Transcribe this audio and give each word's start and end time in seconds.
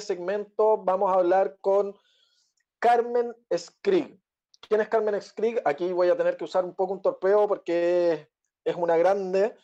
segmento 0.00 0.78
vamos 0.78 1.10
a 1.10 1.18
hablar 1.18 1.56
con 1.60 1.94
Carmen 2.78 3.34
Skrig. 3.54 4.18
¿Quién 4.68 4.80
es 4.80 4.88
Carmen 4.88 5.20
Skrig? 5.20 5.60
Aquí 5.64 5.92
voy 5.92 6.08
a 6.08 6.16
tener 6.16 6.36
que 6.36 6.44
usar 6.44 6.64
un 6.64 6.74
poco 6.74 6.92
un 6.92 7.02
torpeo 7.02 7.46
porque 7.46 8.28
es 8.64 8.76
una 8.76 8.96
grande. 8.96 9.54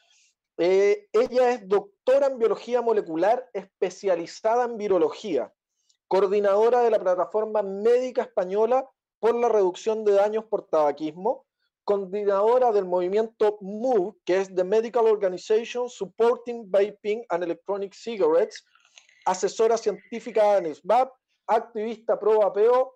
Eh, 0.58 1.08
ella 1.12 1.50
es 1.50 1.68
doctora 1.68 2.26
en 2.26 2.38
biología 2.38 2.82
molecular 2.82 3.48
especializada 3.52 4.64
en 4.64 4.76
virología, 4.76 5.52
coordinadora 6.08 6.82
de 6.82 6.90
la 6.90 7.00
plataforma 7.00 7.62
médica 7.62 8.22
española 8.22 8.88
por 9.18 9.34
la 9.34 9.48
reducción 9.48 10.04
de 10.04 10.12
daños 10.12 10.44
por 10.44 10.66
tabaquismo, 10.66 11.46
coordinadora 11.84 12.70
del 12.70 12.84
movimiento 12.84 13.58
MOVE, 13.60 14.16
que 14.24 14.38
es 14.38 14.54
The 14.54 14.64
Medical 14.64 15.06
Organization 15.06 15.88
Supporting 15.88 16.70
Vaping 16.70 17.24
and 17.28 17.42
Electronic 17.42 17.94
Cigarettes, 17.94 18.64
asesora 19.24 19.76
científica 19.76 20.60
de 20.60 20.70
NSVAP, 20.70 21.12
activista 21.46 22.18
pro 22.18 22.38
vapeo 22.38 22.94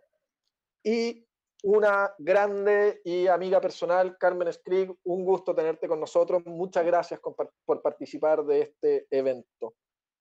y 0.82 1.26
una 1.62 2.14
grande 2.18 3.00
y 3.04 3.26
amiga 3.26 3.60
personal, 3.60 4.16
Carmen 4.18 4.52
Skrig. 4.52 4.94
Un 5.04 5.24
gusto 5.24 5.54
tenerte 5.54 5.88
con 5.88 5.98
nosotros. 5.98 6.44
Muchas 6.46 6.84
gracias 6.84 7.20
por 7.64 7.82
participar 7.82 8.44
de 8.44 8.60
este 8.60 9.06
evento. 9.10 9.74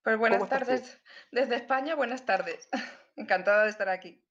Pues 0.05 0.19
buenas 0.19 0.47
tardes 0.47 1.01
desde 1.31 1.55
España, 1.55 1.95
buenas 1.95 2.25
tardes. 2.25 2.69
Encantada 3.15 3.63
de 3.63 3.69
estar 3.69 3.89
aquí. 3.89 4.23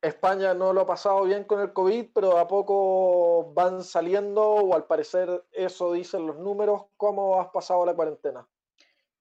España 0.00 0.54
no 0.54 0.72
lo 0.72 0.82
ha 0.82 0.86
pasado 0.86 1.24
bien 1.24 1.42
con 1.42 1.60
el 1.60 1.72
COVID, 1.72 2.10
pero 2.14 2.38
a 2.38 2.46
poco 2.46 3.52
van 3.52 3.82
saliendo, 3.82 4.42
o 4.42 4.74
al 4.74 4.86
parecer 4.86 5.44
eso 5.50 5.92
dicen 5.92 6.28
los 6.28 6.38
números. 6.38 6.84
¿Cómo 6.96 7.40
has 7.40 7.48
pasado 7.48 7.84
la 7.84 7.94
cuarentena? 7.94 8.46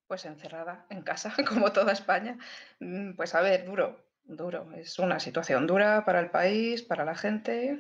Pues 0.10 0.26
encerrada 0.26 0.88
en 0.90 1.04
casa, 1.04 1.32
como 1.48 1.72
toda 1.72 1.94
España. 1.94 2.40
Mm, 2.80 3.14
pues 3.14 3.36
a 3.36 3.42
ver, 3.42 3.64
duro, 3.64 4.04
duro. 4.24 4.72
Es 4.74 4.98
una 4.98 5.20
situación 5.20 5.68
dura 5.68 6.04
para 6.04 6.20
el 6.20 6.32
país, 6.32 6.82
para 6.82 7.06
la 7.06 7.14
gente, 7.14 7.80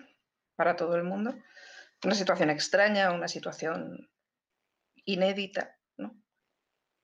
para 0.56 0.76
todo 0.76 0.95
el 0.95 1.04
mundo. 1.04 1.34
Una 2.06 2.14
situación 2.14 2.52
extraña, 2.52 3.12
una 3.14 3.28
situación 3.28 4.12
inédita, 5.06 5.80
¿no? 5.98 6.22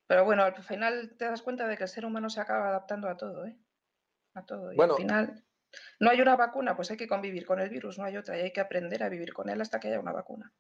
Pero 0.05 0.25
bueno, 0.25 0.43
al 0.43 0.63
final 0.63 1.15
te 1.17 1.25
das 1.25 1.41
cuenta 1.41 1.67
de 1.67 1.75
que 1.75 1.83
el 1.85 1.89
ser 1.89 2.05
humano 2.05 2.29
se 2.29 2.39
acaba 2.39 2.67
adaptando 2.67 3.09
a 3.09 3.17
todo, 3.17 3.47
¿eh? 3.47 3.57
A 4.35 4.45
todo. 4.45 4.73
Y 4.73 4.79
al 4.79 4.93
final 4.93 5.43
no 5.99 6.11
hay 6.11 6.21
una 6.21 6.35
vacuna, 6.35 6.75
pues 6.75 6.91
hay 6.91 6.97
que 6.97 7.07
convivir 7.07 7.47
con 7.47 7.59
el 7.59 7.69
virus, 7.71 7.97
no 7.97 8.05
hay 8.05 8.15
otra, 8.15 8.37
y 8.37 8.41
hay 8.41 8.53
que 8.53 8.61
aprender 8.61 9.01
a 9.01 9.09
vivir 9.09 9.33
con 9.33 9.49
él 9.49 9.59
hasta 9.59 9.79
que 9.79 9.87
haya 9.87 9.99
una 9.99 10.11
vacuna. 10.11 10.53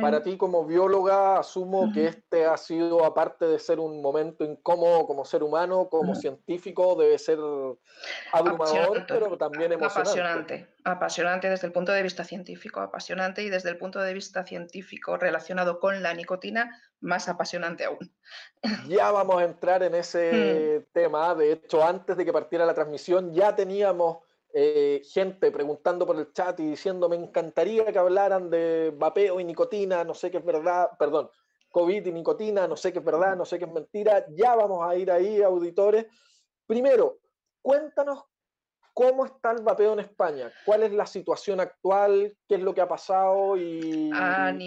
Para 0.00 0.22
ti 0.22 0.36
como 0.36 0.64
bióloga, 0.66 1.38
asumo 1.38 1.92
que 1.92 2.06
este 2.06 2.46
ha 2.46 2.56
sido, 2.56 3.04
aparte 3.04 3.46
de 3.46 3.60
ser 3.60 3.78
un 3.78 4.02
momento 4.02 4.44
incómodo 4.44 5.06
como 5.06 5.24
ser 5.24 5.44
humano, 5.44 5.88
como 5.88 6.16
científico, 6.16 6.96
debe 6.96 7.16
ser 7.18 7.38
abrumador, 8.32 9.04
pero 9.06 9.38
también 9.38 9.72
emocionante. 9.72 10.10
Apasionante, 10.10 10.68
apasionante 10.82 11.48
desde 11.48 11.68
el 11.68 11.72
punto 11.72 11.92
de 11.92 12.02
vista 12.02 12.24
científico, 12.24 12.80
apasionante 12.80 13.42
y 13.42 13.50
desde 13.50 13.70
el 13.70 13.78
punto 13.78 14.00
de 14.00 14.12
vista 14.14 14.44
científico 14.44 15.16
relacionado 15.16 15.78
con 15.78 16.02
la 16.02 16.12
nicotina, 16.12 16.82
más 17.00 17.28
apasionante 17.28 17.84
aún. 17.84 18.12
Ya 18.88 19.12
vamos 19.12 19.40
a 19.40 19.44
entrar 19.44 19.82
en 19.82 19.94
ese 19.94 20.80
mm. 20.80 20.92
tema. 20.92 21.34
De 21.34 21.52
hecho, 21.52 21.84
antes 21.84 22.16
de 22.16 22.24
que 22.24 22.32
partiera 22.32 22.66
la 22.66 22.74
transmisión, 22.74 23.32
ya 23.32 23.54
teníamos 23.54 24.23
eh, 24.56 25.02
gente 25.04 25.50
preguntando 25.50 26.06
por 26.06 26.16
el 26.16 26.32
chat 26.32 26.60
y 26.60 26.66
diciendo 26.66 27.08
me 27.08 27.16
encantaría 27.16 27.86
que 27.86 27.98
hablaran 27.98 28.48
de 28.50 28.94
vapeo 28.96 29.40
y 29.40 29.44
nicotina, 29.44 30.04
no 30.04 30.14
sé 30.14 30.30
qué 30.30 30.38
es 30.38 30.44
verdad, 30.44 30.90
perdón, 30.96 31.28
COVID 31.70 32.06
y 32.06 32.12
nicotina, 32.12 32.68
no 32.68 32.76
sé 32.76 32.92
qué 32.92 33.00
es 33.00 33.04
verdad, 33.04 33.36
no 33.36 33.44
sé 33.44 33.58
qué 33.58 33.64
es 33.64 33.72
mentira, 33.72 34.24
ya 34.30 34.54
vamos 34.54 34.88
a 34.88 34.94
ir 34.94 35.10
ahí, 35.10 35.42
auditores. 35.42 36.06
Primero, 36.68 37.18
cuéntanos 37.60 38.22
cómo 38.92 39.26
está 39.26 39.50
el 39.50 39.62
vapeo 39.62 39.94
en 39.94 39.98
España, 39.98 40.52
cuál 40.64 40.84
es 40.84 40.92
la 40.92 41.06
situación 41.06 41.58
actual, 41.58 42.36
qué 42.48 42.54
es 42.54 42.60
lo 42.60 42.72
que 42.72 42.80
ha 42.80 42.86
pasado 42.86 43.56
y, 43.56 44.12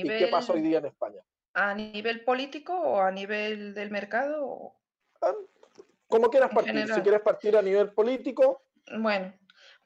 qué 0.04 0.28
pasa 0.30 0.52
hoy 0.52 0.64
día 0.64 0.80
en 0.80 0.88
España. 0.88 1.22
¿A 1.54 1.74
nivel 1.74 2.26
político 2.26 2.74
o 2.78 3.00
a 3.00 3.10
nivel 3.10 3.74
del 3.74 3.90
mercado? 3.90 4.74
Ah, 5.22 5.34
como 6.10 6.30
quieras 6.30 6.52
partir, 6.54 6.94
si 6.94 7.02
quieres 7.02 7.22
partir 7.22 7.56
a 7.56 7.62
nivel 7.62 7.94
político. 7.94 8.64
Bueno, 9.00 9.34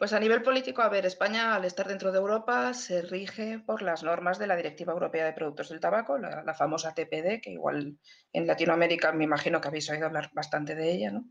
pues 0.02 0.14
a 0.14 0.20
nivel 0.20 0.42
político, 0.42 0.82
a 0.82 0.90
ver, 0.90 1.06
España 1.06 1.54
al 1.54 1.64
estar 1.64 1.88
dentro 1.88 2.12
de 2.12 2.18
Europa 2.18 2.74
se 2.74 3.04
rige 3.04 3.60
por 3.60 3.84
las 3.84 4.02
normas 4.02 4.40
de 4.40 4.48
la 4.48 4.56
Directiva 4.56 4.94
Europea 4.94 5.26
de 5.26 5.34
Productos 5.34 5.70
del 5.70 5.80
Tabaco, 5.80 6.18
la, 6.18 6.56
famosa 6.56 6.96
TPD, 6.96 7.40
que 7.40 7.52
igual 7.52 8.00
en 8.34 8.48
Latinoamérica 8.48 9.12
me 9.12 9.26
imagino 9.26 9.62
que 9.62 9.68
habéis 9.68 9.92
oído 9.92 10.08
hablar 10.08 10.32
bastante 10.34 10.74
de 10.74 10.92
ella, 10.92 11.12
¿no? 11.12 11.30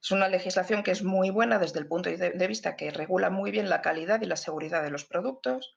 Es 0.00 0.10
una 0.10 0.26
legislación 0.26 0.82
que 0.82 0.92
es 0.92 1.02
muy 1.02 1.28
buena 1.28 1.58
desde 1.58 1.80
el 1.80 1.86
punto 1.86 2.08
de 2.08 2.46
vista 2.46 2.76
que 2.76 2.90
regula 2.90 3.28
muy 3.28 3.50
bien 3.50 3.68
la 3.68 3.82
calidad 3.82 4.22
y 4.22 4.24
la 4.24 4.36
seguridad 4.36 4.82
de 4.82 4.90
los 4.90 5.04
productos, 5.04 5.76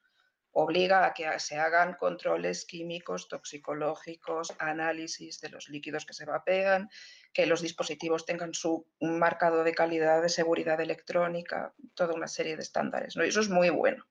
obliga 0.51 1.05
a 1.05 1.13
que 1.13 1.27
se 1.37 1.59
hagan 1.59 1.95
controles 1.95 2.65
químicos, 2.65 3.27
toxicológicos, 3.27 4.53
análisis 4.57 5.41
de 5.41 5.49
los 5.49 5.67
líquidos 5.67 6.05
que 6.05 6.13
se 6.13 6.23
vapean, 6.23 6.89
que 7.33 7.45
los 7.45 7.61
dispositivos 7.61 8.25
tengan 8.25 8.53
su 8.53 8.85
marcado 8.99 9.63
de 9.63 9.73
calidad, 9.73 10.21
de 10.21 10.29
seguridad 10.29 10.79
electrónica, 10.81 11.73
toda 11.93 12.13
una 12.13 12.27
serie 12.27 12.55
de 12.55 12.63
estándares. 12.63 13.15
¿no? 13.15 13.23
Y 13.23 13.29
eso 13.29 13.39
es 13.39 13.49
muy 13.49 13.69
bueno. 13.69 14.05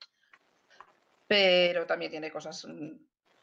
Pero 1.26 1.86
también 1.86 2.10
tiene 2.10 2.30
cosas 2.30 2.66
mm, 2.66 2.92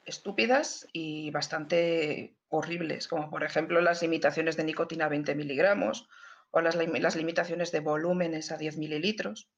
estúpidas 0.06 0.88
y 0.92 1.30
bastante 1.32 2.36
horribles, 2.50 3.08
como 3.08 3.30
por 3.30 3.44
ejemplo 3.44 3.82
las 3.82 4.02
limitaciones 4.02 4.58
de 4.58 4.64
nicotina 4.64 5.06
a 5.06 5.10
20 5.10 5.36
miligramos 5.36 6.08
o 6.52 6.62
las, 6.62 6.76
limitaciones 6.76 7.72
de 7.72 7.82
volúmenes 7.82 8.52
a 8.52 8.58
10 8.58 8.78
mililitros. 8.78 9.50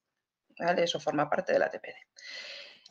Eso 0.58 1.00
forma 1.00 1.29
parte 1.29 1.53
de 1.53 1.59
la 1.59 1.69
TPD. 1.69 1.96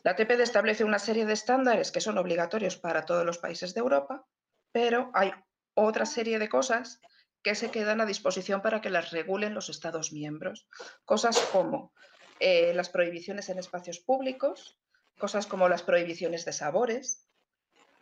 La 0.03 0.15
TPD 0.15 0.41
establece 0.41 0.83
una 0.83 0.97
serie 0.97 1.25
de 1.25 1.33
estándares 1.33 1.91
que 1.91 2.01
son 2.01 2.17
obligatorios 2.17 2.77
para 2.77 3.05
todos 3.05 3.25
los 3.25 3.37
países 3.37 3.73
de 3.73 3.81
Europa, 3.81 4.25
pero 4.71 5.11
hay 5.13 5.31
otra 5.73 6.05
serie 6.05 6.39
de 6.39 6.49
cosas 6.49 7.01
que 7.43 7.55
se 7.55 7.71
quedan 7.71 8.01
a 8.01 8.05
disposición 8.05 8.61
para 8.61 8.81
que 8.81 8.89
las 8.89 9.11
regulen 9.11 9.53
los 9.53 9.69
Estados 9.69 10.11
miembros. 10.11 10.67
Cosas 11.05 11.39
como 11.51 11.93
eh, 12.39 12.73
las 12.73 12.89
prohibiciones 12.89 13.49
en 13.49 13.59
espacios 13.59 13.99
públicos, 13.99 14.77
cosas 15.17 15.47
como 15.47 15.69
las 15.69 15.83
prohibiciones 15.83 16.45
de 16.45 16.53
sabores, 16.53 17.27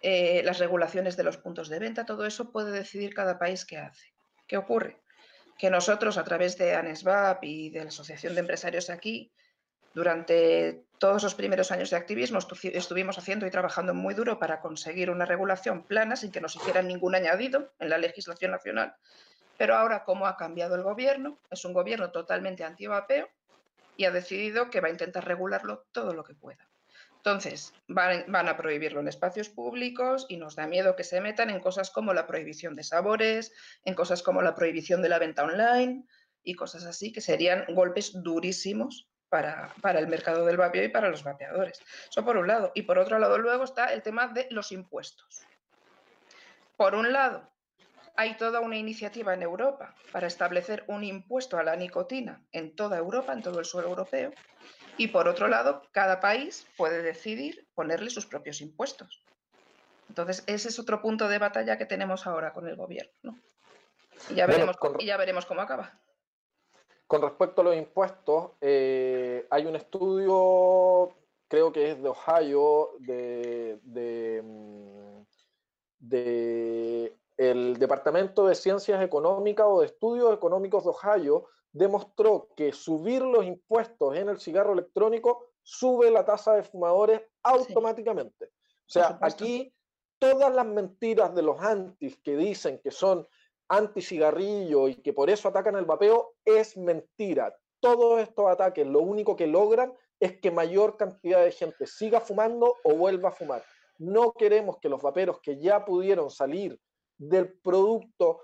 eh, 0.02 0.42
las 0.44 0.60
regulaciones 0.60 1.18
de 1.18 1.24
los 1.24 1.38
puntos 1.38 1.70
de 1.70 1.80
venta, 1.80 2.06
todo 2.06 2.26
eso 2.26 2.52
puede 2.52 2.72
decidir 2.72 3.14
cada 3.14 3.40
país 3.40 3.66
qué 3.66 3.78
hace. 3.78 4.14
¿Qué 4.48 4.58
ocurre? 4.58 5.02
Que 5.58 5.70
nosotros, 5.70 6.18
a 6.18 6.24
través 6.24 6.58
de 6.58 6.76
ANESVAP 6.76 7.44
y 7.44 7.70
de 7.72 7.82
la 7.82 7.90
Asociación 7.90 8.36
de 8.36 8.42
Empresarios 8.42 8.90
aquí, 8.90 9.32
durante 9.94 10.84
todos 11.00 11.24
los 11.24 11.34
primeros 11.34 11.72
años 11.72 11.90
de 11.90 11.98
activismo 11.98 12.38
estuvimos 12.38 13.18
haciendo 13.18 13.48
y 13.48 13.52
trabajando 13.52 13.96
muy 13.96 14.14
duro 14.14 14.38
para 14.38 14.62
conseguir 14.62 15.10
una 15.10 15.26
regulación 15.26 15.88
plana 15.88 16.16
sin 16.16 16.32
que 16.32 16.40
nos 16.42 16.56
hicieran 16.56 16.88
ningún 16.88 17.16
añadido 17.16 17.74
en 17.80 17.90
la 17.90 17.98
legislación 17.98 18.52
nacional. 18.52 18.96
Pero 19.58 19.76
ahora, 19.76 20.04
como 20.04 20.28
ha 20.28 20.38
cambiado 20.38 20.76
el 20.76 20.84
gobierno, 20.84 21.40
es 21.50 21.66
un 21.66 21.74
gobierno 21.74 22.12
totalmente 22.12 22.64
anti-vapeo 22.64 23.28
y 23.96 24.06
ha 24.06 24.12
decidido 24.12 24.70
que 24.70 24.82
va 24.82 24.88
a 24.88 24.92
intentar 24.92 25.26
regularlo 25.26 25.86
todo 25.92 26.14
lo 26.14 26.24
que 26.24 26.36
pueda. 26.36 26.68
Entonces, 27.18 27.74
van, 27.88 28.26
van, 28.28 28.48
a 28.48 28.56
prohibirlo 28.56 29.00
en 29.00 29.08
espacios 29.08 29.50
públicos 29.50 30.26
y 30.30 30.38
nos 30.38 30.56
da 30.56 30.68
miedo 30.68 30.96
que 30.96 31.04
se 31.04 31.20
metan 31.20 31.50
en 31.50 31.60
cosas 31.60 31.90
como 31.90 32.14
la 32.14 32.28
prohibición 32.28 32.76
de 32.76 32.84
sabores, 32.84 33.52
en 33.84 33.96
cosas 33.96 34.24
como 34.24 34.42
la 34.42 34.56
prohibición 34.56 35.02
de 35.02 35.10
la 35.10 35.20
venta 35.20 35.44
online 35.44 36.06
y 36.44 36.54
cosas 36.54 36.86
así, 36.86 37.12
que 37.12 37.20
serían 37.20 37.66
golpes 37.74 38.12
durísimos 38.24 39.10
para, 39.30 39.74
el 40.00 40.08
mercado 40.08 40.46
del 40.46 40.58
vapeo 40.58 40.86
y 40.86 40.90
para 40.90 41.10
los 41.10 41.24
vapeadores. 41.24 41.82
Eso 42.10 42.24
por 42.24 42.38
un 42.38 42.48
lado. 42.48 42.72
Y 42.76 42.84
por 42.84 42.98
otro 42.98 43.20
lado, 43.20 43.38
luego 43.38 43.64
está 43.64 43.94
el 43.94 44.02
tema 44.02 44.28
de 44.28 44.48
los 44.52 44.72
impuestos. 44.72 45.42
Por 46.76 46.96
un 46.96 47.12
lado, 47.12 47.52
hay 48.18 48.36
toda 48.36 48.60
una 48.60 48.76
iniciativa 48.76 49.34
en 49.36 49.44
Europa 49.44 49.96
para 50.12 50.26
establecer 50.26 50.84
un 50.88 51.04
impuesto 51.04 51.58
a 51.58 51.64
la 51.64 51.76
nicotina 51.76 52.44
en 52.52 52.76
toda 52.76 52.98
Europa, 52.98 53.32
en 53.32 53.44
todo 53.44 53.60
el 53.60 53.66
suelo 53.66 53.90
europeo. 53.90 54.32
Y 54.98 55.10
por 55.10 55.28
otro 55.28 55.48
lado, 55.48 55.84
cada 55.92 56.20
país 56.20 56.66
puede 56.76 57.04
decidir 57.04 57.68
ponerle 57.76 58.10
sus 58.10 58.26
propios 58.26 58.60
impuestos. 58.62 59.24
Entonces, 60.10 60.44
ese 60.48 60.70
es 60.70 60.80
otro 60.80 61.00
punto 61.00 61.28
de 61.28 61.38
batalla 61.38 61.78
que 61.78 61.86
tenemos 61.86 62.26
ahora 62.26 62.54
con 62.54 62.68
el 62.68 62.76
gobierno. 62.76 63.38
Y, 64.32 64.36
ya 64.36 64.48
veremos, 64.48 64.76
y 64.98 65.06
ya 65.06 65.18
veremos 65.18 65.46
cómo 65.46 65.62
acaba. 65.62 65.94
Con 67.06 67.22
respecto 67.22 67.62
a 67.62 67.66
los 67.66 67.76
impuestos, 67.76 68.54
eh, 68.62 69.46
hay 69.52 69.68
un 69.68 69.76
estudio, 69.76 71.16
creo 71.48 71.72
que 71.72 71.92
es 71.92 72.02
de 72.02 72.10
Ohio, 72.10 72.90
de, 73.00 73.80
de, 73.84 74.42
mm, 74.44 75.22
el 77.38 77.78
Departamento 77.78 78.48
de 78.48 78.56
Ciencias 78.56 79.02
Económicas 79.04 79.68
o 79.70 79.82
de 79.82 79.86
Estudios 79.86 80.34
Económicos 80.34 80.84
de 80.84 80.90
Ohio, 80.90 81.46
demostró 81.72 82.50
que 82.56 82.74
subir 82.74 83.22
los 83.22 83.46
impuestos 83.46 84.16
en 84.16 84.30
el 84.30 84.40
cigarro 84.40 84.74
electrónico 84.74 85.46
sube 85.62 86.10
la 86.10 86.26
tasa 86.26 86.56
de 86.56 86.64
fumadores 86.64 87.22
automáticamente. 87.44 88.46
O 88.46 88.90
sea, 88.90 89.20
aquí 89.22 89.74
todas 90.18 90.54
las 90.54 90.66
mentiras 90.66 91.36
de 91.36 91.44
los 91.44 91.62
antis 91.62 92.18
que 92.24 92.36
dicen 92.36 92.80
que 92.84 92.92
son 92.92 93.28
anti-cigarrillo 93.70 94.88
y 94.88 94.96
que 94.96 95.14
por 95.14 95.30
eso 95.30 95.50
atacan 95.50 95.76
el 95.76 95.86
vapeo 95.86 96.36
es 96.46 96.78
mentira. 96.78 97.56
Todos 97.80 98.20
estos 98.22 98.48
ataques 98.48 98.88
lo 98.88 99.02
único 99.02 99.36
que 99.36 99.46
logran 99.46 99.94
es 100.20 100.40
que 100.40 100.50
mayor 100.50 100.98
cantidad 100.98 101.44
de 101.44 101.52
gente 101.52 101.86
siga 101.86 102.22
fumando 102.22 102.76
o 102.84 102.96
vuelva 102.96 103.30
a 103.30 103.34
fumar. 103.34 103.64
No 104.00 104.32
queremos 104.32 104.78
que 104.80 104.90
los 104.90 105.02
vaperos 105.02 105.40
que 105.42 105.60
ya 105.60 105.86
pudieron 105.86 106.32
salir 106.32 106.80
del 107.18 107.54
producto 107.60 108.42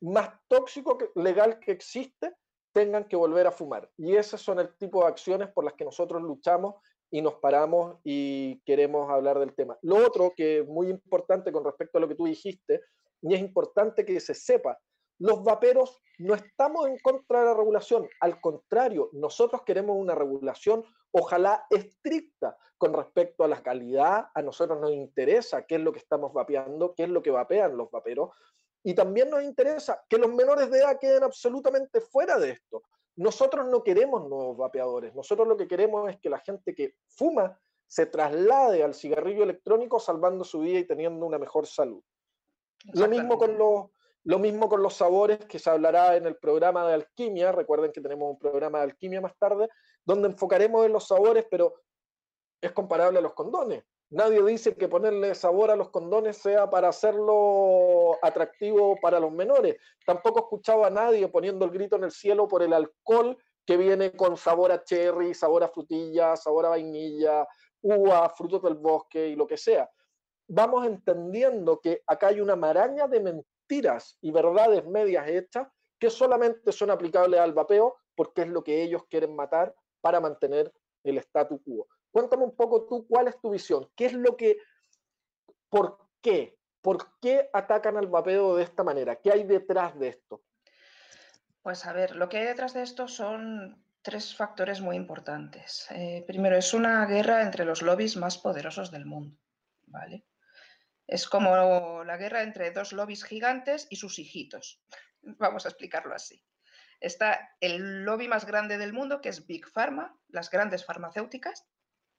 más 0.00 0.30
tóxico 0.48 0.98
legal 1.14 1.58
que 1.58 1.72
existe 1.72 2.32
tengan 2.72 3.04
que 3.04 3.16
volver 3.16 3.46
a 3.46 3.52
fumar. 3.52 3.88
Y 3.96 4.16
esos 4.16 4.42
son 4.42 4.58
el 4.58 4.76
tipo 4.76 5.02
de 5.02 5.08
acciones 5.08 5.48
por 5.50 5.64
las 5.64 5.74
que 5.74 5.84
nosotros 5.84 6.20
luchamos 6.22 6.74
y 7.10 7.22
nos 7.22 7.34
paramos 7.34 7.98
y 8.02 8.60
queremos 8.62 9.08
hablar 9.08 9.38
del 9.38 9.54
tema. 9.54 9.78
Lo 9.82 9.96
otro 9.96 10.32
que 10.36 10.58
es 10.58 10.66
muy 10.66 10.88
importante 10.88 11.52
con 11.52 11.64
respecto 11.64 11.98
a 11.98 12.00
lo 12.00 12.08
que 12.08 12.16
tú 12.16 12.26
dijiste, 12.26 12.80
y 13.22 13.34
es 13.34 13.40
importante 13.40 14.04
que 14.04 14.18
se 14.20 14.34
sepa, 14.34 14.78
los 15.18 15.42
vaperos 15.44 16.00
no 16.18 16.34
estamos 16.34 16.86
en 16.86 16.98
contra 16.98 17.40
de 17.40 17.46
la 17.46 17.54
regulación, 17.54 18.08
al 18.20 18.40
contrario, 18.40 19.10
nosotros 19.12 19.62
queremos 19.62 19.96
una 19.96 20.14
regulación 20.14 20.84
ojalá 21.10 21.64
estricta 21.70 22.56
con 22.76 22.92
respecto 22.92 23.44
a 23.44 23.48
la 23.48 23.62
calidad, 23.62 24.26
a 24.34 24.42
nosotros 24.42 24.80
nos 24.80 24.92
interesa 24.92 25.64
qué 25.64 25.76
es 25.76 25.80
lo 25.80 25.92
que 25.92 26.00
estamos 26.00 26.32
vapeando, 26.32 26.94
qué 26.94 27.04
es 27.04 27.08
lo 27.08 27.22
que 27.22 27.30
vapean 27.30 27.76
los 27.76 27.90
vaperos, 27.90 28.30
y 28.82 28.94
también 28.94 29.30
nos 29.30 29.42
interesa 29.42 30.04
que 30.08 30.18
los 30.18 30.32
menores 30.32 30.70
de 30.70 30.78
edad 30.78 30.98
queden 31.00 31.22
absolutamente 31.22 32.00
fuera 32.00 32.38
de 32.38 32.50
esto. 32.50 32.82
Nosotros 33.16 33.66
no 33.66 33.82
queremos 33.82 34.28
nuevos 34.28 34.56
vapeadores, 34.56 35.14
nosotros 35.14 35.46
lo 35.46 35.56
que 35.56 35.68
queremos 35.68 36.10
es 36.10 36.18
que 36.20 36.28
la 36.28 36.40
gente 36.40 36.74
que 36.74 36.94
fuma 37.08 37.58
se 37.86 38.06
traslade 38.06 38.82
al 38.82 38.94
cigarrillo 38.94 39.44
electrónico 39.44 40.00
salvando 40.00 40.42
su 40.42 40.60
vida 40.60 40.80
y 40.80 40.86
teniendo 40.86 41.24
una 41.24 41.38
mejor 41.38 41.66
salud. 41.66 42.02
Lo 42.92 43.08
mismo 43.08 43.38
con 43.38 43.56
los 43.56 43.90
lo 44.24 44.38
mismo 44.38 44.68
con 44.68 44.82
los 44.82 44.94
sabores, 44.94 45.38
que 45.46 45.58
se 45.58 45.70
hablará 45.70 46.16
en 46.16 46.26
el 46.26 46.36
programa 46.36 46.86
de 46.86 46.94
alquimia. 46.94 47.52
Recuerden 47.52 47.92
que 47.92 48.00
tenemos 48.00 48.30
un 48.30 48.38
programa 48.38 48.78
de 48.78 48.84
alquimia 48.84 49.20
más 49.20 49.36
tarde, 49.38 49.68
donde 50.04 50.28
enfocaremos 50.28 50.84
en 50.86 50.92
los 50.92 51.06
sabores, 51.06 51.46
pero 51.50 51.74
es 52.60 52.72
comparable 52.72 53.18
a 53.18 53.22
los 53.22 53.34
condones. 53.34 53.84
Nadie 54.10 54.42
dice 54.42 54.76
que 54.76 54.88
ponerle 54.88 55.34
sabor 55.34 55.70
a 55.70 55.76
los 55.76 55.90
condones 55.90 56.38
sea 56.38 56.70
para 56.70 56.88
hacerlo 56.88 58.16
atractivo 58.22 58.96
para 59.00 59.20
los 59.20 59.32
menores. 59.32 59.76
Tampoco 60.06 60.38
he 60.38 60.42
escuchado 60.42 60.84
a 60.84 60.90
nadie 60.90 61.28
poniendo 61.28 61.64
el 61.64 61.70
grito 61.70 61.96
en 61.96 62.04
el 62.04 62.10
cielo 62.10 62.48
por 62.48 62.62
el 62.62 62.72
alcohol 62.72 63.36
que 63.66 63.76
viene 63.76 64.12
con 64.12 64.36
sabor 64.36 64.72
a 64.72 64.84
cherry, 64.84 65.34
sabor 65.34 65.64
a 65.64 65.68
frutilla, 65.68 66.36
sabor 66.36 66.66
a 66.66 66.70
vainilla, 66.70 67.46
uva, 67.82 68.28
frutos 68.30 68.62
del 68.62 68.74
bosque 68.74 69.28
y 69.28 69.36
lo 69.36 69.46
que 69.46 69.56
sea. 69.56 69.90
Vamos 70.46 70.86
entendiendo 70.86 71.80
que 71.80 72.02
acá 72.06 72.28
hay 72.28 72.40
una 72.40 72.56
maraña 72.56 73.08
de 73.08 73.20
mentiras 73.20 73.53
y 73.68 74.30
verdades 74.30 74.84
medias 74.86 75.26
hechas 75.28 75.68
que 75.98 76.10
solamente 76.10 76.70
son 76.72 76.90
aplicables 76.90 77.40
al 77.40 77.52
vapeo 77.52 77.96
porque 78.14 78.42
es 78.42 78.48
lo 78.48 78.62
que 78.62 78.82
ellos 78.82 79.04
quieren 79.08 79.34
matar 79.34 79.74
para 80.00 80.20
mantener 80.20 80.72
el 81.02 81.18
statu 81.18 81.62
quo. 81.62 81.88
Cuéntame 82.10 82.44
un 82.44 82.54
poco 82.54 82.86
tú 82.86 83.06
cuál 83.08 83.28
es 83.28 83.40
tu 83.40 83.50
visión, 83.50 83.88
qué 83.96 84.06
es 84.06 84.12
lo 84.12 84.36
que, 84.36 84.58
por 85.68 85.98
qué, 86.20 86.56
por 86.80 87.18
qué 87.20 87.50
atacan 87.52 87.96
al 87.96 88.06
vapeo 88.06 88.56
de 88.56 88.62
esta 88.62 88.84
manera, 88.84 89.16
qué 89.16 89.32
hay 89.32 89.44
detrás 89.44 89.98
de 89.98 90.08
esto. 90.08 90.42
Pues 91.62 91.86
a 91.86 91.92
ver, 91.92 92.14
lo 92.14 92.28
que 92.28 92.38
hay 92.38 92.44
detrás 92.44 92.74
de 92.74 92.82
esto 92.82 93.08
son 93.08 93.82
tres 94.02 94.36
factores 94.36 94.80
muy 94.80 94.96
importantes. 94.96 95.86
Eh, 95.90 96.22
primero, 96.26 96.56
es 96.56 96.74
una 96.74 97.04
guerra 97.06 97.42
entre 97.42 97.64
los 97.64 97.82
lobbies 97.82 98.16
más 98.16 98.36
poderosos 98.38 98.90
del 98.90 99.06
mundo, 99.06 99.36
¿vale? 99.86 100.24
Es 101.06 101.28
como 101.28 102.04
la 102.04 102.16
guerra 102.16 102.42
entre 102.42 102.70
dos 102.70 102.92
lobbies 102.92 103.24
gigantes 103.24 103.86
y 103.90 103.96
sus 103.96 104.18
hijitos. 104.18 104.80
Vamos 105.22 105.66
a 105.66 105.68
explicarlo 105.68 106.14
así. 106.14 106.42
Está 107.00 107.56
el 107.60 108.04
lobby 108.04 108.28
más 108.28 108.46
grande 108.46 108.78
del 108.78 108.92
mundo, 108.92 109.20
que 109.20 109.28
es 109.28 109.46
Big 109.46 109.68
Pharma, 109.68 110.16
las 110.28 110.50
grandes 110.50 110.84
farmacéuticas, 110.84 111.66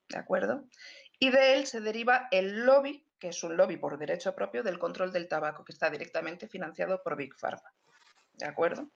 ¿de 0.10 0.18
acuerdo? 0.18 0.70
Y 1.18 1.32
de 1.32 1.54
él 1.54 1.66
se 1.66 1.82
deriva 1.82 2.28
el 2.30 2.66
lobby, 2.66 3.08
que 3.18 3.30
es 3.30 3.44
un 3.44 3.58
lobby 3.58 3.78
por 3.78 3.98
derecho 3.98 4.36
propio 4.36 4.62
del 4.62 4.78
control 4.78 5.12
del 5.12 5.28
tabaco, 5.28 5.64
que 5.66 5.72
está 5.72 5.90
directamente 5.90 6.48
financiado 6.48 7.02
por 7.02 7.16
Big 7.16 7.34
Pharma, 7.36 7.74
¿de 8.34 8.46
acuerdo? 8.46 8.92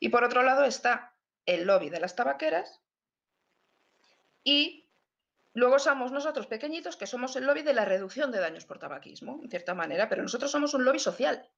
Y 0.00 0.08
por 0.08 0.24
otro 0.24 0.42
lado 0.42 0.64
está 0.64 1.14
el 1.46 1.64
lobby 1.64 1.90
de 1.90 2.00
las 2.00 2.16
tabaqueras 2.16 2.80
y 4.42 4.89
Luego 5.54 5.78
somos 5.78 6.12
nosotros 6.12 6.46
pequeñitos 6.46 6.96
que 6.96 7.06
somos 7.06 7.34
el 7.36 7.44
lobby 7.44 7.62
de 7.62 7.74
la 7.74 7.84
reducción 7.84 8.30
de 8.30 8.38
daños 8.38 8.64
por 8.64 8.78
tabaquismo, 8.78 9.40
en 9.42 9.50
cierta 9.50 9.74
manera, 9.74 10.08
pero 10.08 10.22
nosotros 10.22 10.50
somos 10.50 10.74
un 10.74 10.84
lobby 10.84 11.00
social. 11.00 11.48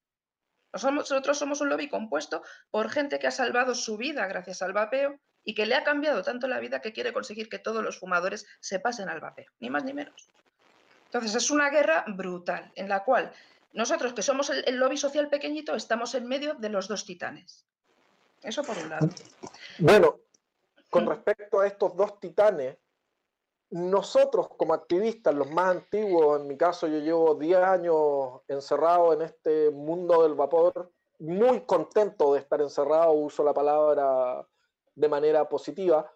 Nosotros 0.73 1.39
somos 1.39 1.61
un 1.61 1.69
lobby 1.69 1.89
compuesto 1.89 2.43
por 2.71 2.89
gente 2.89 3.19
que 3.19 3.27
ha 3.27 3.31
salvado 3.31 3.75
su 3.75 3.99
vida 3.99 4.27
gracias 4.27 4.62
al 4.62 4.73
vapeo 4.73 5.21
y 5.44 5.55
que 5.55 5.67
le 5.67 5.75
ha 5.75 5.85
cambiado 5.85 6.23
tanto 6.23 6.49
la 6.49 6.61
vida 6.61 6.81
que 6.81 6.94
quiere 6.94 7.12
conseguir 7.12 7.50
que 7.50 7.59
todos 7.59 7.83
los 7.85 7.99
fumadores 7.99 8.47
se 8.61 8.81
pasen 8.81 9.11
al 9.11 9.21
vapeo, 9.21 9.53
ni 9.61 9.69
más 9.69 9.85
ni 9.85 9.93
menos. 9.93 10.31
Entonces 11.06 11.35
es 11.35 11.50
una 11.50 11.69
guerra 11.69 12.05
brutal 12.06 12.73
en 12.75 12.88
la 12.88 13.05
cual 13.05 13.33
nosotros 13.75 14.15
que 14.15 14.23
somos 14.23 14.49
el, 14.49 14.65
el 14.67 14.77
lobby 14.77 14.97
social 14.97 15.29
pequeñito 15.29 15.75
estamos 15.75 16.15
en 16.15 16.27
medio 16.27 16.55
de 16.55 16.71
los 16.71 16.88
dos 16.88 17.05
titanes. 17.05 17.67
Eso 18.43 18.62
por 18.62 18.79
un 18.79 18.88
lado. 18.88 19.09
Bueno, 19.79 20.21
con 20.88 21.05
mm. 21.05 21.09
respecto 21.09 21.61
a 21.61 21.67
estos 21.67 21.97
dos 21.97 22.19
titanes, 22.19 22.77
nosotros 23.73 24.49
como 24.59 24.75
activistas, 24.75 25.35
los 25.35 25.51
más 25.51 25.77
antiguos, 25.77 26.39
en 26.39 26.47
mi 26.47 26.59
caso 26.59 26.87
yo 26.89 26.99
llevo 26.99 27.35
10 27.35 27.59
años 27.59 28.43
encerrado 28.47 29.15
en 29.15 29.23
este 29.23 29.71
mundo 29.71 30.23
del 30.23 30.35
vapor, 30.35 30.93
muy 31.19 31.63
contento 31.63 32.35
de 32.35 32.41
estar 32.41 32.61
encerrado, 32.61 33.13
uso 33.13 33.43
la 33.43 33.55
palabra 33.55 34.47
de 34.95 35.09
manera 35.09 35.49
positiva. 35.49 36.13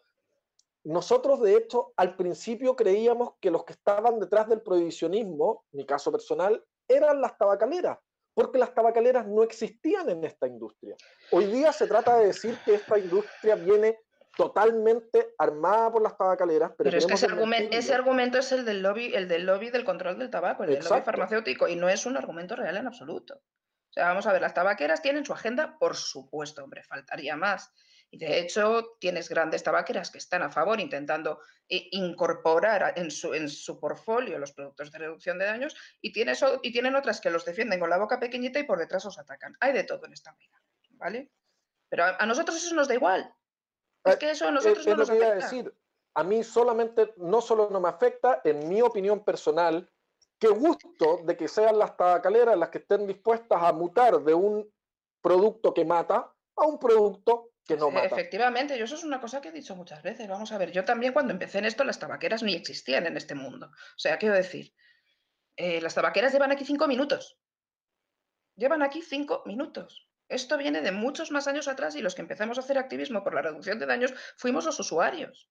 Nosotros, 0.85 1.41
de 1.41 1.57
hecho, 1.57 1.95
al 1.97 2.15
principio 2.15 2.77
creíamos 2.77 3.33
que 3.41 3.51
los 3.51 3.65
que 3.65 3.73
estaban 3.73 4.21
detrás 4.21 4.49
del 4.51 4.61
prohibicionismo, 4.61 5.65
mi 5.73 5.87
caso 5.87 6.13
personal, 6.13 6.63
eran 6.87 7.23
las 7.23 7.39
tabacaleras, 7.39 7.99
porque 8.35 8.59
las 8.59 8.75
tabacaleras 8.75 9.27
no 9.27 9.43
existían 9.43 10.11
en 10.11 10.25
esta 10.25 10.47
industria. 10.47 10.95
Hoy 11.33 11.47
día 11.47 11.73
se 11.73 11.87
trata 11.87 12.19
de 12.19 12.27
decir 12.27 12.59
que 12.67 12.75
esta 12.75 12.99
industria 12.99 13.55
viene 13.55 13.99
totalmente 14.37 15.35
armada 15.39 15.91
por 15.91 16.03
las 16.03 16.17
tabacaleras. 16.17 16.73
Pero, 16.77 16.97
es 16.97 17.07
que 17.07 17.15
ese, 17.15 17.27
argumento 17.95 18.39
es 18.39 18.53
el 18.53 18.65
del 18.65 18.83
lobby, 18.83 19.15
el 19.15 19.29
del 19.29 19.47
lobby 19.47 19.71
del 19.71 19.85
control 19.85 20.19
del 20.19 20.31
tabaco, 20.31 20.65
el 20.65 20.75
del 20.75 20.85
lobby 20.85 21.01
farmacéutico, 21.01 21.67
y 21.67 21.75
no 21.75 21.89
es 21.89 22.05
un 22.07 22.17
argumento 22.17 22.55
real 22.55 22.77
en 22.77 22.87
absoluto. 22.87 23.35
O 23.35 23.93
sea, 23.93 24.09
vamos 24.09 24.27
a 24.27 24.33
ver, 24.33 24.43
las 24.43 24.53
tabaqueras 24.53 25.01
tienen 25.01 25.25
su 25.25 25.33
agenda, 25.33 25.79
por 25.79 25.97
supuesto, 25.97 26.63
hombre, 26.63 26.83
faltaría 26.85 27.35
más. 27.35 27.73
Y 28.11 28.19
de 28.19 28.39
hecho, 28.39 28.97
tienes 29.01 29.29
grandes 29.29 29.63
tabaqueras 29.63 30.11
que 30.11 30.19
están 30.19 30.43
a 30.43 30.51
favor 30.51 30.79
intentando 30.81 31.41
eh, 31.69 31.89
incorporar 31.93 32.93
en 32.97 33.11
su, 33.11 33.35
en 33.35 33.49
su 33.49 33.81
portfolio 33.81 34.39
los 34.39 34.53
productos 34.53 34.93
de 34.93 34.99
reducción 34.99 35.39
de 35.39 35.47
daños 35.47 35.75
y, 36.01 36.13
tienes, 36.13 36.45
y 36.63 36.73
tienen 36.73 36.95
otras 36.95 37.21
que 37.21 37.31
los 37.31 37.45
defienden 37.45 37.81
con 37.81 37.91
la 37.91 37.99
boca 37.99 38.21
pequeñita 38.21 38.61
y 38.61 38.65
por 38.65 38.79
detrás 38.79 39.07
os 39.07 39.19
atacan. 39.19 39.57
Hay 39.61 39.73
de 39.73 39.85
todo 39.85 40.05
en 40.05 40.13
esta 40.13 40.33
vida, 40.33 40.63
¿vale? 40.91 41.31
Pero 41.89 42.05
a 42.19 42.27
nosotros 42.27 42.57
eso 42.57 42.75
nos 42.75 42.89
da 42.89 42.95
igual. 42.95 43.35
Es 44.07 44.17
que 44.17 44.31
eso 44.31 44.49
a 44.49 44.51
nosotros 44.51 44.87
no 44.87 44.97
nos 44.97 45.11
afecta. 45.11 45.35
decir. 45.35 45.75
A 46.15 46.25
mí 46.25 46.43
solamente, 46.43 47.13
no 47.19 47.41
solo 47.43 47.69
no 47.71 47.79
me 47.81 47.89
afecta, 47.89 48.41
en 48.43 48.69
mi 48.69 48.81
opinión 48.81 49.23
personal, 49.23 49.91
qué 50.39 50.49
gusto 50.49 51.21
de 51.25 51.37
que 51.37 51.49
sean 51.49 51.79
las 51.79 51.97
tabacaleras 51.97 52.57
las 52.57 52.71
que 52.71 52.79
estén 52.79 53.07
dispuestas 53.07 53.63
a 53.63 53.73
mutar 53.73 54.23
de 54.23 54.33
un 54.33 54.73
producto 55.21 55.75
que 55.75 55.85
mata 55.85 56.33
a 56.57 56.67
un 56.67 56.79
producto 56.79 57.51
que 57.67 57.77
no 57.77 57.91
mata. 57.91 58.07
Efectivamente, 58.07 58.79
yo 58.79 58.85
eso 58.85 58.95
es 58.95 59.05
una 59.05 59.21
cosa 59.21 59.41
que 59.41 59.49
he 59.49 59.53
dicho 59.53 59.75
muchas 59.77 60.03
veces. 60.03 60.29
Vamos 60.29 60.53
a 60.53 60.59
ver, 60.59 60.73
yo 60.73 60.85
también 60.85 61.13
cuando 61.13 61.33
empecé 61.33 61.59
en 61.59 61.65
esto, 61.65 61.85
las 61.85 61.99
tabaqueras 61.99 62.43
ni 62.43 62.55
existían 62.55 63.07
en 63.07 63.17
este 63.17 63.35
mundo. 63.35 63.67
O 63.67 63.99
sea, 63.99 64.19
quiero 64.19 64.35
decir, 64.35 64.73
eh, 65.57 65.81
las 65.81 65.95
tabaqueras 65.95 66.33
llevan 66.33 66.53
aquí 66.53 66.65
cinco 66.65 66.87
minutos. 66.87 67.39
Llevan 68.55 68.83
aquí 68.83 69.03
cinco 69.03 69.43
minutos. 69.47 70.09
Esto 70.29 70.59
viene 70.59 70.81
de 70.81 70.93
muchos 70.93 71.31
más 71.31 71.47
años 71.47 71.69
atrás 71.69 71.95
y 71.95 72.03
los 72.03 72.15
que 72.15 72.23
empezamos 72.23 72.59
a 72.59 72.61
hacer 72.61 72.79
activismo 72.79 73.23
por 73.23 73.35
la 73.35 73.43
reducción 73.43 73.79
de 73.79 73.87
daños 73.87 74.13
fuimos 74.37 74.65
los 74.65 74.79
usuarios. 74.81 75.51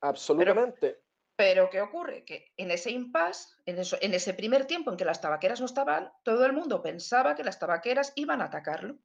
Absolutamente. 0.00 1.02
Pero, 1.36 1.70
¿qué 1.70 1.80
ocurre? 1.80 2.24
Que 2.24 2.52
en 2.56 2.70
ese 2.70 2.90
impasse, 2.90 3.48
en, 3.64 3.78
en 3.78 4.14
ese 4.14 4.34
primer 4.34 4.66
tiempo 4.66 4.90
en 4.90 4.96
que 4.96 5.04
las 5.04 5.20
tabaqueras 5.20 5.60
no 5.60 5.66
estaban, 5.66 6.12
todo 6.22 6.44
el 6.44 6.52
mundo 6.52 6.82
pensaba 6.82 7.34
que 7.34 7.44
las 7.44 7.58
tabaqueras 7.58 8.12
iban 8.16 8.42
a 8.42 8.46
atacarlo. 8.46 8.98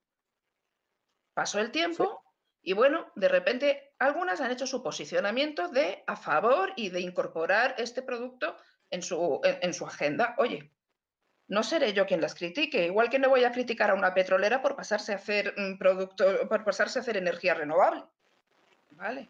Pasó 1.33 1.59
el 1.59 1.71
tiempo 1.71 2.24
y 2.62 2.74
bueno, 2.74 3.12
de 3.15 3.27
repente 3.27 3.93
algunas 4.00 4.41
han 4.41 4.51
hecho 4.51 4.65
su 4.65 4.81
posicionamiento 4.81 5.67
de 5.67 6.03
a 6.07 6.15
favor 6.15 6.74
y 6.75 6.89
de 6.89 7.01
incorporar 7.01 7.75
este 7.77 8.01
producto 8.01 8.57
en 8.89 9.01
su, 9.01 9.39
en 9.43 9.74
su 9.74 9.85
agenda. 9.85 10.35
Oye, 10.38 10.75
no 11.48 11.64
seré 11.64 11.94
yo 11.94 12.06
quien 12.06 12.22
las 12.22 12.36
critique, 12.36 12.86
igual 12.86 13.10
que 13.10 13.20
no 13.20 13.30
voy 13.30 13.44
a 13.44 13.52
criticar 13.52 13.92
a 13.92 13.94
una 13.94 14.14
petrolera 14.14 14.62
por 14.62 14.75
pasarse 14.75 15.14
a 15.14 15.18
hacer 15.18 15.54
un 15.58 15.78
producto, 15.78 16.48
por 16.48 16.64
pasarse 16.64 17.00
a 17.00 17.02
hacer 17.02 17.18
energía 17.18 17.54
renovable. 17.54 18.04
¿Vale? 18.92 19.30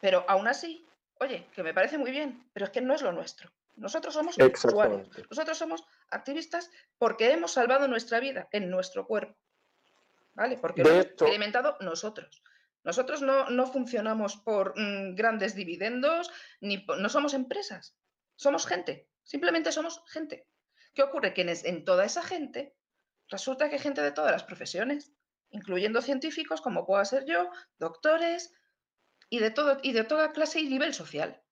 Pero 0.00 0.24
aún 0.28 0.48
así, 0.48 0.86
oye, 1.20 1.46
que 1.54 1.62
me 1.62 1.72
parece 1.72 1.98
muy 1.98 2.10
bien, 2.10 2.48
pero 2.52 2.66
es 2.66 2.72
que 2.72 2.80
no 2.80 2.94
es 2.94 3.02
lo 3.02 3.12
nuestro. 3.12 3.50
Nosotros 3.76 4.14
somos 4.14 4.36
usuarios. 4.38 5.08
Nosotros 5.30 5.58
somos 5.58 5.84
activistas 6.10 6.70
porque 6.98 7.30
hemos 7.30 7.52
salvado 7.52 7.88
nuestra 7.88 8.20
vida 8.20 8.48
en 8.52 8.70
nuestro 8.70 9.06
cuerpo. 9.06 9.36
¿vale? 10.36 10.58
Porque 10.58 10.84
lo 10.84 10.90
hemos 10.90 11.06
experimentado 11.06 11.76
nosotros. 11.80 12.42
Nosotros 12.84 13.20
no, 13.22 13.66
funcionamos 13.66 14.36
por 14.36 14.78
mm, 14.78 15.16
grandes 15.16 15.56
dividendos, 15.56 16.30
ni 16.60 16.86
no 16.98 17.08
somos 17.08 17.34
empresas, 17.34 17.96
somos 18.36 18.64
gente, 18.64 19.08
simplemente 19.24 19.72
somos 19.72 20.04
gente. 20.06 20.46
¿Qué 20.96 21.02
ocurre? 21.02 21.34
Que 21.34 21.42
en, 21.42 21.84
toda 21.84 22.06
esa 22.06 22.22
gente 22.22 22.74
resulta 23.28 23.68
que 23.68 23.74
hay 23.74 23.80
gente 23.80 24.00
de 24.00 24.12
todas 24.12 24.32
las 24.32 24.44
profesiones, 24.44 25.12
incluyendo 25.50 26.00
científicos 26.00 26.62
como 26.62 26.86
pueda 26.86 27.04
ser 27.04 27.26
yo, 27.26 27.50
doctores 27.78 28.54
y 29.28 29.38
de, 29.38 29.50
todo, 29.50 29.76
y 29.82 29.92
de 29.92 30.04
toda 30.04 30.32
clase 30.32 30.58
y 30.60 30.68
nivel 30.70 30.94
social. 30.94 31.42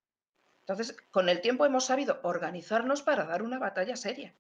Entonces, 0.61 0.97
con 1.11 1.29
el 1.29 1.43
tiempo 1.43 1.67
hemos 1.67 1.85
sabido 1.85 2.21
organizarnos 2.23 3.03
para 3.03 3.27
dar 3.27 3.43
una 3.43 3.59
batalla 3.59 3.97
seria. 3.97 4.35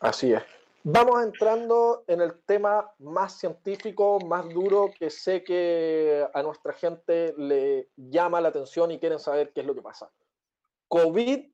Así 0.00 0.32
es. 0.32 0.42
Vamos 0.82 1.22
entrando 1.22 2.04
en 2.06 2.22
el 2.22 2.40
tema 2.46 2.90
más 2.98 3.38
científico, 3.38 4.20
más 4.20 4.48
duro, 4.48 4.90
que 4.98 5.10
sé 5.10 5.44
que 5.44 6.26
a 6.32 6.42
nuestra 6.42 6.72
gente 6.72 7.34
le 7.36 7.90
llama 7.96 8.40
la 8.40 8.48
atención 8.48 8.90
y 8.90 8.98
quieren 8.98 9.18
saber 9.18 9.52
qué 9.52 9.60
es 9.60 9.66
lo 9.66 9.74
que 9.74 9.82
pasa. 9.82 10.10
COVID 10.88 11.53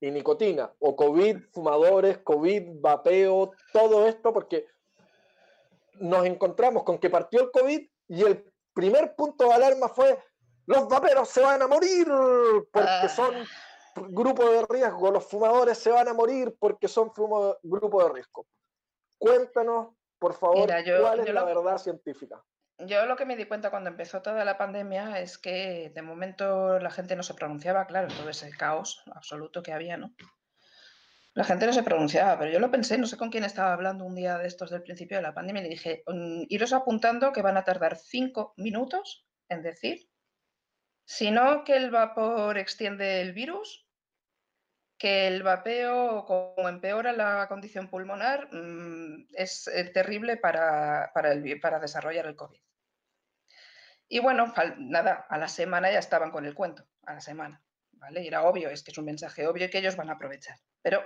y 0.00 0.10
nicotina, 0.10 0.72
o 0.78 0.94
COVID 0.94 1.38
fumadores, 1.52 2.18
COVID 2.18 2.80
vapeo, 2.80 3.52
todo 3.72 4.06
esto, 4.06 4.32
porque 4.32 4.66
nos 6.00 6.26
encontramos 6.26 6.82
con 6.82 6.98
que 6.98 7.10
partió 7.10 7.40
el 7.40 7.50
COVID 7.50 7.88
y 8.08 8.22
el 8.22 8.52
primer 8.74 9.14
punto 9.16 9.48
de 9.48 9.54
alarma 9.54 9.88
fue 9.88 10.18
los 10.66 10.88
vaperos 10.88 11.28
se 11.28 11.40
van 11.40 11.62
a 11.62 11.68
morir 11.68 12.06
porque 12.72 12.88
ah. 12.88 13.08
son 13.08 13.34
grupo 14.08 14.50
de 14.50 14.66
riesgo, 14.68 15.10
los 15.10 15.24
fumadores 15.24 15.78
se 15.78 15.90
van 15.90 16.08
a 16.08 16.12
morir 16.12 16.54
porque 16.58 16.88
son 16.88 17.10
grupo 17.62 18.02
de 18.02 18.12
riesgo. 18.12 18.46
Cuéntanos, 19.16 19.94
por 20.18 20.34
favor, 20.34 20.66
cuál 21.00 21.20
es 21.20 21.32
la 21.32 21.44
verdad 21.44 21.78
científica. 21.78 22.42
Yo 22.78 23.06
lo 23.06 23.16
que 23.16 23.24
me 23.24 23.36
di 23.36 23.46
cuenta 23.46 23.70
cuando 23.70 23.88
empezó 23.88 24.20
toda 24.20 24.44
la 24.44 24.58
pandemia 24.58 25.18
es 25.20 25.38
que 25.38 25.90
de 25.94 26.02
momento 26.02 26.78
la 26.78 26.90
gente 26.90 27.16
no 27.16 27.22
se 27.22 27.34
pronunciaba, 27.34 27.86
claro, 27.86 28.08
todo 28.08 28.28
ese 28.28 28.50
caos 28.50 29.02
absoluto 29.14 29.62
que 29.62 29.72
había, 29.72 29.96
¿no? 29.96 30.14
La 31.32 31.44
gente 31.44 31.66
no 31.66 31.72
se 31.72 31.82
pronunciaba, 31.82 32.38
pero 32.38 32.50
yo 32.50 32.58
lo 32.58 32.70
pensé, 32.70 32.98
no 32.98 33.06
sé 33.06 33.16
con 33.16 33.30
quién 33.30 33.44
estaba 33.44 33.72
hablando 33.72 34.04
un 34.04 34.14
día 34.14 34.38
de 34.38 34.46
estos 34.46 34.70
del 34.70 34.82
principio 34.82 35.18
de 35.18 35.22
la 35.22 35.34
pandemia 35.34 35.60
y 35.60 35.64
le 35.64 35.70
dije, 35.70 36.02
mm, 36.06 36.44
iros 36.48 36.72
apuntando 36.72 37.32
que 37.32 37.42
van 37.42 37.56
a 37.56 37.64
tardar 37.64 37.96
cinco 37.96 38.52
minutos 38.56 39.26
en 39.48 39.62
decir, 39.62 40.08
si 41.04 41.30
no 41.30 41.64
que 41.64 41.76
el 41.76 41.90
vapor 41.90 42.58
extiende 42.58 43.20
el 43.20 43.32
virus, 43.32 43.85
que 44.98 45.26
el 45.26 45.42
vapeo, 45.42 46.24
como 46.24 46.68
empeora 46.68 47.12
la 47.12 47.46
condición 47.48 47.88
pulmonar, 47.88 48.48
mm, 48.52 49.28
es 49.34 49.68
eh, 49.68 49.84
terrible 49.84 50.36
para, 50.36 51.10
para 51.12 51.78
desarrollar 51.78 52.26
el 52.26 52.36
COVID. 52.36 52.60
Y 54.08 54.20
bueno, 54.20 54.52
nada, 54.78 55.26
a 55.28 55.38
la 55.38 55.48
semana 55.48 55.90
ya 55.90 55.98
estaban 55.98 56.30
con 56.30 56.46
el 56.46 56.54
cuento, 56.54 56.86
a 57.02 57.14
la 57.14 57.20
semana, 57.20 57.62
¿vale? 57.92 58.22
Y 58.22 58.28
era 58.28 58.44
obvio, 58.44 58.70
es 58.70 58.82
que 58.82 58.92
es 58.92 58.98
un 58.98 59.04
mensaje 59.04 59.46
obvio 59.46 59.68
que 59.68 59.78
ellos 59.78 59.96
van 59.96 60.10
a 60.10 60.14
aprovechar. 60.14 60.58
Pero 60.80 61.04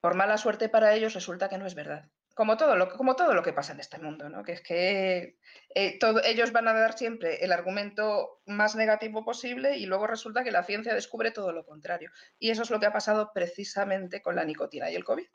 por 0.00 0.14
mala 0.14 0.36
suerte 0.36 0.68
para 0.68 0.94
ellos 0.94 1.14
resulta 1.14 1.48
que 1.48 1.58
no 1.58 1.66
es 1.66 1.74
verdad 1.74 2.10
como 2.34 2.56
todo, 2.56 2.76
lo, 2.76 2.90
como 2.90 3.16
todo 3.16 3.34
lo 3.34 3.42
que 3.42 3.52
pasa 3.52 3.72
en 3.72 3.80
este 3.80 3.98
mundo, 3.98 4.28
¿no? 4.28 4.42
que 4.42 4.52
es 4.52 4.62
que 4.62 5.38
eh, 5.74 5.98
ellos 6.24 6.52
van 6.52 6.68
a 6.68 6.72
dar 6.72 6.96
siempre 6.96 7.44
el 7.44 7.52
argumento 7.52 8.40
más 8.46 8.74
negativo 8.74 9.24
posible 9.24 9.76
y 9.76 9.86
luego 9.86 10.06
resulta 10.06 10.44
que 10.44 10.50
la 10.50 10.64
ciencia 10.64 10.94
descubre 10.94 11.30
todo 11.30 11.52
lo 11.52 11.64
contrario. 11.64 12.10
Y 12.38 12.50
eso 12.50 12.62
es 12.62 12.70
lo 12.70 12.80
que 12.80 12.86
ha 12.86 12.92
pasado 12.92 13.32
precisamente 13.34 14.22
con 14.22 14.36
la 14.36 14.44
nicotina 14.44 14.90
y 14.90 14.94
el 14.94 15.04
COVID. 15.04 15.26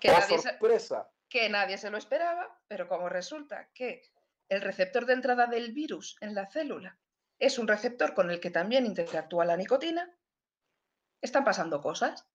Que, 0.00 0.08
nadie 0.08 0.38
se, 0.38 0.58
que 1.28 1.48
nadie 1.48 1.78
se 1.78 1.90
lo 1.90 1.96
esperaba, 1.96 2.58
pero 2.68 2.86
como 2.88 3.08
resulta 3.08 3.70
que 3.72 4.02
el 4.48 4.60
receptor 4.60 5.06
de 5.06 5.14
entrada 5.14 5.46
del 5.46 5.72
virus 5.72 6.16
en 6.20 6.34
la 6.34 6.46
célula 6.50 6.98
es 7.38 7.58
un 7.58 7.66
receptor 7.66 8.14
con 8.14 8.30
el 8.30 8.40
que 8.40 8.50
también 8.50 8.86
interactúa 8.86 9.44
la 9.44 9.56
nicotina, 9.56 10.14
están 11.20 11.44
pasando 11.44 11.80
cosas. 11.80 12.26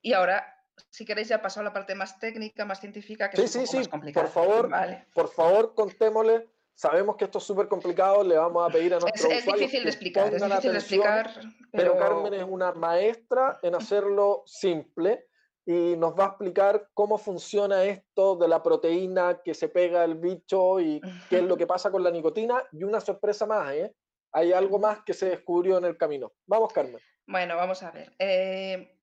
Y 0.00 0.12
ahora 0.12 0.53
si 0.90 1.04
queréis 1.04 1.28
ya 1.28 1.42
pasar 1.42 1.62
a 1.62 1.64
la 1.64 1.72
parte 1.72 1.94
más 1.94 2.18
técnica, 2.18 2.64
más 2.64 2.80
científica, 2.80 3.30
que 3.30 3.42
es 3.42 3.56
un 3.56 3.64
poco 3.64 3.76
más 3.76 3.88
complicada. 3.88 4.26
Por 4.26 4.32
favor, 4.32 4.70
por 5.14 5.28
favor, 5.28 5.74
contémosle. 5.74 6.48
Sabemos 6.76 7.16
que 7.16 7.26
esto 7.26 7.38
es 7.38 7.44
súper 7.44 7.68
complicado, 7.68 8.24
le 8.24 8.36
vamos 8.36 8.68
a 8.68 8.72
pedir 8.72 8.94
a 8.94 8.98
nuestros 8.98 9.32
es, 9.32 9.46
es 9.46 9.54
difícil 9.54 9.84
de 9.84 9.90
explicar, 9.90 10.34
es 10.34 10.42
difícil 10.42 10.72
de 10.72 10.78
explicar. 10.78 11.30
Pero... 11.70 11.96
Carmen 11.96 12.34
es 12.34 12.44
una 12.44 12.72
maestra 12.72 13.60
en 13.62 13.74
hacerlo 13.76 14.42
simple 14.44 15.28
y 15.66 15.96
nos 15.96 16.18
va 16.18 16.24
a 16.24 16.28
explicar 16.28 16.90
cómo 16.94 17.16
funciona 17.16 17.84
esto 17.84 18.36
de 18.36 18.48
la 18.48 18.62
proteína 18.62 19.40
que 19.44 19.54
se 19.54 19.68
pega 19.68 20.02
al 20.02 20.16
bicho 20.16 20.80
y 20.80 21.00
qué 21.30 21.38
es 21.38 21.44
lo 21.44 21.56
que 21.56 21.66
pasa 21.66 21.90
con 21.90 22.02
la 22.02 22.10
nicotina. 22.10 22.62
Y 22.72 22.82
una 22.82 23.00
sorpresa 23.00 23.46
más, 23.46 23.72
¿eh? 23.72 23.94
Hay 24.32 24.52
algo 24.52 24.78
más 24.78 25.02
que 25.04 25.14
se 25.14 25.26
descubrió 25.26 25.78
en 25.78 25.84
el 25.84 25.96
camino. 25.96 26.32
Vamos, 26.46 26.72
Carmen. 26.72 27.00
Bueno, 27.26 27.56
vamos 27.56 27.82
a 27.82 27.92
ver. 27.92 28.12
Eh, 28.18 28.93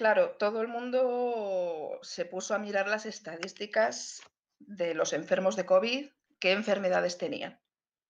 Claro, 0.00 0.30
todo 0.38 0.62
el 0.62 0.68
mundo 0.68 1.98
se 2.00 2.24
puso 2.24 2.54
a 2.54 2.58
mirar 2.58 2.88
las 2.88 3.04
estadísticas 3.04 4.22
de 4.58 4.94
los 4.94 5.12
enfermos 5.12 5.56
de 5.56 5.66
COVID, 5.66 6.08
qué 6.38 6.52
enfermedades 6.52 7.18
tenían. 7.18 7.60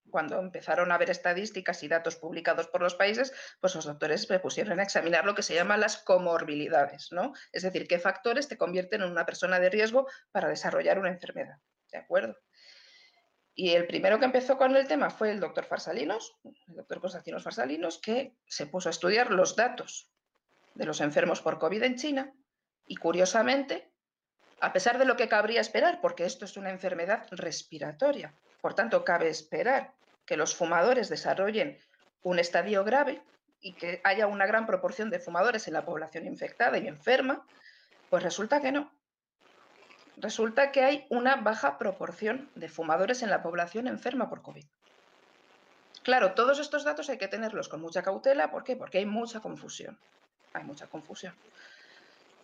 Cuando 0.09 0.39
empezaron 0.39 0.93
a 0.93 0.99
ver 0.99 1.11
estadísticas 1.11 1.83
y 1.83 1.89
datos 1.89 2.15
publicados 2.15 2.69
por 2.69 2.81
los 2.81 2.95
países, 2.95 3.33
pues 3.61 3.75
los 3.75 3.87
doctores 3.87 4.23
se 4.23 4.39
pusieron 4.39 4.79
a 4.79 4.85
examinar 4.85 5.25
lo 5.25 5.35
que 5.35 5.43
se 5.43 5.57
llama 5.57 5.77
las 5.79 5.97
comorbilidades, 5.97 7.11
¿no? 7.11 7.33
Es 7.51 7.65
decir, 7.65 7.89
qué 7.89 7.99
factores 7.99 8.47
te 8.47 8.57
convierten 8.57 9.03
en 9.03 9.11
una 9.11 9.27
persona 9.27 9.59
de 9.59 9.71
riesgo 9.71 10.07
para 10.31 10.49
desarrollar 10.49 11.01
una 11.01 11.11
enfermedad. 11.11 11.57
¿De 11.91 11.99
acuerdo? 11.99 12.39
Y 13.53 13.71
el 13.71 13.89
primero 13.89 14.21
que 14.21 14.27
empezó 14.27 14.57
con 14.59 14.77
el 14.77 14.87
tema 14.87 15.11
fue 15.11 15.33
el 15.33 15.41
doctor 15.41 15.65
Farsalinos, 15.65 16.39
el 16.45 16.77
doctor 16.77 17.01
Constantinos 17.01 17.43
Farsalinos, 17.43 18.01
que 18.01 18.37
se 18.47 18.67
puso 18.67 18.89
a 18.89 18.93
estudiar 18.93 19.33
los 19.33 19.57
datos 19.57 20.10
de 20.81 20.87
los 20.87 21.03
enfermos 21.03 21.43
por 21.43 21.59
COVID 21.59 21.83
en 21.83 21.97
China 21.97 22.33
y 22.87 22.97
curiosamente, 22.97 23.93
a 24.63 24.73
pesar 24.73 24.97
de 24.97 25.05
lo 25.05 25.15
que 25.15 25.29
cabría 25.29 25.61
esperar, 25.61 26.01
porque 26.01 26.25
esto 26.25 26.47
es 26.47 26.57
una 26.57 26.71
enfermedad 26.71 27.27
respiratoria, 27.33 28.33
por 28.63 28.73
tanto 28.73 29.05
cabe 29.05 29.29
esperar 29.29 29.93
que 30.25 30.39
los 30.39 30.57
fumadores 30.57 31.11
desarrollen 31.11 31.79
un 32.23 32.39
estadio 32.39 32.83
grave 32.83 33.23
y 33.61 33.75
que 33.75 34.01
haya 34.05 34.27
una 34.27 34.47
gran 34.47 34.65
proporción 34.65 35.11
de 35.11 35.21
fumadores 35.21 35.69
en 35.69 35.75
la 35.75 35.85
población 35.85 36.25
infectada 36.25 36.79
y 36.79 36.89
enferma, 36.89 37.45
pues 38.09 38.23
resulta 38.23 38.63
que 38.63 38.73
no. 38.73 38.91
Resulta 40.17 40.73
que 40.73 40.83
hay 40.83 41.07
una 41.11 41.37
baja 41.37 41.77
proporción 41.77 42.49
de 42.55 42.71
fumadores 42.71 43.23
en 43.23 43.29
la 43.29 43.43
población 43.43 43.87
enferma 43.87 44.31
por 44.31 44.41
COVID. 44.41 44.65
Claro, 46.03 46.33
todos 46.33 46.59
estos 46.59 46.85
datos 46.85 47.11
hay 47.11 47.19
que 47.19 47.29
tenerlos 47.29 47.69
con 47.69 47.83
mucha 47.83 48.03
cautela. 48.03 48.51
¿Por 48.51 48.65
qué? 48.65 48.77
Porque 48.77 48.97
hay 48.97 49.05
mucha 49.05 49.41
confusión 49.41 49.99
hay 50.53 50.65
mucha 50.65 50.87
confusión. 50.87 51.35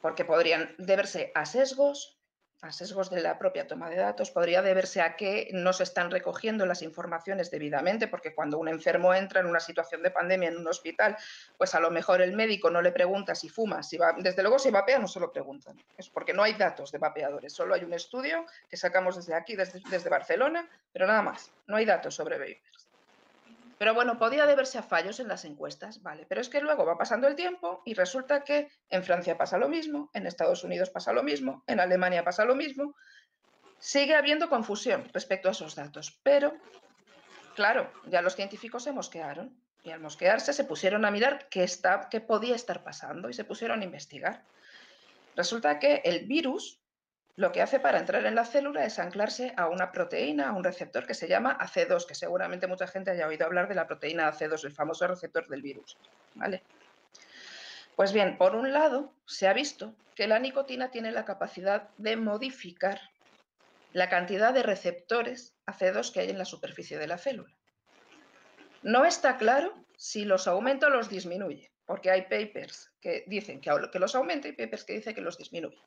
Porque 0.00 0.25
podrían 0.25 0.75
deberse 0.78 1.32
a 1.34 1.46
sesgos, 1.46 2.16
a 2.62 2.72
sesgos 2.72 3.10
de 3.10 3.20
la 3.20 3.38
propia 3.38 3.66
toma 3.66 3.90
de 3.90 3.96
datos, 3.96 4.30
podría 4.30 4.62
deberse 4.62 5.00
a 5.00 5.16
que 5.16 5.50
no 5.52 5.72
se 5.72 5.82
están 5.82 6.10
recogiendo 6.10 6.64
las 6.64 6.82
informaciones 6.82 7.50
debidamente, 7.50 8.08
porque 8.08 8.34
cuando 8.34 8.58
un 8.58 8.68
enfermo 8.68 9.12
entra 9.14 9.40
en 9.40 9.46
una 9.46 9.60
situación 9.60 10.02
de 10.02 10.10
pandemia 10.10 10.48
en 10.48 10.56
un 10.56 10.66
hospital, 10.66 11.16
pues 11.58 11.75
a 11.75 11.80
lo 11.80 11.90
mejor 11.90 12.22
el 12.22 12.34
médico 12.34 12.70
no 12.70 12.80
le 12.80 12.92
pregunta 12.92 13.34
si 13.34 13.48
fuma, 13.48 13.82
si 13.82 13.96
va, 13.96 14.14
desde 14.18 14.42
luego 14.42 14.58
si 14.58 14.70
vapea 14.70 14.98
no 14.98 15.08
se 15.08 15.20
lo 15.20 15.30
preguntan, 15.30 15.76
es 15.96 16.08
porque 16.08 16.32
no 16.32 16.42
hay 16.42 16.54
datos 16.54 16.92
de 16.92 16.98
vapeadores, 16.98 17.52
solo 17.52 17.75
hay 17.75 17.84
un 17.84 17.92
estudio 17.92 18.46
que 18.68 18.76
sacamos 18.76 19.16
desde 19.16 19.34
aquí, 19.34 19.54
desde, 19.56 20.08
Barcelona, 20.08 20.68
pero 20.92 21.06
nada 21.06 21.22
más, 21.22 21.50
no 21.66 21.76
hay 21.76 21.84
datos 21.84 22.14
sobre 22.14 22.38
vapers. 22.38 22.85
Pero 23.78 23.95
bueno, 23.95 24.18
podía 24.18 24.47
deberse 24.47 24.78
a 24.78 24.83
fallos 24.83 25.21
en 25.21 25.28
las 25.28 25.45
encuestas, 25.45 26.02
vale. 26.02 26.25
Pero 26.28 26.40
es 26.40 26.49
que 26.49 26.61
luego 26.61 26.87
va 26.87 26.97
pasando 26.97 27.28
el 27.28 27.37
tiempo 27.37 27.83
y 27.85 27.95
resulta 27.95 28.42
que 28.42 28.71
en 28.88 29.04
Francia 29.04 29.37
pasa 29.37 29.59
lo 29.59 29.68
mismo, 29.68 30.11
en 30.14 30.26
Estados 30.26 30.64
Unidos 30.64 30.90
pasa 30.90 31.12
lo 31.12 31.23
mismo, 31.23 31.62
en 31.66 31.80
Alemania 31.80 32.25
pasa 32.25 32.45
lo 32.45 32.54
mismo. 32.54 32.95
Sigue 33.78 34.14
habiendo 34.14 34.49
confusión 34.49 35.09
respecto 35.12 35.49
a 35.49 35.52
esos 35.52 35.75
datos, 35.75 36.18
pero 36.23 36.54
claro, 37.54 37.92
ya 38.06 38.23
los 38.23 38.35
científicos 38.35 38.85
se 38.85 38.92
mosquearon 38.92 39.54
y 39.83 39.90
al 39.90 40.00
mosquearse 40.00 40.54
se 40.54 40.64
pusieron 40.64 41.04
a 41.04 41.11
mirar 41.11 41.49
qué, 41.50 41.62
está, 41.62 42.09
qué 42.11 42.21
podía 42.21 42.56
estar 42.56 42.83
pasando 42.83 43.28
y 43.28 43.35
se 43.35 43.45
pusieron 43.45 43.83
a 43.83 43.85
investigar. 43.85 44.42
Resulta 45.37 45.78
que 45.78 46.00
el 46.04 46.26
virus 46.26 46.80
lo 47.36 47.52
que 47.52 47.60
hace 47.60 47.78
para 47.80 47.98
entrar 47.98 48.24
en 48.24 48.34
la 48.34 48.46
célula 48.46 48.86
es 48.86 48.98
anclarse 48.98 49.52
a 49.58 49.68
una 49.68 49.92
proteína, 49.92 50.48
a 50.48 50.52
un 50.52 50.64
receptor 50.64 51.06
que 51.06 51.12
se 51.12 51.28
llama 51.28 51.58
AC2, 51.58 52.06
que 52.06 52.14
seguramente 52.14 52.66
mucha 52.66 52.86
gente 52.86 53.10
haya 53.10 53.28
oído 53.28 53.44
hablar 53.44 53.68
de 53.68 53.74
la 53.74 53.86
proteína 53.86 54.32
AC2, 54.32 54.64
el 54.64 54.72
famoso 54.72 55.06
receptor 55.06 55.46
del 55.46 55.60
virus. 55.60 55.98
¿vale? 56.34 56.62
Pues 57.94 58.14
bien, 58.14 58.38
por 58.38 58.56
un 58.56 58.72
lado, 58.72 59.12
se 59.26 59.48
ha 59.48 59.52
visto 59.52 59.94
que 60.14 60.26
la 60.26 60.38
nicotina 60.38 60.90
tiene 60.90 61.12
la 61.12 61.26
capacidad 61.26 61.90
de 61.98 62.16
modificar 62.16 63.00
la 63.92 64.08
cantidad 64.08 64.54
de 64.54 64.62
receptores 64.62 65.54
AC2 65.66 66.12
que 66.12 66.20
hay 66.20 66.30
en 66.30 66.38
la 66.38 66.44
superficie 66.46 66.98
de 66.98 67.06
la 67.06 67.18
célula. 67.18 67.54
No 68.82 69.04
está 69.04 69.36
claro 69.36 69.74
si 69.96 70.24
los 70.24 70.46
aumenta 70.46 70.86
o 70.86 70.90
los 70.90 71.10
disminuye, 71.10 71.70
porque 71.84 72.10
hay 72.10 72.22
papers 72.22 72.92
que 73.00 73.24
dicen 73.26 73.60
que 73.60 73.98
los 73.98 74.14
aumenta 74.14 74.48
y 74.48 74.52
papers 74.52 74.84
que 74.84 74.94
dicen 74.94 75.14
que 75.14 75.20
los 75.20 75.36
disminuye. 75.36 75.82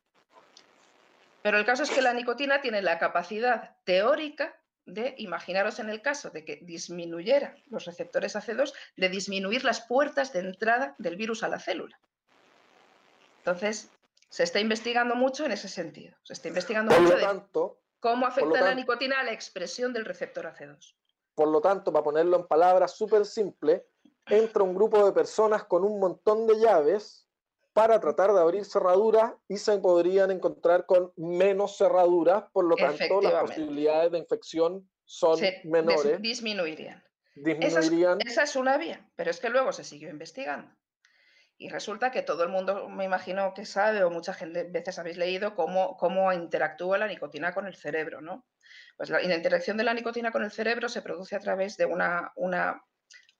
Pero 1.41 1.57
el 1.57 1.65
caso 1.65 1.83
es 1.83 1.91
que 1.91 2.01
la 2.01 2.13
nicotina 2.13 2.61
tiene 2.61 2.81
la 2.81 2.99
capacidad 2.99 3.77
teórica 3.85 4.59
de, 4.85 5.15
imaginaros 5.17 5.79
en 5.79 5.89
el 5.89 6.01
caso 6.01 6.29
de 6.31 6.43
que 6.43 6.59
disminuyera 6.63 7.55
los 7.67 7.85
receptores 7.85 8.35
AC2, 8.35 8.73
de 8.97 9.09
disminuir 9.09 9.63
las 9.63 9.81
puertas 9.81 10.33
de 10.33 10.39
entrada 10.39 10.95
del 10.97 11.15
virus 11.15 11.43
a 11.43 11.47
la 11.47 11.59
célula. 11.59 11.99
Entonces, 13.39 13.89
se 14.29 14.43
está 14.43 14.59
investigando 14.59 15.15
mucho 15.15 15.45
en 15.45 15.51
ese 15.51 15.69
sentido. 15.69 16.15
Se 16.23 16.33
está 16.33 16.49
investigando 16.49 16.99
mucho 16.99 17.15
de 17.15 17.41
cómo 17.99 18.25
afecta 18.25 18.61
la 18.61 18.75
nicotina 18.75 19.19
a 19.19 19.23
la 19.23 19.31
expresión 19.31 19.93
del 19.93 20.05
receptor 20.05 20.45
AC2. 20.45 20.95
Por 21.35 21.47
lo 21.47 21.61
tanto, 21.61 21.91
para 21.93 22.03
ponerlo 22.03 22.37
en 22.37 22.47
palabras 22.47 22.95
súper 22.95 23.25
simples, 23.25 23.81
entra 24.25 24.63
un 24.63 24.75
grupo 24.75 25.05
de 25.05 25.13
personas 25.13 25.63
con 25.63 25.83
un 25.83 25.99
montón 25.99 26.45
de 26.47 26.59
llaves 26.59 27.28
para 27.79 27.97
tratar 28.01 28.33
de 28.33 28.41
abrir 28.41 28.65
cerraduras 28.65 29.33
y 29.47 29.55
se 29.55 29.77
podrían 29.77 30.31
encontrar 30.31 30.85
con 30.85 31.13
menos 31.15 31.77
cerraduras, 31.77 32.43
por 32.51 32.65
lo 32.65 32.75
tanto 32.75 33.21
las 33.21 33.41
posibilidades 33.41 34.11
de 34.11 34.17
infección 34.17 34.89
son 35.05 35.39
menores. 35.63 36.21
disminuirían. 36.21 37.01
Disminuirían. 37.35 38.19
Esa 38.25 38.43
es, 38.43 38.57
una 38.57 38.77
vía, 38.77 39.09
pero 39.15 39.31
es 39.31 39.39
que 39.39 39.49
luego 39.49 39.71
se 39.71 39.85
siguió 39.85 40.09
investigando. 40.09 40.69
Y 41.57 41.69
resulta 41.69 42.11
que 42.11 42.21
todo 42.21 42.43
el 42.43 42.49
mundo, 42.49 42.89
me 42.89 43.05
imagino 43.05 43.53
que 43.53 43.65
sabe, 43.65 44.03
o 44.03 44.09
muchas 44.09 44.35
gente, 44.35 44.65
veces 44.65 44.99
habéis 44.99 45.15
leído 45.15 45.55
cómo, 45.55 45.95
cómo 45.95 46.33
interactúa 46.33 46.97
la 46.97 47.07
nicotina 47.07 47.53
con 47.53 47.65
el 47.65 47.77
cerebro, 47.77 48.19
¿no? 48.19 48.45
Pues 48.97 49.09
la, 49.09 49.21
la, 49.21 49.35
interacción 49.35 49.77
de 49.77 49.85
la 49.85 49.93
nicotina 49.93 50.31
con 50.31 50.43
el 50.43 50.51
cerebro 50.51 50.89
se 50.89 51.01
produce 51.01 51.37
a 51.37 51.39
través 51.39 51.77
de 51.77 51.85
una, 51.85 52.33
una 52.35 52.83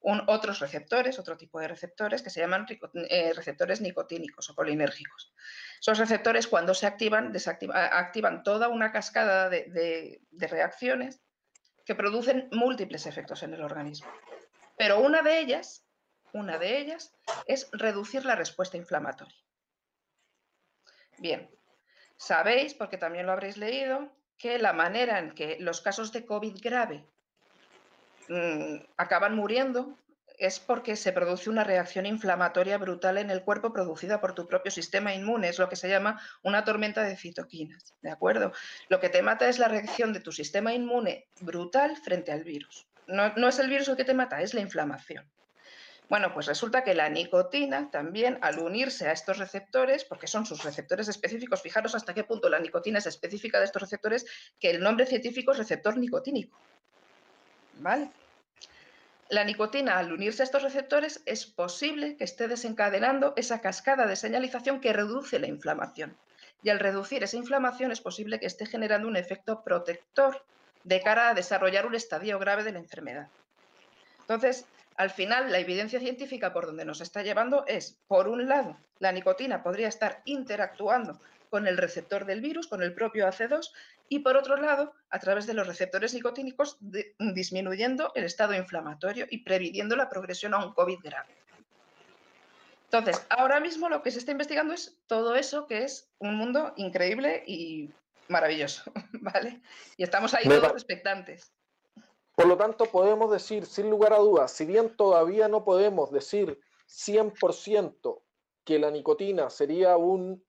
otros 0.01 0.59
receptores, 0.59 1.19
otro 1.19 1.37
tipo 1.37 1.59
de 1.59 1.67
receptores 1.67 2.21
que 2.21 2.29
se 2.29 2.39
llaman 2.39 2.65
eh, 3.09 3.33
receptores 3.33 3.81
nicotínicos 3.81 4.49
o 4.49 4.55
colinérgicos. 4.55 5.33
Esos 5.79 5.97
receptores 5.97 6.47
cuando 6.47 6.73
se 6.73 6.87
activan, 6.87 7.33
activan 7.73 8.43
toda 8.43 8.69
una 8.69 8.91
cascada 8.91 9.49
de, 9.49 10.21
reacciones 10.31 11.21
que 11.85 11.95
producen 11.95 12.47
múltiples 12.51 13.05
efectos 13.07 13.43
en 13.43 13.53
el 13.53 13.61
organismo. 13.61 14.11
Pero 14.77 14.99
una 14.99 15.21
de 15.21 15.39
ellas, 15.39 15.85
una 16.33 16.57
de 16.57 16.79
ellas 16.79 17.13
es 17.45 17.67
reducir 17.71 18.25
la 18.25 18.35
respuesta 18.35 18.77
inflamatoria. 18.77 19.35
Bien, 21.17 21.49
sabéis, 22.15 22.73
porque 22.73 22.97
también 22.97 23.25
lo 23.25 23.33
habréis 23.33 23.57
leído, 23.57 24.15
que 24.37 24.57
la 24.57 24.71
manera 24.71 25.19
en 25.19 25.31
que 25.31 25.57
los 25.59 25.81
casos 25.81 26.13
de 26.13 26.25
COVID 26.25 26.55
grave 26.61 27.05
acaban 28.97 29.35
muriendo 29.35 29.97
es 30.37 30.59
porque 30.59 30.95
se 30.95 31.11
produce 31.11 31.49
una 31.49 31.65
reacción 31.65 32.05
inflamatoria 32.05 32.77
brutal 32.77 33.17
en 33.17 33.29
el 33.29 33.43
cuerpo 33.43 33.73
producida 33.73 34.21
por 34.21 34.33
tu 34.33 34.47
propio 34.47 34.71
sistema 34.71 35.13
inmune, 35.13 35.49
es 35.49 35.59
lo 35.59 35.67
que 35.67 35.75
se 35.75 35.89
llama 35.89 36.21
una 36.43 36.63
tormenta 36.63 37.03
de 37.03 37.17
citoquinas, 37.17 37.93
¿de 38.01 38.09
acuerdo? 38.09 38.53
Lo 38.87 39.01
que 39.01 39.09
te 39.09 39.21
mata 39.21 39.49
es 39.49 39.59
la 39.59 39.67
reacción 39.67 40.13
de 40.13 40.21
tu 40.21 40.31
sistema 40.31 40.73
inmune 40.73 41.27
brutal 41.41 41.97
frente 41.97 42.31
al 42.31 42.45
virus. 42.45 42.87
No, 43.07 43.33
no 43.35 43.49
es 43.49 43.59
el 43.59 43.69
virus 43.69 43.89
el 43.89 43.97
que 43.97 44.05
te 44.05 44.13
mata, 44.13 44.41
es 44.41 44.53
la 44.53 44.61
inflamación. 44.61 45.29
Bueno, 46.07 46.33
pues 46.33 46.47
resulta 46.47 46.83
que 46.83 46.95
la 46.95 47.09
nicotina 47.09 47.91
también, 47.91 48.39
al 48.41 48.57
unirse 48.59 49.07
a 49.07 49.11
estos 49.11 49.37
receptores, 49.37 50.05
porque 50.05 50.25
son 50.25 50.45
sus 50.45 50.63
receptores 50.63 51.07
específicos, 51.07 51.61
fijaros 51.61 51.93
hasta 51.93 52.15
qué 52.15 52.23
punto 52.23 52.49
la 52.49 52.59
nicotina 52.59 52.97
es 52.97 53.05
específica 53.05 53.59
de 53.59 53.65
estos 53.65 53.81
receptores, 53.81 54.25
que 54.59 54.71
el 54.71 54.79
nombre 54.79 55.05
científico 55.05 55.51
es 55.51 55.59
receptor 55.59 55.97
nicotínico. 55.97 56.59
La 59.29 59.43
nicotina, 59.43 59.99
al 59.99 60.11
unirse 60.11 60.41
a 60.41 60.45
estos 60.45 60.63
receptores, 60.63 61.21
es 61.25 61.45
posible 61.45 62.17
que 62.17 62.23
esté 62.23 62.47
desencadenando 62.47 63.33
esa 63.35 63.61
cascada 63.61 64.07
de 64.07 64.15
señalización 64.15 64.81
que 64.81 64.91
reduce 64.91 65.39
la 65.39 65.47
inflamación. 65.47 66.17
Y 66.63 66.69
al 66.69 66.79
reducir 66.79 67.23
esa 67.23 67.37
inflamación 67.37 67.91
es 67.91 68.01
posible 68.01 68.39
que 68.39 68.47
esté 68.47 68.65
generando 68.65 69.07
un 69.07 69.15
efecto 69.15 69.63
protector 69.63 70.43
de 70.83 71.01
cara 71.01 71.29
a 71.29 71.33
desarrollar 71.33 71.85
un 71.85 71.95
estadio 71.95 72.39
grave 72.39 72.63
de 72.63 72.71
la 72.71 72.79
enfermedad. 72.79 73.27
Entonces, 74.21 74.65
al 74.97 75.11
final, 75.11 75.51
la 75.51 75.59
evidencia 75.59 75.99
científica 75.99 76.51
por 76.51 76.65
donde 76.65 76.83
nos 76.83 76.99
está 76.99 77.23
llevando 77.23 77.65
es, 77.67 77.97
por 78.07 78.27
un 78.27 78.49
lado, 78.49 78.77
la 78.99 79.11
nicotina 79.11 79.63
podría 79.63 79.87
estar 79.87 80.21
interactuando 80.25 81.19
con 81.49 81.67
el 81.67 81.77
receptor 81.77 82.25
del 82.25 82.41
virus, 82.41 82.67
con 82.67 82.83
el 82.83 82.93
propio 82.93 83.27
AC2, 83.27 83.71
y 84.09 84.19
por 84.19 84.35
otro 84.35 84.57
lado, 84.57 84.93
a 85.11 85.19
través 85.19 85.45
de 85.45 85.53
los 85.53 85.67
receptores 85.67 86.13
nicotínicos, 86.13 86.77
disminuyendo 87.19 88.11
el 88.15 88.25
estado 88.25 88.55
inflamatorio 88.55 89.27
y 89.29 89.43
previniendo 89.43 89.95
la 89.95 90.09
progresión 90.09 90.55
a 90.55 90.65
un 90.65 90.73
COVID 90.73 90.99
grave. 91.03 91.35
Entonces, 92.85 93.23
ahora 93.29 93.59
mismo 93.59 93.87
lo 93.87 94.01
que 94.01 94.09
se 94.09 94.17
está 94.17 94.31
investigando 94.31 94.73
es 94.73 94.97
todo 95.05 95.35
eso, 95.35 95.67
que 95.67 95.83
es 95.83 96.09
un 96.17 96.35
mundo 96.35 96.73
increíble 96.75 97.43
y 97.45 97.91
maravilloso, 98.29 98.91
¿vale? 99.13 99.61
Y 99.95 100.03
estamos 100.03 100.33
ahí 100.33 100.45
todos 100.45 100.71
expectantes. 100.71 101.53
Por 102.33 102.47
lo 102.47 102.57
tanto, 102.57 102.85
podemos 102.85 103.31
decir, 103.31 103.67
sin 103.67 103.91
lugar 103.91 104.13
a 104.13 104.17
dudas, 104.17 104.51
si 104.51 104.65
bien 104.65 104.95
todavía 104.95 105.47
no 105.47 105.63
podemos 105.63 106.11
decir 106.11 106.59
100% 106.87 108.21
que 108.63 108.79
la 108.79 108.89
nicotina 108.89 109.51
sería 109.51 109.97
un 109.97 110.43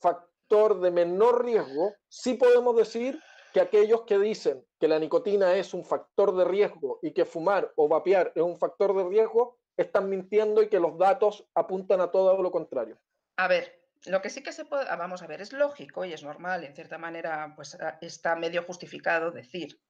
factor 0.00 0.31
de 0.52 0.90
menor 0.90 1.44
riesgo, 1.44 1.94
sí 2.08 2.34
podemos 2.34 2.76
decir 2.76 3.18
que 3.54 3.60
aquellos 3.60 4.02
que 4.02 4.18
dicen 4.18 4.66
que 4.78 4.86
la 4.86 4.98
nicotina 4.98 5.54
es 5.54 5.72
un 5.72 5.82
factor 5.82 6.36
de 6.36 6.44
riesgo 6.44 6.98
y 7.02 7.12
que 7.12 7.24
fumar 7.24 7.72
o 7.76 7.88
vapear 7.88 8.32
es 8.34 8.42
un 8.42 8.58
factor 8.58 8.94
de 8.94 9.08
riesgo, 9.08 9.58
están 9.78 10.10
mintiendo 10.10 10.62
y 10.62 10.68
que 10.68 10.78
los 10.78 10.98
datos 10.98 11.48
apuntan 11.54 12.02
a 12.02 12.10
todo 12.10 12.42
lo 12.42 12.50
contrario. 12.50 12.98
A 13.36 13.48
ver, 13.48 13.80
lo 14.04 14.20
que 14.20 14.28
sí 14.28 14.42
que 14.42 14.52
se 14.52 14.66
puede, 14.66 14.84
ah, 14.90 14.96
vamos 14.96 15.22
a 15.22 15.26
ver, 15.26 15.40
es 15.40 15.54
lógico 15.54 16.04
y 16.04 16.12
es 16.12 16.22
normal, 16.22 16.64
en 16.64 16.74
cierta 16.74 16.98
manera, 16.98 17.54
pues 17.56 17.74
ah, 17.80 17.96
está 18.02 18.36
medio 18.36 18.62
justificado 18.64 19.30
decir 19.30 19.80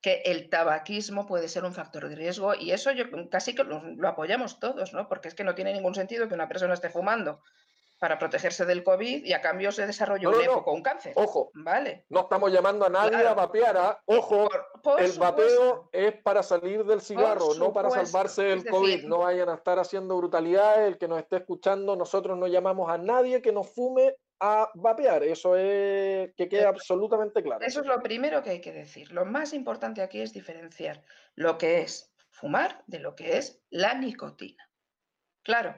que 0.00 0.22
el 0.24 0.50
tabaquismo 0.50 1.26
puede 1.26 1.48
ser 1.48 1.64
un 1.64 1.74
factor 1.74 2.08
de 2.08 2.16
riesgo 2.16 2.54
y 2.54 2.72
eso 2.72 2.90
yo 2.90 3.04
casi 3.30 3.54
que 3.54 3.62
lo, 3.62 3.80
lo 3.80 4.08
apoyamos 4.08 4.58
todos, 4.58 4.92
¿no? 4.92 5.08
Porque 5.08 5.28
es 5.28 5.34
que 5.34 5.44
no 5.44 5.54
tiene 5.54 5.72
ningún 5.72 5.94
sentido 5.94 6.26
que 6.26 6.34
una 6.34 6.48
persona 6.48 6.74
esté 6.74 6.90
fumando 6.90 7.40
para 7.98 8.18
protegerse 8.18 8.64
del 8.64 8.84
COVID 8.84 9.24
y 9.24 9.32
a 9.32 9.40
cambio 9.40 9.72
se 9.72 9.86
desarrolló 9.86 10.30
un 10.30 10.40
época, 10.40 10.70
un 10.70 10.82
cáncer. 10.82 11.12
Ojo, 11.16 11.50
¿vale? 11.54 12.04
No 12.08 12.20
estamos 12.20 12.52
llamando 12.52 12.86
a 12.86 12.88
nadie 12.88 13.26
a 13.26 13.34
vapear. 13.34 13.76
¿ah? 13.76 14.00
Ojo, 14.06 14.48
el 14.98 15.12
vapeo 15.18 15.88
es 15.92 16.14
para 16.22 16.42
salir 16.42 16.84
del 16.84 17.00
cigarro, 17.00 17.54
no 17.54 17.72
para 17.72 17.90
salvarse 17.90 18.42
del 18.44 18.64
COVID. 18.64 19.04
no 19.04 19.18
vayan 19.18 19.48
a 19.48 19.54
estar 19.54 19.78
haciendo 19.78 20.16
brutalidades. 20.16 20.88
El 20.88 20.98
que 20.98 21.08
nos 21.08 21.18
esté 21.18 21.36
escuchando, 21.36 21.96
nosotros 21.96 22.38
no 22.38 22.46
llamamos 22.46 22.88
a 22.90 22.98
nadie 22.98 23.42
que 23.42 23.52
nos 23.52 23.68
fume 23.74 24.14
a 24.40 24.70
vapear. 24.74 25.24
Eso 25.24 25.56
es 25.56 26.32
que 26.36 26.48
quede 26.48 26.66
absolutamente 26.66 27.42
claro. 27.42 27.64
Eso 27.64 27.80
es 27.80 27.86
lo 27.86 28.00
primero 28.00 28.42
que 28.42 28.50
hay 28.50 28.60
que 28.60 28.72
decir. 28.72 29.10
Lo 29.12 29.24
más 29.24 29.52
importante 29.52 30.02
aquí 30.02 30.20
es 30.20 30.32
diferenciar 30.32 31.02
lo 31.34 31.58
que 31.58 31.80
es 31.80 32.12
fumar 32.30 32.84
de 32.86 33.00
lo 33.00 33.16
que 33.16 33.38
es 33.38 33.60
la 33.70 33.94
nicotina. 33.94 34.70
Claro, 35.42 35.74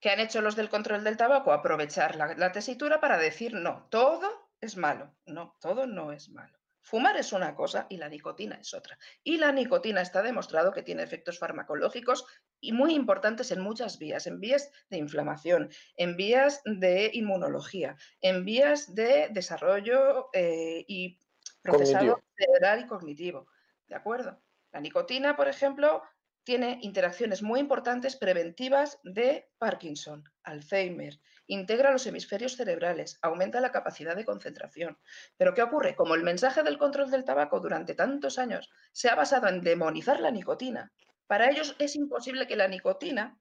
¿Qué 0.00 0.10
han 0.10 0.20
hecho 0.20 0.40
los 0.40 0.54
del 0.54 0.68
control 0.68 1.02
del 1.02 1.16
tabaco? 1.16 1.52
Aprovechar 1.52 2.16
la, 2.16 2.52
tesitura 2.52 3.00
para 3.00 3.18
decir 3.18 3.54
no, 3.54 3.88
todo 3.90 4.50
es 4.60 4.76
malo. 4.76 5.14
No, 5.26 5.56
todo 5.60 5.86
no 5.86 6.12
es 6.12 6.28
malo. 6.30 6.56
Fumar 6.80 7.16
es 7.16 7.32
una 7.32 7.54
cosa 7.54 7.86
y 7.90 7.96
la 7.98 8.08
nicotina 8.08 8.56
es 8.56 8.72
otra. 8.72 8.98
Y 9.22 9.36
la 9.36 9.52
nicotina 9.52 10.00
está 10.00 10.22
demostrado 10.22 10.72
que 10.72 10.82
tiene 10.82 11.02
efectos 11.02 11.38
farmacológicos 11.38 12.24
y 12.60 12.72
muy 12.72 12.94
importantes 12.94 13.50
en 13.50 13.60
muchas 13.60 13.98
vías, 13.98 14.26
en 14.26 14.40
vías 14.40 14.70
de 14.88 14.96
inflamación, 14.96 15.68
en 15.96 16.16
vías 16.16 16.62
de 16.64 17.10
inmunología, 17.12 17.96
en 18.20 18.44
vías 18.44 18.94
de 18.94 19.28
desarrollo 19.30 20.30
eh, 20.32 20.84
y 20.88 21.18
procesado 21.60 22.22
cerebral 22.36 22.84
y 22.84 22.86
cognitivo. 22.86 23.48
¿De 23.86 23.96
acuerdo? 23.96 24.40
La 24.72 24.80
nicotina, 24.80 25.36
por 25.36 25.48
ejemplo, 25.48 26.02
tiene 26.48 26.78
interacciones 26.80 27.42
muy 27.42 27.60
importantes 27.60 28.16
preventivas 28.16 28.98
de 29.02 29.50
Parkinson, 29.58 30.24
Alzheimer, 30.44 31.20
integra 31.46 31.92
los 31.92 32.06
hemisferios 32.06 32.56
cerebrales, 32.56 33.18
aumenta 33.20 33.60
la 33.60 33.70
capacidad 33.70 34.16
de 34.16 34.24
concentración. 34.24 34.96
Pero 35.36 35.52
¿qué 35.52 35.60
ocurre? 35.60 35.94
Como 35.94 36.14
el 36.14 36.22
mensaje 36.22 36.62
del 36.62 36.78
control 36.78 37.10
del 37.10 37.26
tabaco 37.26 37.60
durante 37.60 37.92
tantos 37.92 38.38
años 38.38 38.70
se 38.92 39.10
ha 39.10 39.14
basado 39.14 39.46
en 39.48 39.60
demonizar 39.60 40.20
la 40.20 40.30
nicotina, 40.30 40.90
para 41.26 41.50
ellos 41.50 41.76
es 41.78 41.94
imposible 41.96 42.46
que 42.46 42.56
la 42.56 42.66
nicotina 42.66 43.38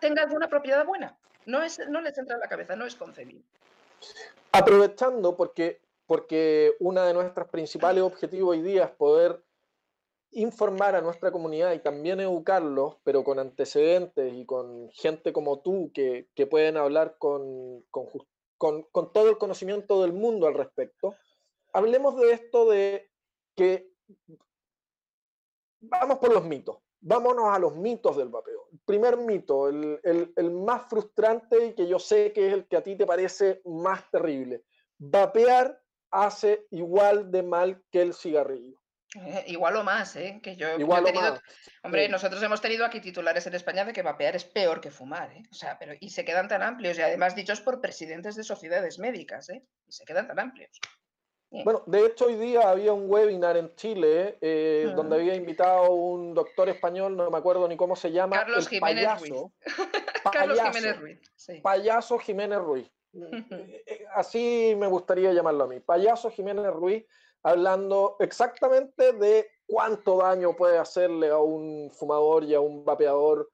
tenga 0.00 0.22
alguna 0.22 0.48
propiedad 0.48 0.86
buena. 0.86 1.18
No 1.44 1.60
les 1.60 1.78
entra 1.78 2.36
en 2.36 2.40
la 2.40 2.48
cabeza, 2.48 2.76
no 2.76 2.86
es 2.86 2.94
concebible. 2.94 3.44
Aprovechando, 4.52 5.36
porque, 5.36 5.82
porque 6.06 6.76
uno 6.80 7.02
de 7.02 7.12
nuestros 7.12 7.50
principales 7.50 8.02
objetivos 8.02 8.52
hoy 8.52 8.62
día 8.62 8.84
es 8.84 8.90
poder 8.92 9.44
informar 10.32 10.94
a 10.94 11.00
nuestra 11.00 11.32
comunidad 11.32 11.72
y 11.72 11.80
también 11.80 12.20
educarlos, 12.20 12.96
pero 13.02 13.24
con 13.24 13.38
antecedentes 13.38 14.32
y 14.32 14.44
con 14.44 14.90
gente 14.92 15.32
como 15.32 15.60
tú 15.60 15.90
que, 15.92 16.28
pueden 16.48 16.76
hablar 16.76 17.16
con, 17.18 17.84
con, 17.90 19.12
todo 19.12 19.30
el 19.30 19.38
conocimiento 19.38 20.02
del 20.02 20.12
mundo 20.12 20.46
al 20.46 20.54
respecto, 20.54 21.14
hablemos 21.72 22.16
de 22.16 22.32
esto 22.32 22.68
de 22.70 23.10
que 23.56 23.90
vamos 25.80 26.18
por 26.18 26.32
los 26.32 26.44
mitos, 26.44 26.78
vámonos 27.00 27.46
a 27.48 27.58
los 27.58 27.74
mitos 27.76 28.16
del 28.16 28.28
vapeo. 28.28 28.68
primer 28.84 29.16
mito, 29.16 29.68
el, 29.68 30.00
el, 30.36 30.50
más 30.50 30.88
frustrante 30.88 31.66
y 31.66 31.74
que 31.74 31.88
yo 31.88 31.98
sé 31.98 32.32
que 32.32 32.46
es 32.46 32.52
el 32.52 32.66
que 32.66 32.76
a 32.76 32.82
ti 32.82 32.96
te 32.96 33.06
parece 33.06 33.60
más 33.64 34.08
terrible. 34.10 34.64
Vapear 34.98 35.80
hace 36.10 36.66
igual 36.70 37.30
de 37.30 37.42
mal 37.42 37.82
que 37.90 38.02
el 38.02 38.14
cigarrillo. 38.14 38.79
Eh, 39.16 39.44
igual 39.48 39.76
o 39.76 39.82
más, 39.82 40.14
¿eh? 40.14 40.40
Que 40.42 40.56
yo, 40.56 40.78
igual 40.78 41.04
he 41.06 41.12
tenido... 41.12 41.40
Hombre, 41.82 42.08
nosotros 42.08 42.40
hemos 42.42 42.60
tenido 42.60 42.84
aquí 42.84 43.00
titulares 43.00 43.46
en 43.46 43.54
España 43.54 43.84
de 43.84 43.92
que 43.92 44.02
vapear 44.02 44.36
es 44.36 44.44
peor 44.44 44.80
que 44.80 44.90
fumar, 44.90 45.32
¿eh? 45.32 45.42
O 45.50 45.54
sea, 45.54 45.78
pero 45.78 45.94
y 45.98 46.10
se 46.10 46.24
quedan 46.24 46.46
tan 46.46 46.62
amplios 46.62 46.96
y 46.98 47.02
además 47.02 47.34
dichos 47.34 47.60
por 47.60 47.80
presidentes 47.80 48.36
de 48.36 48.44
sociedades 48.44 48.98
médicas, 48.98 49.48
¿eh? 49.48 49.64
Y 49.86 49.92
se 49.92 50.04
quedan 50.04 50.28
tan 50.28 50.38
amplios. 50.38 50.70
Bueno, 51.50 51.82
de 51.86 52.06
hecho 52.06 52.26
hoy 52.26 52.36
día 52.36 52.70
había 52.70 52.92
un 52.92 53.10
webinar 53.10 53.56
en 53.56 53.74
Chile 53.74 54.38
eh, 54.40 54.92
donde 54.94 55.16
había 55.16 55.34
invitado 55.34 55.90
un 55.90 56.32
doctor 56.32 56.68
español, 56.68 57.16
no 57.16 57.28
me 57.28 57.38
acuerdo 57.38 57.66
ni 57.66 57.76
cómo 57.76 57.96
se 57.96 58.12
llama. 58.12 58.36
Carlos 58.36 58.68
Jiménez 58.68 59.18
Ruiz. 59.18 59.32
Carlos 60.32 60.60
Jiménez 60.60 61.00
Ruiz. 61.00 61.20
Payaso 61.60 62.18
Jiménez 62.20 62.58
Ruiz. 62.58 62.90
Eh, 63.12 64.04
así 64.14 64.72
me 64.78 64.86
gustaría 64.86 65.32
llamarlo 65.32 65.64
a 65.64 65.66
mí. 65.66 65.80
Payaso 65.80 66.30
Jiménez 66.30 66.72
Ruiz 66.72 67.04
hablando 67.42 68.16
exactamente 68.20 69.12
de 69.12 69.48
cuánto 69.66 70.18
daño 70.18 70.56
puede 70.56 70.78
hacerle 70.78 71.28
a 71.28 71.38
un 71.38 71.90
fumador 71.90 72.44
y 72.44 72.54
a 72.54 72.60
un 72.60 72.84
vapeador 72.84 73.50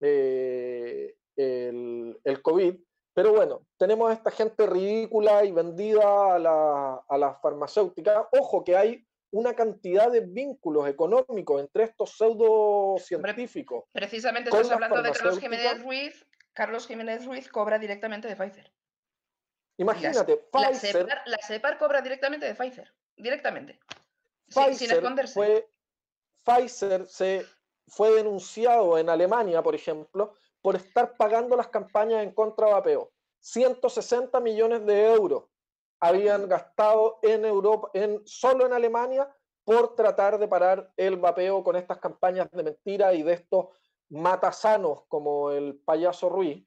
el, 0.00 1.14
el 1.36 2.42
COVID 2.42 2.76
pero 3.14 3.32
bueno, 3.32 3.64
tenemos 3.78 4.10
a 4.10 4.14
esta 4.14 4.32
gente 4.32 4.66
ridícula 4.66 5.44
y 5.44 5.52
vendida 5.52 6.34
a 6.34 6.38
la, 6.38 7.04
a 7.08 7.16
la 7.16 7.34
farmacéutica. 7.34 8.28
Ojo 8.32 8.64
que 8.64 8.76
hay 8.76 9.06
una 9.30 9.54
cantidad 9.54 10.10
de 10.10 10.20
vínculos 10.20 10.88
económicos 10.88 11.60
entre 11.60 11.84
estos 11.84 12.16
pseudocientíficos. 12.16 13.84
Precisamente 13.92 14.50
estás 14.50 14.70
hablando 14.70 15.00
de 15.00 15.12
Carlos 15.12 15.38
Jiménez 15.38 15.82
Ruiz. 15.82 16.26
Carlos 16.52 16.86
Jiménez 16.88 17.24
Ruiz 17.24 17.48
cobra 17.48 17.78
directamente 17.78 18.26
de 18.26 18.36
Pfizer. 18.36 18.72
Imagínate, 19.76 20.36
Pfizer. 20.52 21.06
La 21.26 21.38
CEPAR, 21.38 21.78
cobra 21.78 22.00
directamente 22.00 22.46
de 22.46 22.54
Pfizer. 22.54 22.92
Directamente. 23.16 23.78
Pfizer 24.48 24.74
sin 24.74 24.90
esconderse. 24.90 25.34
Fue, 25.34 25.70
Pfizer 26.44 27.06
se 27.06 27.46
fue 27.86 28.12
denunciado 28.12 28.98
en 28.98 29.08
Alemania, 29.08 29.62
por 29.62 29.74
ejemplo, 29.74 30.34
por 30.60 30.76
estar 30.76 31.16
pagando 31.16 31.56
las 31.56 31.68
campañas 31.68 32.22
en 32.22 32.32
contra 32.32 32.66
de 32.66 32.72
vapeo. 32.72 33.12
160 33.40 34.40
millones 34.40 34.86
de 34.86 35.12
euros 35.12 35.44
habían 36.00 36.48
gastado 36.48 37.18
en 37.22 37.44
Europa, 37.44 37.90
en, 37.94 38.22
solo 38.26 38.66
en 38.66 38.72
Alemania, 38.72 39.28
por 39.64 39.94
tratar 39.94 40.38
de 40.38 40.48
parar 40.48 40.92
el 40.96 41.16
vapeo 41.16 41.62
con 41.62 41.76
estas 41.76 41.98
campañas 41.98 42.50
de 42.50 42.62
mentira 42.62 43.14
y 43.14 43.22
de 43.22 43.34
estos 43.34 43.68
matasanos 44.10 45.04
como 45.08 45.50
el 45.50 45.76
payaso 45.76 46.28
Ruiz, 46.28 46.66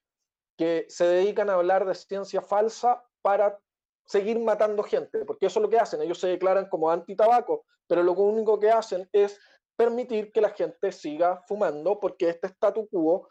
que 0.58 0.86
se 0.90 1.06
dedican 1.06 1.50
a 1.50 1.54
hablar 1.54 1.86
de 1.86 1.94
ciencia 1.94 2.42
falsa 2.42 3.04
para 3.22 3.60
seguir 4.08 4.40
matando 4.40 4.84
gente, 4.84 5.26
porque 5.26 5.48
eso 5.48 5.60
es 5.60 5.64
lo 5.64 5.70
que 5.70 5.78
hacen, 5.78 6.02
ellos 6.02 6.20
se 6.20 6.28
declaran 6.28 6.70
como 6.70 6.90
anti-tabaco, 6.90 7.66
pero 7.88 8.02
lo 8.02 8.14
único 8.14 8.60
que 8.60 8.72
hacen 8.72 9.08
es 9.12 9.38
permitir 9.76 10.32
que 10.32 10.42
la 10.42 10.50
gente 10.50 10.92
siga 10.92 11.44
fumando, 11.46 12.00
porque 12.00 12.30
este 12.30 12.48
statu 12.48 12.88
quo 12.88 13.28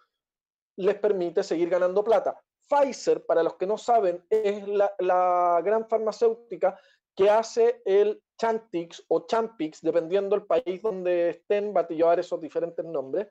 les 0.76 0.94
permite 0.96 1.42
seguir 1.42 1.70
ganando 1.70 2.04
plata. 2.04 2.38
Pfizer, 2.68 3.24
para 3.24 3.42
los 3.42 3.54
que 3.56 3.66
no 3.66 3.78
saben, 3.78 4.24
es 4.28 4.66
la, 4.68 5.60
gran 5.64 5.88
farmacéutica 5.88 6.78
que 7.14 7.30
hace 7.30 7.80
el 7.86 8.22
Chantix 8.38 9.02
o 9.08 9.26
Champix, 9.26 9.80
dependiendo 9.80 10.36
del 10.36 10.46
país 10.46 10.82
donde 10.82 11.30
estén, 11.30 11.72
llevar 11.88 12.20
esos 12.20 12.40
diferentes 12.40 12.84
nombres, 12.84 13.28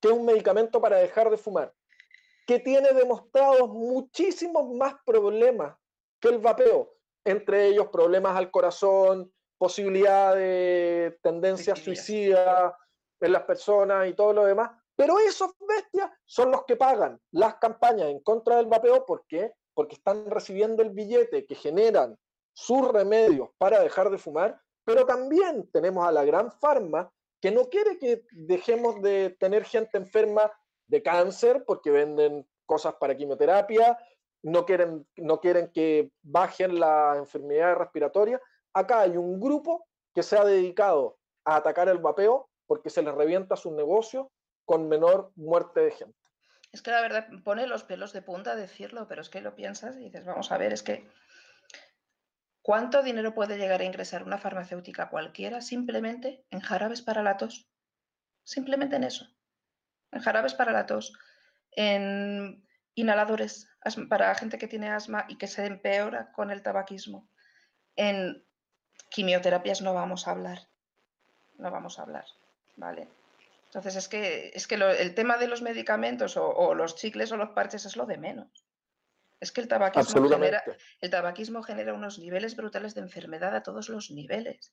que 0.00 0.08
es 0.08 0.14
un 0.14 0.24
medicamento 0.24 0.80
para 0.80 0.98
dejar 0.98 1.28
de 1.28 1.36
fumar, 1.36 1.74
que 2.46 2.60
tiene 2.60 2.92
demostrados 2.92 3.68
muchísimos 3.68 4.72
más 4.76 4.94
problemas 5.04 5.76
que 6.24 6.30
el 6.30 6.38
vapeo, 6.38 6.94
entre 7.22 7.66
ellos 7.66 7.88
problemas 7.88 8.34
al 8.34 8.50
corazón, 8.50 9.30
posibilidad 9.58 10.34
de 10.34 11.18
tendencia 11.22 11.76
suicida 11.76 12.76
en 13.20 13.32
las 13.32 13.42
personas 13.42 14.08
y 14.08 14.14
todo 14.14 14.32
lo 14.32 14.46
demás, 14.46 14.70
pero 14.96 15.18
esos 15.18 15.50
bestias 15.68 16.10
son 16.24 16.50
los 16.50 16.64
que 16.64 16.76
pagan 16.76 17.20
las 17.30 17.56
campañas 17.56 18.08
en 18.08 18.20
contra 18.20 18.56
del 18.56 18.66
vapeo. 18.66 19.04
¿Por 19.04 19.26
qué? 19.26 19.52
Porque 19.74 19.96
están 19.96 20.30
recibiendo 20.30 20.82
el 20.82 20.90
billete 20.90 21.44
que 21.44 21.54
generan 21.54 22.16
sus 22.54 22.88
remedios 22.88 23.50
para 23.58 23.80
dejar 23.80 24.08
de 24.08 24.18
fumar, 24.18 24.58
pero 24.84 25.04
también 25.04 25.68
tenemos 25.72 26.06
a 26.06 26.12
la 26.12 26.24
gran 26.24 26.50
farma 26.52 27.12
que 27.40 27.50
no 27.50 27.68
quiere 27.68 27.98
que 27.98 28.24
dejemos 28.32 29.02
de 29.02 29.36
tener 29.38 29.64
gente 29.64 29.98
enferma 29.98 30.50
de 30.86 31.02
cáncer 31.02 31.64
porque 31.66 31.90
venden 31.90 32.48
cosas 32.64 32.94
para 32.94 33.14
quimioterapia, 33.14 33.98
no 34.44 34.66
quieren, 34.66 35.06
no 35.16 35.40
quieren 35.40 35.72
que 35.72 36.10
bajen 36.22 36.78
las 36.78 37.16
enfermedades 37.16 37.78
respiratorias. 37.78 38.40
Acá 38.74 39.00
hay 39.00 39.16
un 39.16 39.40
grupo 39.40 39.88
que 40.14 40.22
se 40.22 40.36
ha 40.36 40.44
dedicado 40.44 41.18
a 41.44 41.56
atacar 41.56 41.88
el 41.88 41.98
vapeo 41.98 42.50
porque 42.66 42.90
se 42.90 43.02
les 43.02 43.14
revienta 43.14 43.56
su 43.56 43.74
negocio 43.74 44.30
con 44.66 44.88
menor 44.88 45.32
muerte 45.34 45.80
de 45.80 45.90
gente. 45.92 46.18
Es 46.72 46.82
que 46.82 46.90
la 46.90 47.00
verdad 47.00 47.28
pone 47.42 47.66
los 47.66 47.84
pelos 47.84 48.12
de 48.12 48.20
punta 48.20 48.54
decirlo, 48.54 49.08
pero 49.08 49.22
es 49.22 49.30
que 49.30 49.40
lo 49.40 49.54
piensas 49.54 49.96
y 49.96 50.04
dices, 50.04 50.26
vamos 50.26 50.52
a 50.52 50.58
ver, 50.58 50.72
es 50.72 50.82
que 50.82 51.08
¿cuánto 52.60 53.02
dinero 53.02 53.34
puede 53.34 53.56
llegar 53.56 53.80
a 53.80 53.84
ingresar 53.84 54.24
una 54.24 54.38
farmacéutica 54.38 55.08
cualquiera 55.08 55.62
simplemente 55.62 56.44
en 56.50 56.60
jarabes 56.60 57.00
para 57.00 57.22
la 57.22 57.38
tos? 57.38 57.70
Simplemente 58.42 58.96
en 58.96 59.04
eso. 59.04 59.26
En 60.12 60.20
jarabes 60.20 60.52
para 60.52 60.72
la 60.72 60.84
tos, 60.84 61.14
en 61.70 62.63
inhaladores 62.94 63.68
para 64.08 64.34
gente 64.34 64.58
que 64.58 64.68
tiene 64.68 64.88
asma 64.88 65.26
y 65.28 65.36
que 65.36 65.46
se 65.46 65.66
empeora 65.66 66.32
con 66.32 66.50
el 66.50 66.62
tabaquismo. 66.62 67.28
En 67.96 68.44
quimioterapias 69.10 69.82
no 69.82 69.94
vamos 69.94 70.26
a 70.26 70.32
hablar. 70.32 70.60
No 71.58 71.70
vamos 71.70 71.98
a 71.98 72.02
hablar, 72.02 72.26
¿vale? 72.76 73.08
Entonces, 73.66 73.96
es 73.96 74.08
que, 74.08 74.52
es 74.54 74.66
que 74.66 74.76
el 74.76 75.14
tema 75.14 75.36
de 75.36 75.48
los 75.48 75.62
medicamentos 75.62 76.36
o, 76.36 76.74
los 76.74 76.94
chicles 76.94 77.32
o 77.32 77.36
los 77.36 77.50
parches 77.50 77.84
es 77.86 77.96
lo 77.96 78.06
de 78.06 78.18
menos. 78.18 78.64
Es 79.40 79.50
que 79.50 79.60
el 79.60 79.68
tabaquismo, 79.68 80.28
genera, 80.28 80.62
el 81.00 81.10
tabaquismo 81.10 81.62
genera 81.62 81.92
unos 81.92 82.18
niveles 82.18 82.56
brutales 82.56 82.94
de 82.94 83.00
enfermedad 83.00 83.54
a 83.54 83.62
todos 83.62 83.88
los 83.88 84.10
niveles. 84.10 84.72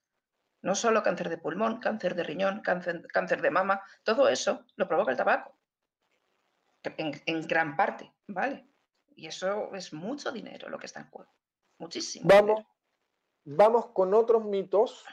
No 0.62 0.75
solo 0.75 1.01
cáncer 1.01 1.29
de 1.29 1.39
pulmón, 1.39 1.79
cáncer 1.79 2.13
de 2.13 2.23
riñón, 2.23 2.62
cáncer, 2.62 3.01
cáncer 3.07 3.41
de 3.41 3.49
mama, 3.49 3.81
todo 4.03 4.29
eso 4.29 4.65
lo 4.75 4.88
provoca 4.88 5.12
el 5.12 5.17
tabaco. 5.17 5.57
En, 6.83 7.41
gran 7.47 7.75
parte, 7.75 8.11
¿vale? 8.27 8.67
Y 9.15 9.27
eso 9.27 9.73
es 9.75 9.93
mucho 9.93 10.31
dinero 10.31 10.69
lo 10.69 10.79
que 10.79 10.87
está 10.87 11.01
en 11.01 11.09
juego. 11.09 11.31
Muchísimo. 11.77 12.27
Vamos, 12.27 12.63
vamos 13.43 13.87
con 13.87 14.13
otros 14.13 14.45
mitos 14.45 15.05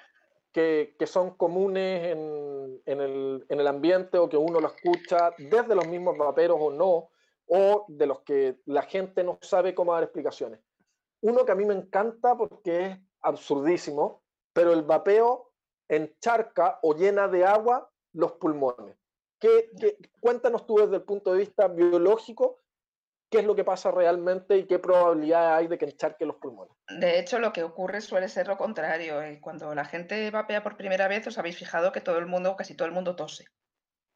que, 0.53 1.07
son 1.07 1.37
comunes 1.37 2.17
en, 2.17 3.01
el, 3.01 3.67
ambiente 3.67 4.19
o 4.19 4.29
que 4.29 4.37
uno 4.37 4.61
lo 4.61 4.69
escucha 4.69 5.31
desde 5.39 5.75
los 5.75 5.87
mismos 5.87 6.17
vaperos 6.17 6.59
o 6.61 6.71
no, 6.71 7.11
o 7.47 7.85
de 7.89 8.07
los 8.07 8.21
que 8.21 8.61
la 8.67 8.83
gente 8.83 9.23
no 9.23 9.39
sabe 9.41 9.75
cómo 9.75 9.93
dar 9.93 10.03
explicaciones. 10.03 10.61
Uno 11.21 11.45
que 11.45 11.53
a 11.53 11.55
mí 11.55 11.65
me 11.65 11.75
encanta 11.75 12.37
porque 12.37 12.87
es 12.87 12.99
absurdísimo, 13.21 14.23
pero 14.53 14.73
el 14.73 14.83
vapeo 14.83 15.53
encharca 15.89 16.79
o 16.83 16.95
llena 16.95 17.29
de 17.29 17.45
agua 17.45 17.91
los 18.13 18.33
pulmones. 18.33 18.97
¿Qué, 19.39 19.71
cuéntanos 20.21 20.67
tú 20.67 20.79
desde 20.79 20.97
el 20.97 21.03
punto 21.03 21.33
de 21.33 21.39
vista 21.39 21.69
biológico 21.69 22.63
qué 23.31 23.39
es 23.39 23.45
lo 23.45 23.55
que 23.55 23.65
pasa 23.65 23.91
realmente 23.91 24.57
y 24.57 24.67
qué 24.67 24.79
probabilidad 24.79 25.57
hay 25.57 25.67
de 25.67 25.77
que 25.79 25.85
encharque 25.85 26.25
los 26.25 26.37
pulmones. 26.37 26.75
De 26.89 27.19
hecho, 27.19 27.39
lo 27.39 27.53
que 27.53 27.63
ocurre 27.63 28.01
suele 28.01 28.29
ser 28.29 28.49
lo 28.49 28.57
contrario. 28.57 29.23
Eh, 29.23 29.39
cuando 29.41 29.75
la 29.75 29.85
gente 29.85 30.31
vapea 30.31 30.63
por 30.63 30.77
primera 30.77 31.09
vez, 31.09 31.27
os 31.27 31.39
habéis 31.39 31.59
fijado 31.59 31.93
que 31.93 32.01
todo 32.01 32.19
el 32.19 32.27
mundo, 32.27 32.57
casi 32.57 32.75
todo 32.75 32.89
el 32.89 32.95
mundo 32.95 33.17
tose. 33.17 33.47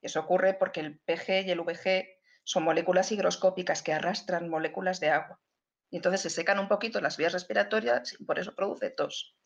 eso 0.00 0.20
ocurre 0.20 0.54
porque 0.54 0.80
el 0.80 0.98
PG 0.98 1.46
y 1.46 1.50
el 1.50 1.60
VG 1.60 2.06
son 2.44 2.64
moléculas 2.64 3.12
higroscópicas 3.12 3.82
que 3.82 3.92
arrastran 3.92 4.48
moléculas 4.48 4.98
de 4.98 5.10
agua. 5.10 5.40
Y 5.90 5.96
entonces 5.96 6.22
se 6.22 6.30
secan 6.30 6.58
un 6.58 6.68
poquito 6.68 7.00
las 7.00 7.18
vías 7.18 7.34
respiratorias 7.34 8.16
y 8.18 8.24
por 8.24 8.38
eso 8.38 8.54
produce 8.54 8.90
tos. 8.90 9.36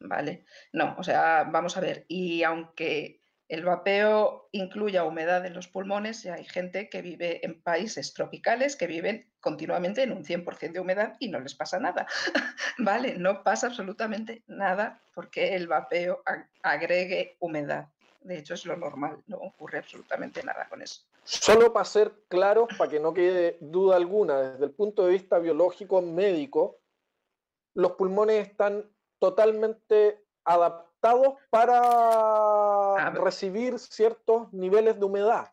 ¿Vale? 0.00 0.44
No, 0.72 0.94
o 0.98 1.02
sea, 1.02 1.44
vamos 1.50 1.76
a 1.76 1.80
ver. 1.80 2.04
Y 2.08 2.44
aunque 2.44 3.22
el 3.48 3.64
vapeo 3.64 4.48
incluye 4.52 5.00
humedad 5.00 5.44
en 5.46 5.54
los 5.54 5.68
pulmones 5.68 6.22
y 6.24 6.28
hay 6.28 6.44
gente 6.44 6.90
que 6.90 7.00
vive 7.00 7.44
en 7.44 7.60
países 7.62 8.12
tropicales 8.12 8.76
que 8.76 8.86
viven 8.86 9.26
continuamente 9.40 10.02
en 10.02 10.12
un 10.12 10.22
100% 10.22 10.72
de 10.72 10.80
humedad 10.80 11.16
y 11.18 11.28
no 11.28 11.40
les 11.40 11.54
pasa 11.54 11.78
nada. 11.78 12.06
¿Vale? 12.78 13.14
No 13.14 13.42
pasa 13.42 13.68
absolutamente 13.68 14.42
nada 14.46 15.00
porque 15.14 15.56
el 15.56 15.66
vapeo 15.66 16.22
agregue 16.62 17.36
humedad. 17.40 17.88
De 18.20 18.36
hecho, 18.36 18.52
es 18.52 18.66
lo 18.66 18.76
normal, 18.76 19.22
no 19.26 19.38
ocurre 19.38 19.78
absolutamente 19.78 20.42
nada 20.42 20.68
con 20.68 20.82
eso. 20.82 21.02
Solo 21.24 21.72
para 21.72 21.84
ser 21.86 22.12
claro, 22.28 22.68
para 22.76 22.90
que 22.90 23.00
no 23.00 23.14
quede 23.14 23.56
duda 23.60 23.96
alguna, 23.96 24.52
desde 24.52 24.64
el 24.66 24.72
punto 24.72 25.06
de 25.06 25.12
vista 25.12 25.38
biológico 25.38 26.02
médico, 26.02 26.80
los 27.74 27.92
pulmones 27.92 28.48
están 28.48 28.84
totalmente 29.18 30.22
adaptados 30.44 30.87
para 31.50 33.10
recibir 33.10 33.78
ciertos 33.78 34.52
niveles 34.52 34.98
de 34.98 35.04
humedad. 35.04 35.52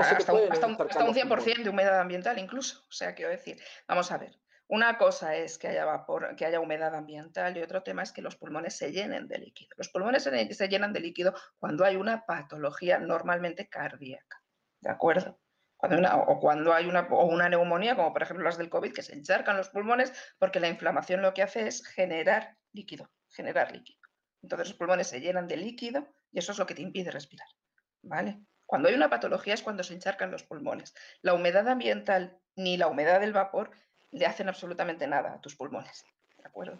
hasta, 0.00 0.32
un, 0.32 0.48
100% 0.48 1.62
de 1.62 1.70
humedad 1.70 2.00
ambiental 2.00 2.38
incluso. 2.38 2.80
O 2.88 2.92
sea, 2.92 3.14
quiero 3.14 3.30
decir, 3.30 3.60
vamos 3.88 4.10
a 4.12 4.18
ver, 4.18 4.38
una 4.68 4.98
cosa 4.98 5.36
es 5.36 5.58
que 5.58 5.68
haya 5.68 5.84
vapor, 5.84 6.34
que 6.34 6.44
haya 6.44 6.58
humedad 6.58 6.94
ambiental 6.94 7.56
y 7.56 7.62
otro 7.62 7.82
tema 7.82 8.02
es 8.02 8.10
que 8.10 8.22
los 8.22 8.36
pulmones 8.36 8.76
se 8.76 8.90
llenen 8.90 9.28
de 9.28 9.38
líquido. 9.38 9.70
Los 9.76 9.88
pulmones 9.90 10.24
se, 10.24 10.68
llenan 10.68 10.92
de 10.92 11.00
líquido 11.00 11.34
cuando 11.58 11.84
hay 11.84 11.96
una 11.96 12.26
patología 12.26 12.98
normalmente 12.98 13.68
cardíaca, 13.68 14.42
¿de 14.80 14.90
acuerdo? 14.90 15.38
Cuando 15.76 16.08
o 16.26 16.40
cuando 16.40 16.72
hay 16.72 16.86
una, 16.86 17.02
o 17.10 17.26
una 17.26 17.48
neumonía, 17.48 17.94
como 17.94 18.12
por 18.12 18.22
ejemplo 18.22 18.44
las 18.44 18.58
del 18.58 18.70
COVID, 18.70 18.92
que 18.92 19.02
se 19.02 19.14
encharcan 19.14 19.56
los 19.56 19.68
pulmones 19.68 20.12
porque 20.38 20.58
la 20.58 20.68
inflamación 20.68 21.22
lo 21.22 21.32
que 21.32 21.42
hace 21.42 21.68
es 21.68 21.86
generar 21.86 22.56
líquido, 22.72 23.08
generar 23.28 23.70
líquido. 23.70 24.05
Entonces 24.46 24.68
los 24.68 24.78
pulmones 24.78 25.08
se 25.08 25.20
llenan 25.20 25.48
de 25.48 25.56
líquido 25.56 26.06
y 26.30 26.38
eso 26.38 26.52
es 26.52 26.58
lo 26.58 26.66
que 26.66 26.76
te 26.76 26.82
impide 26.82 27.10
respirar, 27.10 27.48
¿vale? 28.02 28.38
Cuando 28.64 28.88
hay 28.88 28.94
una 28.94 29.10
patología 29.10 29.54
es 29.54 29.62
cuando 29.62 29.82
se 29.82 29.92
encharcan 29.92 30.30
los 30.30 30.44
pulmones. 30.44 30.94
La 31.20 31.34
humedad 31.34 31.66
ambiental 31.66 32.38
ni 32.54 32.76
la 32.76 32.86
humedad 32.86 33.18
del 33.18 33.32
vapor 33.32 33.72
le 34.12 34.24
hacen 34.24 34.48
absolutamente 34.48 35.08
nada 35.08 35.34
a 35.34 35.40
tus 35.40 35.56
pulmones. 35.56 36.04
¿De 36.38 36.44
acuerdo? 36.44 36.78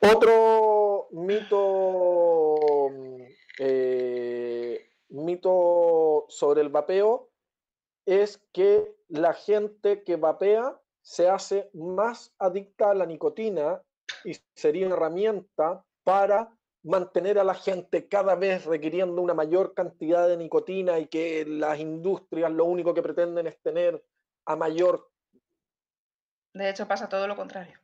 Otro 0.00 1.08
mito, 1.10 2.56
eh, 3.58 4.88
mito 5.10 6.24
sobre 6.30 6.62
el 6.62 6.70
vapeo 6.70 7.28
es 8.06 8.38
que 8.54 8.90
la 9.08 9.34
gente 9.34 10.02
que 10.02 10.16
vapea 10.16 10.80
se 11.02 11.28
hace 11.28 11.68
más 11.74 12.34
adicta 12.38 12.90
a 12.90 12.94
la 12.94 13.04
nicotina 13.04 13.82
y 14.24 14.36
sería 14.54 14.86
una 14.86 14.96
herramienta 14.96 15.84
para 16.02 16.50
mantener 16.82 17.38
a 17.38 17.44
la 17.44 17.54
gente 17.54 18.08
cada 18.08 18.34
vez 18.34 18.66
requiriendo 18.66 19.22
una 19.22 19.34
mayor 19.34 19.74
cantidad 19.74 20.28
de 20.28 20.36
nicotina 20.36 20.98
y 20.98 21.06
que 21.06 21.44
las 21.46 21.78
industrias 21.78 22.52
lo 22.52 22.64
único 22.66 22.92
que 22.92 23.02
pretenden 23.02 23.46
es 23.46 23.60
tener 23.62 24.04
a 24.46 24.56
mayor... 24.56 25.10
De 26.52 26.68
hecho, 26.68 26.86
pasa 26.86 27.08
todo 27.08 27.26
lo 27.26 27.36
contrario. 27.36 27.78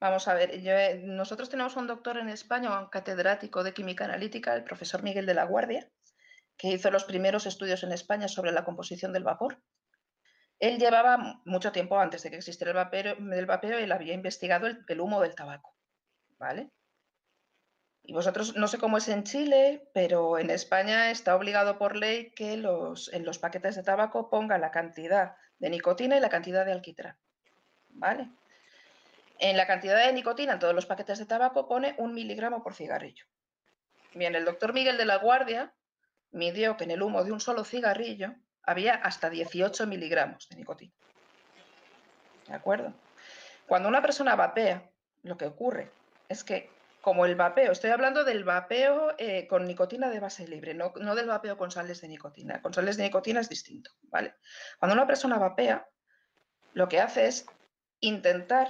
Vamos 0.00 0.26
a 0.28 0.34
ver, 0.34 0.50
eh, 0.52 1.00
nosotros 1.04 1.48
tenemos 1.48 1.76
un 1.76 1.86
doctor 1.86 2.18
en 2.18 2.28
España, 2.28 2.80
un 2.80 2.88
catedrático 2.88 3.62
de 3.62 3.72
química 3.72 4.04
analítica, 4.04 4.54
el 4.54 4.64
profesor 4.64 5.02
Miguel 5.02 5.26
de 5.26 5.34
la 5.34 5.44
Guardia, 5.44 5.88
que 6.56 6.68
hizo 6.68 6.90
los 6.90 7.04
primeros 7.04 7.46
estudios 7.46 7.82
en 7.84 7.92
España 7.92 8.28
sobre 8.28 8.52
la 8.52 8.64
composición 8.64 9.12
del 9.12 9.24
vapor. 9.24 9.62
Él 10.62 10.78
llevaba 10.78 11.40
mucho 11.44 11.72
tiempo 11.72 11.98
antes 11.98 12.22
de 12.22 12.30
que 12.30 12.36
existiera 12.36 12.70
el 12.70 12.76
vapeo, 12.76 13.16
del 13.16 13.46
vapeo, 13.46 13.78
él 13.78 13.90
había 13.90 14.14
investigado 14.14 14.68
el, 14.68 14.84
el 14.86 15.00
humo 15.00 15.20
del 15.20 15.34
tabaco, 15.34 15.74
¿vale? 16.38 16.70
Y 18.04 18.12
vosotros, 18.12 18.54
no 18.54 18.68
sé 18.68 18.78
cómo 18.78 18.98
es 18.98 19.08
en 19.08 19.24
Chile, 19.24 19.90
pero 19.92 20.38
en 20.38 20.50
España 20.50 21.10
está 21.10 21.34
obligado 21.34 21.78
por 21.78 21.96
ley 21.96 22.30
que 22.36 22.56
los, 22.56 23.12
en 23.12 23.24
los 23.24 23.40
paquetes 23.40 23.74
de 23.74 23.82
tabaco 23.82 24.30
ponga 24.30 24.56
la 24.56 24.70
cantidad 24.70 25.34
de 25.58 25.68
nicotina 25.68 26.16
y 26.16 26.20
la 26.20 26.28
cantidad 26.28 26.64
de 26.64 26.70
alquitrán. 26.70 27.18
¿Vale? 27.88 28.30
En 29.40 29.56
la 29.56 29.66
cantidad 29.66 30.06
de 30.06 30.12
nicotina 30.12 30.52
en 30.52 30.58
todos 30.60 30.76
los 30.76 30.86
paquetes 30.86 31.18
de 31.18 31.26
tabaco 31.26 31.66
pone 31.66 31.96
un 31.98 32.14
miligramo 32.14 32.62
por 32.62 32.74
cigarrillo. 32.74 33.24
Bien, 34.14 34.36
el 34.36 34.44
doctor 34.44 34.72
Miguel 34.74 34.96
de 34.96 35.06
la 35.06 35.16
Guardia 35.16 35.74
midió 36.30 36.76
que 36.76 36.84
en 36.84 36.92
el 36.92 37.02
humo 37.02 37.24
de 37.24 37.32
un 37.32 37.40
solo 37.40 37.64
cigarrillo 37.64 38.36
había 38.64 38.94
hasta 38.94 39.30
18 39.30 39.86
miligramos 39.86 40.48
de 40.48 40.56
nicotina. 40.56 40.92
¿De 42.48 42.54
acuerdo? 42.54 42.92
Cuando 43.66 43.88
una 43.88 44.02
persona 44.02 44.36
vapea, 44.36 44.90
lo 45.22 45.36
que 45.36 45.46
ocurre 45.46 45.90
es 46.28 46.44
que 46.44 46.70
como 47.02 47.26
el 47.26 47.34
vapeo. 47.34 47.72
Estoy 47.72 47.90
hablando 47.90 48.24
del 48.24 48.44
vapeo 48.44 49.14
eh, 49.18 49.46
con 49.48 49.66
nicotina 49.66 50.08
de 50.08 50.20
base 50.20 50.46
libre, 50.46 50.72
no, 50.72 50.92
del 50.92 51.26
vapeo 51.26 51.58
con 51.58 51.70
sales 51.70 52.00
de 52.00 52.08
nicotina. 52.08 52.62
Con 52.62 52.72
sales 52.72 52.96
de 52.96 53.02
nicotina 53.02 53.40
es 53.40 53.48
distinto, 53.48 53.90
¿vale? 54.02 54.36
Cuando 54.78 54.94
una 54.94 55.06
persona 55.06 55.36
vapea, 55.36 55.86
lo 56.72 56.88
que 56.88 57.00
hace 57.00 57.26
es 57.26 57.44
intentar 58.00 58.68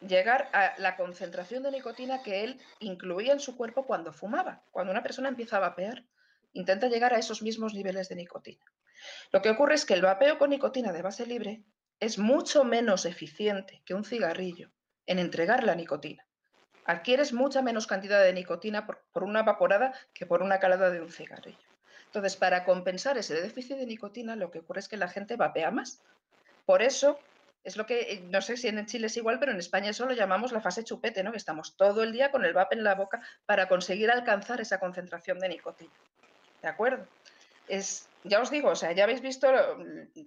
llegar 0.00 0.48
a 0.52 0.74
la 0.78 0.96
concentración 0.96 1.64
de 1.64 1.72
nicotina 1.72 2.22
que 2.22 2.44
él 2.44 2.60
incluía 2.78 3.32
en 3.32 3.40
su 3.40 3.56
cuerpo 3.56 3.84
cuando 3.84 4.12
fumaba. 4.12 4.62
Cuando 4.70 4.92
una 4.92 5.02
persona 5.02 5.28
empieza 5.28 5.56
a 5.56 5.60
vapear, 5.60 6.04
intenta 6.52 6.88
llegar 6.88 7.14
a 7.14 7.18
esos 7.18 7.42
mismos 7.42 7.74
niveles 7.74 8.08
de 8.08 8.16
nicotina. 8.16 8.64
Lo 9.32 9.42
que 9.42 9.50
ocurre 9.50 9.74
es 9.74 9.84
que 9.84 9.94
el 9.94 10.02
vapeo 10.02 10.38
con 10.38 10.50
nicotina 10.50 10.92
de 10.92 11.02
base 11.02 11.26
libre 11.26 11.62
es 12.00 12.18
mucho 12.18 12.64
menos 12.64 13.04
eficiente 13.04 13.82
que 13.84 13.94
un 13.94 14.04
cigarrillo 14.04 14.70
en 15.06 15.18
entregar 15.18 15.64
la 15.64 15.74
nicotina 15.74 16.28
adquieres 16.88 17.34
mucha 17.34 17.60
menos 17.60 17.86
cantidad 17.86 18.22
de 18.24 18.32
nicotina 18.32 18.86
por, 18.86 19.22
una 19.22 19.42
vaporada 19.42 19.92
que 20.14 20.24
por 20.24 20.42
una 20.42 20.58
calada 20.58 20.90
de 20.90 21.02
un 21.02 21.12
cigarrillo. 21.12 21.58
Entonces, 22.06 22.34
para 22.36 22.64
compensar 22.64 23.18
ese 23.18 23.38
déficit 23.40 23.76
de 23.76 23.84
nicotina, 23.84 24.36
lo 24.36 24.50
que 24.50 24.60
ocurre 24.60 24.80
es 24.80 24.88
que 24.88 24.96
la 24.96 25.08
gente 25.08 25.36
vapea 25.36 25.70
más. 25.70 26.02
Por 26.64 26.80
eso, 26.80 27.18
es 27.62 27.76
lo 27.76 27.84
que, 27.84 28.00
eh, 28.12 28.24
no 28.30 28.40
sé 28.40 28.56
si 28.56 28.68
en 28.68 28.86
Chile 28.86 29.08
es 29.08 29.16
igual, 29.18 29.38
pero 29.38 29.52
en 29.52 29.58
España 29.58 29.90
eso 29.90 30.06
lo 30.06 30.14
llamamos 30.14 30.50
la 30.50 30.62
fase 30.62 30.82
chupete, 30.82 31.22
¿no? 31.22 31.30
Que 31.30 31.36
estamos 31.36 31.76
todo 31.76 32.02
el 32.02 32.10
día 32.10 32.30
con 32.30 32.46
el 32.46 32.54
vape 32.54 32.76
en 32.76 32.84
la 32.84 32.94
boca 32.94 33.20
para 33.44 33.68
conseguir 33.68 34.10
alcanzar 34.10 34.62
esa 34.62 34.80
concentración 34.80 35.38
de 35.40 35.50
nicotina. 35.50 35.92
¿De 36.62 36.68
acuerdo? 36.68 37.06
Es, 37.68 38.08
ya 38.24 38.40
os 38.40 38.50
digo, 38.50 38.70
o 38.70 38.76
sea, 38.76 38.92
ya 38.92 39.04
habéis 39.04 39.20
visto, 39.20 39.48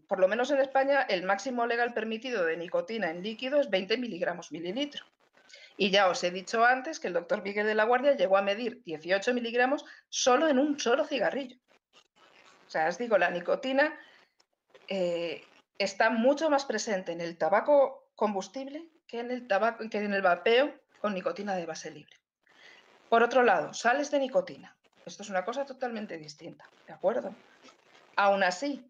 por 0.08 0.20
lo 0.20 0.28
menos 0.28 0.52
en 0.52 0.60
España, 0.60 1.02
el 1.02 1.24
máximo 1.24 1.66
legal 1.66 1.94
permitido 1.94 2.46
de 2.46 2.58
nicotina 2.58 3.10
en 3.10 3.24
líquido 3.24 3.60
es 3.60 3.70
20 3.70 3.98
miligramos 3.98 4.52
mililitro. 4.52 5.06
Y 5.78 5.90
ya 5.90 6.08
os 6.10 6.24
he 6.24 6.32
dicho 6.32 6.64
antes 6.64 7.00
que 7.00 7.08
el 7.08 7.14
doctor 7.14 7.42
Miguel 7.42 7.66
de 7.66 7.76
la 7.76 7.86
Guardia 7.86 8.16
llegó 8.16 8.38
a 8.38 8.42
medir 8.42 8.84
18 8.84 9.34
miligramos 9.34 9.86
solo 10.10 10.48
en 10.48 10.60
un 10.60 10.80
solo 10.80 11.06
cigarrillo. 11.06 11.58
O 12.68 12.70
sea, 12.70 12.88
os 12.88 12.98
digo, 12.98 13.18
la 13.18 13.32
nicotina 13.32 13.98
eh, 14.88 15.44
está 15.78 16.10
mucho 16.10 16.50
más 16.50 16.66
presente 16.66 17.12
en 17.12 17.22
el 17.22 17.38
tabaco 17.38 18.10
combustible 18.16 18.88
que 19.08 19.20
en 19.20 19.32
el, 19.32 19.48
tabaco, 19.48 19.90
que 19.90 19.98
en 19.98 20.14
el 20.14 20.22
vapeo 20.22 20.74
con 21.00 21.14
nicotina 21.14 21.56
de 21.56 21.66
base 21.66 21.92
libre. 21.92 22.16
Por 23.10 23.24
otro 23.24 23.44
lado, 23.44 23.74
sales 23.74 24.12
de 24.12 24.20
nicotina. 24.20 24.78
Esto 25.06 25.24
es 25.24 25.30
una 25.30 25.44
cosa 25.44 25.66
totalmente 25.66 26.18
distinta, 26.18 26.70
¿de 26.88 26.94
acuerdo? 26.94 27.34
Aún 28.16 28.44
así, 28.44 28.88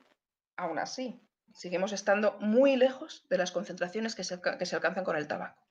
aún 0.57 0.79
así, 0.79 1.21
seguimos 1.53 1.93
estando 1.93 2.37
muy 2.39 2.75
lejos 2.75 3.25
de 3.29 3.37
las 3.37 3.51
concentraciones 3.51 4.15
que 4.15 4.23
se 4.23 4.75
alcanzan 4.75 5.03
con 5.03 5.15
el 5.15 5.27
tabaco. 5.27 5.61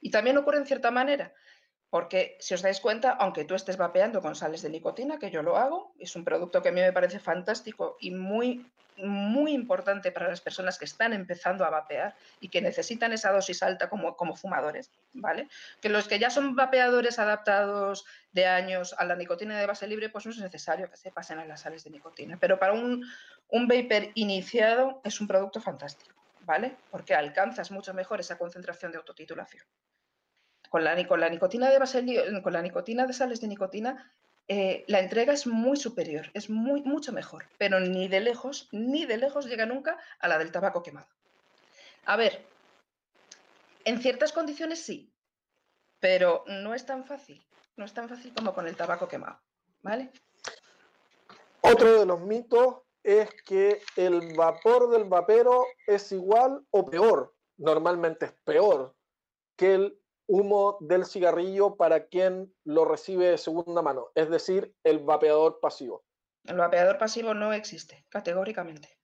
Y 0.00 0.10
también 0.10 0.38
ocurre 0.38 0.58
en 0.58 0.66
cierta 0.66 0.90
manera, 0.90 1.34
porque 1.94 2.36
si 2.40 2.54
os 2.54 2.62
dais 2.66 2.80
cuenta, 2.80 3.10
aunque 3.22 3.44
tú 3.44 3.54
estés 3.54 3.76
vapeando 3.76 4.20
con 4.20 4.34
sales 4.34 4.62
de 4.62 4.68
nicotina, 4.68 5.20
que 5.20 5.30
yo 5.30 5.44
lo 5.44 5.56
hago, 5.56 5.94
es 6.00 6.16
un 6.16 6.24
producto 6.24 6.60
que 6.60 6.70
a 6.70 6.72
mí 6.72 6.80
me 6.80 6.92
parece 6.92 7.20
fantástico 7.20 7.96
y 8.00 8.10
muy, 8.10 8.66
muy 8.96 9.52
importante 9.52 10.10
para 10.10 10.28
las 10.28 10.40
personas 10.40 10.76
que 10.76 10.86
están 10.86 11.12
empezando 11.12 11.64
a 11.64 11.70
vapear 11.70 12.16
y 12.40 12.48
que 12.48 12.60
necesitan 12.60 13.12
esa 13.12 13.30
dosis 13.30 13.62
alta 13.62 13.88
como, 13.88 14.16
como 14.16 14.34
fumadores, 14.34 14.90
¿vale? 15.12 15.46
Que 15.80 15.88
los 15.88 16.08
que 16.08 16.18
ya 16.18 16.30
son 16.30 16.56
vapeadores 16.56 17.20
adaptados 17.20 18.04
de 18.32 18.46
años 18.46 18.96
a 18.98 19.04
la 19.04 19.14
nicotina 19.14 19.56
de 19.56 19.66
base 19.66 19.86
libre, 19.86 20.08
pues 20.08 20.26
no 20.26 20.32
es 20.32 20.38
necesario 20.38 20.90
que 20.90 20.96
se 20.96 21.12
pasen 21.12 21.38
a 21.38 21.44
las 21.44 21.60
sales 21.60 21.84
de 21.84 21.90
nicotina. 21.90 22.36
Pero 22.40 22.58
para 22.58 22.72
un, 22.72 23.08
un 23.50 23.68
vapor 23.68 24.10
iniciado 24.14 25.00
es 25.04 25.20
un 25.20 25.28
producto 25.28 25.60
fantástico. 25.60 26.12
¿vale? 26.40 26.76
Porque 26.90 27.14
alcanzas 27.14 27.70
mucho 27.70 27.94
mejor 27.94 28.18
esa 28.18 28.36
concentración 28.36 28.90
de 28.90 28.98
autotitulación. 28.98 29.64
Con 30.74 30.82
la, 30.82 31.06
con 31.06 31.20
la 31.20 31.28
nicotina 31.28 31.70
de 31.70 31.78
base, 31.78 32.04
con 32.42 32.52
la 32.52 32.60
nicotina 32.60 33.06
de 33.06 33.12
sales 33.12 33.40
de 33.40 33.46
nicotina, 33.46 34.12
eh, 34.48 34.82
la 34.88 34.98
entrega 34.98 35.32
es 35.32 35.46
muy 35.46 35.76
superior, 35.76 36.32
es 36.34 36.50
muy, 36.50 36.82
mucho 36.82 37.12
mejor, 37.12 37.46
pero 37.58 37.78
ni 37.78 38.08
de 38.08 38.18
lejos, 38.18 38.68
ni 38.72 39.06
de 39.06 39.16
lejos 39.16 39.46
llega 39.46 39.66
nunca 39.66 39.96
a 40.18 40.26
la 40.26 40.36
del 40.36 40.50
tabaco 40.50 40.82
quemado. 40.82 41.06
A 42.06 42.16
ver, 42.16 42.44
en 43.84 44.00
ciertas 44.02 44.32
condiciones 44.32 44.80
sí, 44.82 45.12
pero 46.00 46.42
no 46.48 46.74
es 46.74 46.84
tan 46.84 47.04
fácil, 47.04 47.40
no 47.76 47.84
es 47.84 47.94
tan 47.94 48.08
fácil 48.08 48.34
como 48.34 48.52
con 48.52 48.66
el 48.66 48.74
tabaco 48.74 49.06
quemado, 49.06 49.38
¿vale? 49.80 50.10
Otro 51.60 52.00
de 52.00 52.04
los 52.04 52.18
mitos 52.18 52.78
es 53.04 53.30
que 53.46 53.80
el 53.94 54.34
vapor 54.34 54.90
del 54.90 55.04
vapero 55.04 55.66
es 55.86 56.10
igual 56.10 56.66
o 56.70 56.84
peor, 56.84 57.32
normalmente 57.58 58.26
es 58.26 58.32
peor 58.42 58.92
que 59.56 59.74
el 59.74 60.03
humo 60.26 60.78
del 60.80 61.04
cigarrillo 61.04 61.76
para 61.76 62.06
quien 62.06 62.52
lo 62.64 62.84
recibe 62.84 63.30
de 63.30 63.38
segunda 63.38 63.82
mano, 63.82 64.10
es 64.14 64.30
decir, 64.30 64.74
el 64.84 65.00
vapeador 65.00 65.60
pasivo. 65.60 66.04
El 66.44 66.56
vapeador 66.56 66.98
pasivo 66.98 67.34
no 67.34 67.52
existe, 67.52 68.04
categóricamente. 68.08 68.98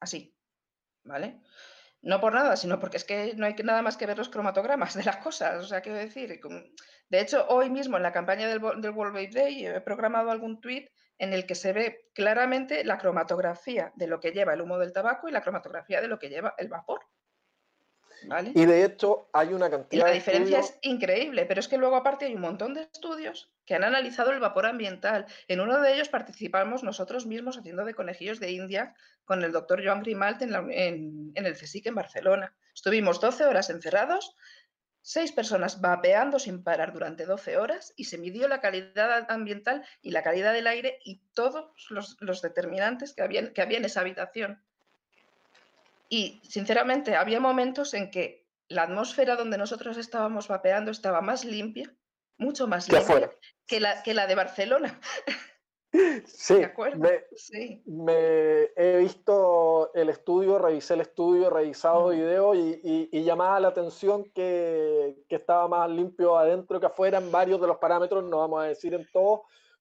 Así, 0.00 0.34
¿vale? 1.04 1.40
No 2.02 2.20
por 2.20 2.34
nada, 2.34 2.56
sino 2.56 2.80
porque 2.80 2.96
es 2.96 3.04
que 3.04 3.34
no 3.36 3.46
hay 3.46 3.54
nada 3.62 3.80
más 3.80 3.96
que 3.96 4.06
ver 4.06 4.18
los 4.18 4.28
cromatogramas 4.28 4.94
de 4.94 5.04
las 5.04 5.18
cosas. 5.18 5.64
O 5.64 5.66
sea, 5.66 5.80
quiero 5.80 5.98
decir, 5.98 6.40
de 7.08 7.20
hecho, 7.20 7.46
hoy 7.48 7.70
mismo 7.70 7.96
en 7.96 8.02
la 8.02 8.12
campaña 8.12 8.48
del, 8.48 8.58
World 8.58 9.14
Vape 9.14 9.30
Day 9.32 9.66
he 9.66 9.80
programado 9.80 10.30
algún 10.30 10.60
tweet 10.60 10.88
en 11.18 11.32
el 11.32 11.46
que 11.46 11.54
se 11.54 11.72
ve 11.72 12.08
claramente 12.14 12.84
la 12.84 12.98
cromatografía 12.98 13.92
de 13.94 14.08
lo 14.08 14.18
que 14.18 14.32
lleva 14.32 14.54
el 14.54 14.62
humo 14.62 14.78
del 14.78 14.92
tabaco 14.92 15.28
y 15.28 15.32
la 15.32 15.42
cromatografía 15.42 16.00
de 16.00 16.08
lo 16.08 16.18
que 16.18 16.28
lleva 16.28 16.54
el 16.58 16.68
vapor. 16.68 17.06
Y 18.54 18.66
de 18.66 18.84
hecho 18.84 19.28
hay 19.32 19.52
una 19.52 19.70
cantidad... 19.70 20.06
Y 20.06 20.08
la 20.08 20.14
diferencia 20.14 20.60
es 20.60 20.78
increíble, 20.82 21.44
pero 21.46 21.60
es 21.60 21.68
que 21.68 21.78
luego 21.78 21.96
aparte 21.96 22.26
hay 22.26 22.34
un 22.34 22.40
montón 22.40 22.74
de 22.74 22.82
estudios 22.82 23.50
que 23.64 23.74
han 23.74 23.84
analizado 23.84 24.30
el 24.30 24.40
vapor 24.40 24.66
ambiental. 24.66 25.26
En 25.48 25.60
uno 25.60 25.80
de 25.80 25.94
ellos 25.94 26.08
participamos 26.08 26.82
nosotros 26.82 27.26
mismos 27.26 27.58
haciendo 27.58 27.84
de 27.84 27.94
conejillos 27.94 28.40
de 28.40 28.50
India 28.50 28.94
con 29.24 29.42
el 29.42 29.52
doctor 29.52 29.84
Joan 29.84 30.02
Grimalt 30.02 30.42
en, 30.42 31.32
en 31.34 31.46
el 31.46 31.54
CSIC 31.54 31.86
en 31.86 31.94
Barcelona. 31.94 32.54
Estuvimos 32.74 33.20
12 33.20 33.44
horas 33.44 33.70
encerrados, 33.70 34.34
seis 35.02 35.32
personas 35.32 35.80
vapeando 35.80 36.38
sin 36.38 36.62
parar 36.62 36.92
durante 36.92 37.26
12 37.26 37.56
horas 37.56 37.92
y 37.96 38.04
se 38.04 38.18
midió 38.18 38.48
la 38.48 38.60
calidad 38.60 39.26
ambiental 39.30 39.84
y 40.00 40.12
la 40.12 40.22
calidad 40.22 40.52
del 40.52 40.68
aire 40.68 40.98
y 41.04 41.20
todos 41.34 41.72
los, 41.90 42.42
determinantes 42.42 43.12
que 43.12 43.22
había, 43.22 43.52
que 43.52 43.62
había 43.62 43.78
en 43.78 43.84
esa 43.84 44.00
habitación. 44.00 44.62
Y 46.12 46.42
sinceramente 46.46 47.16
había 47.16 47.40
momentos 47.40 47.94
en 47.94 48.10
que 48.10 48.46
la 48.68 48.82
atmósfera 48.82 49.34
donde 49.34 49.56
nosotros 49.56 49.96
estábamos 49.96 50.46
vapeando 50.46 50.90
estaba 50.90 51.22
más 51.22 51.42
limpia, 51.42 51.90
mucho 52.36 52.66
más 52.66 52.86
limpia 52.92 53.30
que 53.66 53.80
la, 53.80 54.02
que 54.02 54.12
la 54.12 54.26
de 54.26 54.34
Barcelona. 54.34 55.00
Sí, 56.24 56.54
me, 56.96 57.22
me, 57.84 58.62
he 58.76 58.96
visto 58.96 59.92
el 59.92 60.08
estudio, 60.08 60.58
revisé 60.58 60.94
el 60.94 61.02
estudio, 61.02 61.48
he 61.48 61.50
revisado 61.50 62.08
video 62.08 62.54
y, 62.54 63.10
y, 63.12 63.22
llamaba 63.24 63.60
la 63.60 63.68
atención 63.68 64.24
que, 64.32 65.22
que, 65.28 65.36
estaba 65.36 65.68
más 65.68 65.90
limpio 65.90 66.38
adentro 66.38 66.80
que 66.80 66.86
afuera 66.86 67.18
en 67.18 67.30
varios 67.30 67.60
de 67.60 67.66
los 67.66 67.76
parámetros, 67.76 68.24
no 68.24 68.38
vamos 68.38 68.62
a 68.62 68.68
decir 68.68 68.94
en 68.94 69.06
todos, 69.12 69.40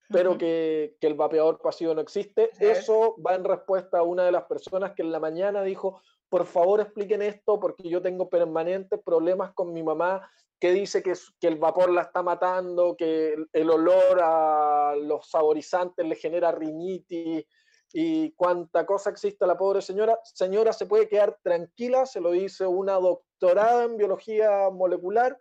pero 0.10 0.38
que, 0.38 0.98
que, 1.00 1.08
el 1.08 1.13
vapeador 1.13 1.62
pasivo 1.62 1.94
no 1.94 2.02
existe. 2.02 2.50
Eso 2.60 3.15
va 3.26 3.36
en 3.36 3.46
respuesta 3.46 4.00
a 4.00 4.04
una 4.04 4.26
de 4.26 4.34
las 4.34 4.44
personas 4.44 4.91
que 4.91 5.04
en 5.04 5.13
la 5.13 5.22
mañana 5.22 5.63
dijo, 5.63 6.02
por 6.32 6.46
favor 6.46 6.80
expliquen 6.80 7.22
esto 7.22 7.60
porque 7.60 7.89
yo 7.89 8.02
tengo 8.02 8.30
permanentes 8.30 9.02
problemas 9.04 9.52
con 9.54 9.74
mi 9.74 9.84
mamá 9.84 10.26
que 10.62 10.72
dice 10.72 11.04
que, 11.04 11.13
que, 11.41 11.48
el 11.48 11.58
vapor 11.58 11.91
la 11.91 12.04
está 12.04 12.24
matando, 12.24 12.96
que 12.96 13.36
el, 13.52 13.70
olor 13.70 14.22
a 14.24 14.96
los 14.96 15.30
saborizantes 15.30 16.06
le 16.06 16.15
genera 16.15 16.54
rinitis 16.54 17.44
y 17.91 18.32
cuánta 18.32 18.86
cosa 18.86 19.10
existe 19.10 19.44
a 19.44 19.48
la 19.48 19.58
pobre 19.58 19.82
señora. 19.82 20.17
Señora, 20.24 20.72
se 20.72 20.86
puede 20.86 21.10
quedar 21.10 21.38
tranquila, 21.44 22.06
se 22.06 22.22
lo 22.22 22.32
dice 22.32 22.65
una 22.65 22.94
doctorada 22.94 23.84
en 23.84 23.98
biología 23.98 24.70
molecular, 24.72 25.38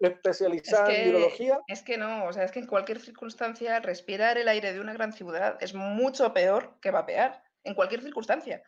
especializada 0.00 0.94
en 0.94 1.12
biología. 1.12 1.60
Es 1.66 1.82
que 1.82 1.96
no, 1.96 2.26
o 2.26 2.32
sea, 2.34 2.44
es 2.44 2.52
que 2.52 2.58
en 2.58 2.66
cualquier 2.66 3.00
circunstancia 3.00 3.80
respirar 3.80 4.36
el 4.36 4.48
aire 4.48 4.74
de 4.74 4.80
una 4.80 4.92
gran 4.92 5.14
ciudad 5.14 5.56
es 5.62 5.72
mucho 5.72 6.34
peor 6.34 6.76
que 6.82 6.90
vapear, 6.90 7.42
en 7.64 7.74
cualquier 7.74 8.02
circunstancia. 8.02 8.62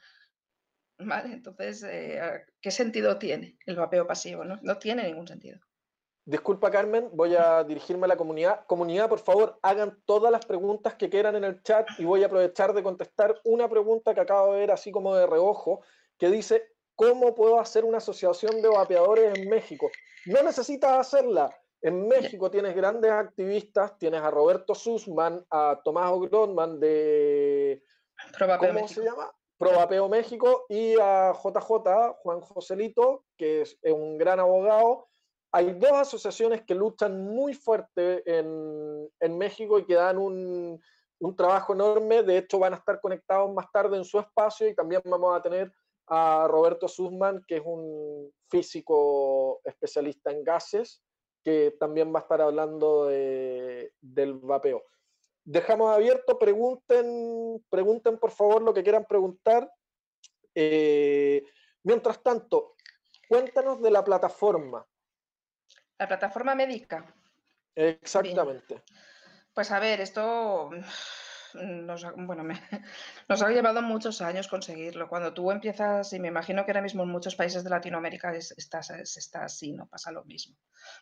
Vale, 0.98 1.32
entonces, 1.32 1.82
eh, 1.84 2.20
¿qué 2.60 2.70
sentido 2.70 3.18
tiene 3.18 3.56
el 3.66 3.76
vapeo 3.76 4.06
pasivo? 4.06 4.44
no 4.44 4.78
tiene 4.78 5.04
ningún 5.04 5.28
sentido. 5.28 5.60
Disculpa, 6.28 6.70
Carmen, 6.70 7.08
voy 7.14 7.34
a 7.36 7.64
dirigirme 7.64 8.04
a 8.04 8.08
la 8.08 8.18
comunidad. 8.18 8.66
Comunidad, 8.66 9.08
por 9.08 9.18
favor, 9.18 9.58
hagan 9.62 9.98
todas 10.04 10.30
las 10.30 10.44
preguntas 10.44 10.94
que 10.94 11.08
quieran 11.08 11.36
en 11.36 11.44
el 11.44 11.62
chat 11.62 11.88
y 11.96 12.04
voy 12.04 12.22
a 12.22 12.26
aprovechar 12.26 12.74
de 12.74 12.82
contestar 12.82 13.40
una 13.44 13.66
pregunta 13.66 14.12
que 14.12 14.20
acabo 14.20 14.52
de 14.52 14.60
ver 14.60 14.70
así 14.70 14.92
como 14.92 15.14
de 15.14 15.26
reojo, 15.26 15.80
que 16.18 16.28
dice, 16.28 16.64
¿cómo 16.94 17.34
puedo 17.34 17.58
hacer 17.58 17.86
una 17.86 17.96
asociación 17.96 18.60
de 18.60 18.68
vapeadores 18.68 19.38
en 19.38 19.48
México? 19.48 19.90
No 20.26 20.42
necesitas 20.42 20.98
hacerla. 20.98 21.48
En 21.80 22.06
México 22.06 22.50
tienes 22.50 22.76
grandes 22.76 23.10
activistas, 23.10 23.96
tienes 23.98 24.20
a 24.20 24.30
Roberto 24.30 24.74
Sussman, 24.74 25.42
a 25.50 25.80
Tomás 25.82 26.12
Grodman 26.12 26.78
de... 26.78 27.82
¿Cómo 28.38 28.86
se 28.86 29.02
llama? 29.02 29.32
Probapeo 29.58 30.08
México 30.08 30.64
y 30.68 30.94
a 31.00 31.32
JJ, 31.32 32.14
Juan 32.22 32.40
Joselito, 32.40 33.24
que 33.36 33.62
es 33.62 33.78
un 33.82 34.16
gran 34.16 34.40
abogado 34.40 35.08
hay 35.52 35.72
dos 35.74 35.92
asociaciones 35.92 36.62
que 36.62 36.74
luchan 36.74 37.24
muy 37.24 37.54
fuerte 37.54 38.22
en, 38.26 39.08
en 39.20 39.38
México 39.38 39.78
y 39.78 39.84
que 39.84 39.94
dan 39.94 40.18
un, 40.18 40.80
un, 41.20 41.36
trabajo 41.36 41.72
enorme. 41.72 42.22
De 42.22 42.38
hecho, 42.38 42.58
van 42.58 42.74
a 42.74 42.76
estar 42.76 43.00
conectados 43.00 43.52
más 43.54 43.66
tarde 43.72 43.96
en 43.96 44.04
su 44.04 44.18
espacio 44.18 44.68
y 44.68 44.74
también 44.74 45.00
vamos 45.04 45.36
a 45.36 45.42
tener 45.42 45.72
a 46.06 46.46
Roberto 46.48 46.88
Sussman, 46.88 47.44
que 47.46 47.56
es 47.56 47.62
un 47.64 48.30
físico 48.50 49.60
especialista 49.64 50.30
en 50.30 50.44
gases, 50.44 51.02
que 51.42 51.74
también 51.78 52.14
va 52.14 52.20
a 52.20 52.22
estar 52.22 52.42
hablando 52.42 53.06
de, 53.06 53.92
del 54.00 54.34
vapeo. 54.34 54.82
Dejamos 55.50 55.94
abierto, 55.94 56.38
pregunten, 56.38 57.64
pregunten 57.70 58.18
por 58.18 58.30
favor 58.30 58.60
lo 58.60 58.74
que 58.74 58.82
quieran 58.82 59.06
preguntar. 59.06 59.72
Eh, 60.54 61.42
mientras 61.84 62.22
tanto, 62.22 62.74
cuéntanos 63.26 63.80
de 63.80 63.90
la 63.90 64.04
plataforma. 64.04 64.86
La 65.96 66.06
plataforma 66.06 66.54
médica. 66.54 67.14
Exactamente. 67.74 68.82
Pues 69.54 69.70
a 69.70 69.80
ver, 69.80 70.02
esto 70.02 70.68
nos, 71.54 72.06
bueno, 72.14 72.44
nos 73.28 73.42
ha 73.42 73.48
llevado 73.48 73.80
muchos 73.80 74.20
años 74.20 74.48
conseguirlo. 74.48 75.08
Cuando 75.08 75.32
tú 75.32 75.50
empiezas, 75.50 76.12
y 76.12 76.20
me 76.20 76.28
imagino 76.28 76.66
que 76.66 76.72
ahora 76.72 76.82
mismo 76.82 77.04
en 77.04 77.08
muchos 77.08 77.36
países 77.36 77.64
de 77.64 77.70
Latinoamérica 77.70 78.34
está, 78.34 78.80
está 78.80 79.44
así, 79.44 79.72
no 79.72 79.86
pasa 79.86 80.12
lo 80.12 80.24
mismo. 80.24 80.56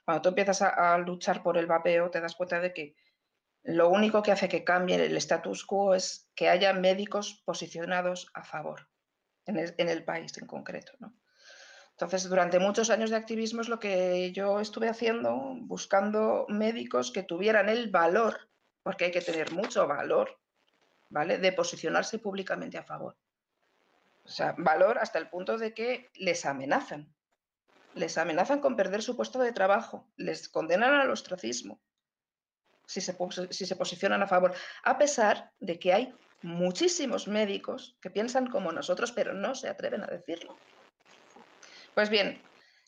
Cuando 0.05 0.23
tú 0.23 0.29
empiezas 0.29 0.63
a, 0.63 0.97
luchar 0.99 1.43
por 1.43 1.59
el 1.59 1.67
vapeo, 1.67 2.11
te 2.11 2.21
das 2.21 2.37
cuenta 2.37 2.61
de 2.61 2.73
que 2.73 2.95
lo 3.67 3.89
único 3.89 4.23
que 4.23 4.31
hace 4.31 4.49
que 4.49 4.63
cambie 4.63 4.95
el 4.95 5.17
status 5.17 5.65
quo 5.67 5.95
es 5.95 6.31
que 6.37 6.49
haya 6.49 6.73
médicos 6.73 7.43
posicionados 7.45 8.31
a 8.33 8.45
favor 8.45 8.89
en 9.45 9.59
el, 9.59 10.05
país 10.05 10.39
en 10.39 10.47
concreto. 10.47 10.93
Entonces, 11.91 12.29
durante 12.29 12.61
muchos 12.61 12.91
años 12.91 13.11
de 13.11 13.17
activismo 13.17 13.63
es 13.63 13.69
lo 13.69 13.81
que 13.81 14.31
yo 14.33 14.61
estuve 14.61 14.89
haciendo, 14.89 15.57
buscando 15.63 16.47
médicos 16.49 17.11
que 17.11 17.25
tuvieran 17.25 17.69
el 17.69 17.91
valor, 17.91 18.49
porque 18.85 19.07
hay 19.07 19.11
que 19.11 19.21
tener 19.21 19.53
mucho 19.53 19.87
valor, 19.89 20.39
¿vale? 21.09 21.39
De 21.39 21.53
posicionarse 21.53 22.21
públicamente 22.21 22.79
a 22.79 22.85
favor. 22.85 23.17
O 24.25 24.29
sea, 24.29 24.55
valor 24.59 24.99
hasta 24.99 25.19
el 25.19 25.29
punto 25.29 25.59
de 25.59 25.75
que 25.75 26.11
les 26.15 26.47
amenazan. 26.47 27.13
Les 27.95 28.17
amenazan 28.17 28.61
con 28.61 28.77
perder 28.77 29.03
su 29.03 29.17
puesto 29.17 29.41
de 29.41 29.53
trabajo, 29.53 30.09
les 30.17 30.49
condenan 30.49 30.95
al 30.95 31.11
ostracismo 31.11 31.81
si 32.87 33.01
se, 33.01 33.16
si 33.51 33.66
se 33.66 33.77
posicionan 33.77 34.22
a 34.22 34.27
favor, 34.27 34.55
a 34.85 34.96
pesar 34.99 35.51
de 35.59 35.79
que 35.79 35.92
hay 35.92 36.14
muchísimos 36.42 37.29
médicos 37.29 37.96
que 38.01 38.11
piensan 38.11 38.46
como 38.46 38.72
nosotros, 38.72 39.12
pero 39.12 39.35
no 39.35 39.55
se 39.55 39.68
atreven 39.68 40.03
a 40.03 40.07
decirlo. 40.07 40.57
Pues 41.94 42.09
bien, 42.11 42.40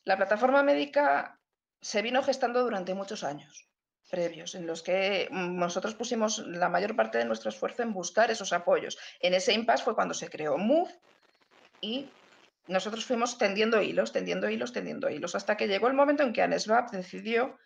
la 0.05 0.17
plataforma 0.17 0.63
médica 0.63 1.39
se 1.81 2.03
vino 2.03 2.23
gestando 2.23 2.63
durante 2.63 2.95
muchos 2.95 3.25
años 3.25 3.69
previos, 4.09 4.55
en 4.55 4.67
los 4.67 4.83
que 4.83 5.29
nosotros 5.31 5.95
pusimos 5.95 6.39
la 6.39 6.69
mayor 6.69 6.97
parte 6.97 7.19
de 7.19 7.27
nuestro 7.27 7.51
esfuerzo 7.51 7.83
en 7.83 7.93
buscar 7.93 8.31
esos 8.31 8.53
apoyos. 8.53 8.99
En 9.21 9.35
ese 9.35 9.53
impasse 9.53 9.85
fue 9.85 9.95
cuando 9.95 10.15
se 10.15 10.31
creó 10.31 10.57
MOVE 10.57 10.99
y 11.81 12.09
nosotros 12.67 13.05
fuimos 13.05 13.39
tendiendo 13.39 13.83
hilos, 13.83 14.13
tendiendo 14.13 14.49
hilos, 14.49 14.73
tendiendo 14.73 15.11
hilos, 15.11 15.35
hasta 15.35 15.57
que 15.57 15.69
llegó 15.69 15.89
el 15.89 15.95
momento 15.95 16.23
en 16.23 16.33
que 16.33 16.43
ANESVAP 16.43 16.91
decidió 16.91 17.59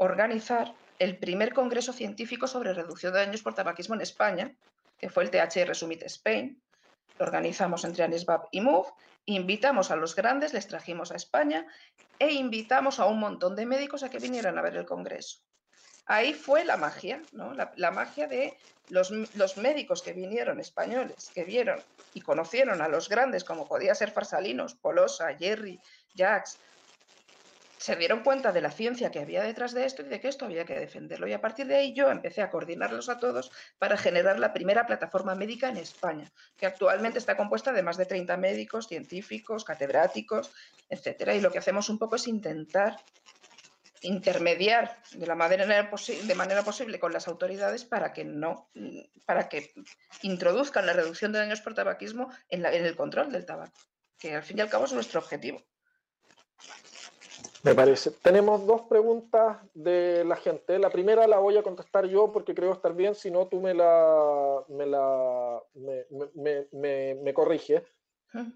organizar 0.00 0.74
el 0.98 1.18
primer 1.18 1.54
congreso 1.54 1.92
científico 1.92 2.46
sobre 2.46 2.74
reducción 2.74 3.12
de 3.12 3.20
daños 3.20 3.42
por 3.42 3.54
tabaquismo 3.54 3.94
en 3.94 4.00
España, 4.02 4.54
que 4.98 5.08
fue 5.08 5.24
el 5.24 5.30
THR 5.30 5.74
Summit 5.74 6.02
Spain. 6.02 6.60
Lo 7.18 7.26
organizamos 7.26 7.84
entre 7.84 8.04
ANESVAP 8.04 8.48
y 8.50 8.60
MOVE 8.60 8.90
Invitamos 9.26 9.90
a 9.90 9.96
los 9.96 10.16
grandes, 10.16 10.52
les 10.52 10.66
trajimos 10.66 11.12
a 11.12 11.16
España 11.16 11.66
e 12.18 12.32
invitamos 12.32 12.98
a 12.98 13.06
un 13.06 13.20
montón 13.20 13.54
de 13.54 13.66
médicos 13.66 14.02
a 14.02 14.10
que 14.10 14.18
vinieran 14.18 14.58
a 14.58 14.62
ver 14.62 14.76
el 14.76 14.86
Congreso. 14.86 15.38
Ahí 16.06 16.34
fue 16.34 16.64
la 16.64 16.76
magia, 16.76 17.22
¿no? 17.32 17.54
la, 17.54 17.90
magia 17.92 18.26
de 18.26 18.56
los, 18.88 19.10
los, 19.10 19.56
médicos 19.56 20.02
que 20.02 20.12
vinieron 20.12 20.58
españoles, 20.58 21.30
que 21.32 21.44
vieron 21.44 21.80
y 22.14 22.22
conocieron 22.22 22.82
a 22.82 22.88
los 22.88 23.08
grandes, 23.08 23.44
como 23.44 23.68
podía 23.68 23.94
ser 23.94 24.10
Farsalinos, 24.10 24.74
Polosa, 24.74 25.36
Jerry, 25.36 25.78
Jax, 26.16 26.58
se 27.80 27.96
dieron 27.96 28.22
cuenta 28.22 28.52
de 28.52 28.60
la 28.60 28.70
ciencia 28.70 29.10
que 29.10 29.20
había 29.20 29.42
detrás 29.42 29.72
de 29.72 29.86
esto 29.86 30.02
y 30.02 30.04
de 30.04 30.20
que 30.20 30.28
esto 30.28 30.44
había 30.44 30.66
que 30.66 30.78
defenderlo. 30.78 31.26
Y 31.26 31.32
a 31.32 31.40
partir 31.40 31.66
de 31.66 31.76
ahí 31.76 31.94
yo 31.94 32.10
empecé 32.10 32.42
a 32.42 32.50
coordinarlos 32.50 33.08
a 33.08 33.18
todos 33.18 33.50
para 33.78 33.96
generar 33.96 34.38
la 34.38 34.52
primera 34.52 34.84
plataforma 34.84 35.34
médica 35.34 35.70
en 35.70 35.78
España, 35.78 36.30
que 36.58 36.66
actualmente 36.66 37.18
está 37.18 37.38
compuesta 37.38 37.72
de 37.72 37.82
más 37.82 37.96
de 37.96 38.04
30 38.04 38.36
médicos, 38.36 38.86
científicos, 38.86 39.64
catedráticos, 39.64 40.52
etcétera. 40.90 41.34
Y 41.34 41.40
lo 41.40 41.50
que 41.50 41.58
hacemos 41.58 41.88
un 41.88 41.98
poco 41.98 42.16
es 42.16 42.28
intentar 42.28 42.98
intermediar 44.02 44.98
de 45.12 45.26
la 45.26 45.34
manera, 45.34 45.64
de 45.64 46.34
manera 46.34 46.62
posible 46.62 47.00
con 47.00 47.14
las 47.14 47.28
autoridades 47.28 47.86
para 47.86 48.12
que 48.12 48.24
no 48.26 48.68
para 49.24 49.48
que 49.48 49.72
introduzcan 50.20 50.84
la 50.84 50.92
reducción 50.92 51.32
de 51.32 51.38
daños 51.38 51.62
por 51.62 51.72
tabaquismo 51.72 52.30
en, 52.50 52.66
en 52.66 52.84
el 52.84 52.94
control 52.94 53.32
del 53.32 53.46
tabaco, 53.46 53.78
que 54.18 54.34
al 54.34 54.42
fin 54.42 54.58
y 54.58 54.60
al 54.60 54.68
cabo 54.68 54.84
es 54.84 54.92
nuestro 54.92 55.20
objetivo. 55.20 55.64
Me 57.62 57.74
parece. 57.74 58.10
Tenemos 58.22 58.66
dos 58.66 58.82
preguntas 58.82 59.58
de 59.74 60.24
la 60.24 60.36
gente. 60.36 60.78
La 60.78 60.88
primera 60.88 61.26
la 61.26 61.38
voy 61.38 61.58
a 61.58 61.62
contestar 61.62 62.06
yo 62.06 62.32
porque 62.32 62.54
creo 62.54 62.72
estar 62.72 62.94
bien, 62.94 63.14
si 63.14 63.30
no 63.30 63.46
tú 63.48 63.60
me 63.60 63.74
la 63.74 64.64
me, 64.68 64.86
la, 64.86 65.62
me, 65.74 66.06
me, 66.34 66.66
me, 66.72 67.14
me 67.16 67.34
corriges. 67.34 67.82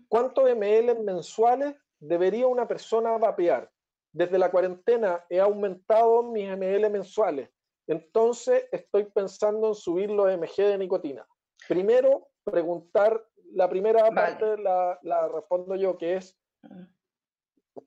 ¿Cuántos 0.08 0.44
ml 0.54 1.00
mensuales 1.00 1.74
debería 1.98 2.46
una 2.46 2.66
persona 2.66 3.18
vapear? 3.18 3.70
Desde 4.12 4.38
la 4.38 4.50
cuarentena 4.50 5.24
he 5.28 5.40
aumentado 5.40 6.22
mis 6.22 6.48
ml 6.48 6.88
mensuales, 6.88 7.50
entonces 7.86 8.68
estoy 8.70 9.04
pensando 9.04 9.68
en 9.68 9.74
subir 9.74 10.10
los 10.10 10.26
mg 10.38 10.54
de 10.56 10.78
nicotina. 10.78 11.26
Primero, 11.68 12.28
preguntar, 12.44 13.22
la 13.52 13.68
primera 13.68 14.08
parte 14.10 14.56
la, 14.58 14.98
la, 15.02 15.28
respondo 15.28 15.74
yo, 15.74 15.98
que 15.98 16.16
es 16.16 16.38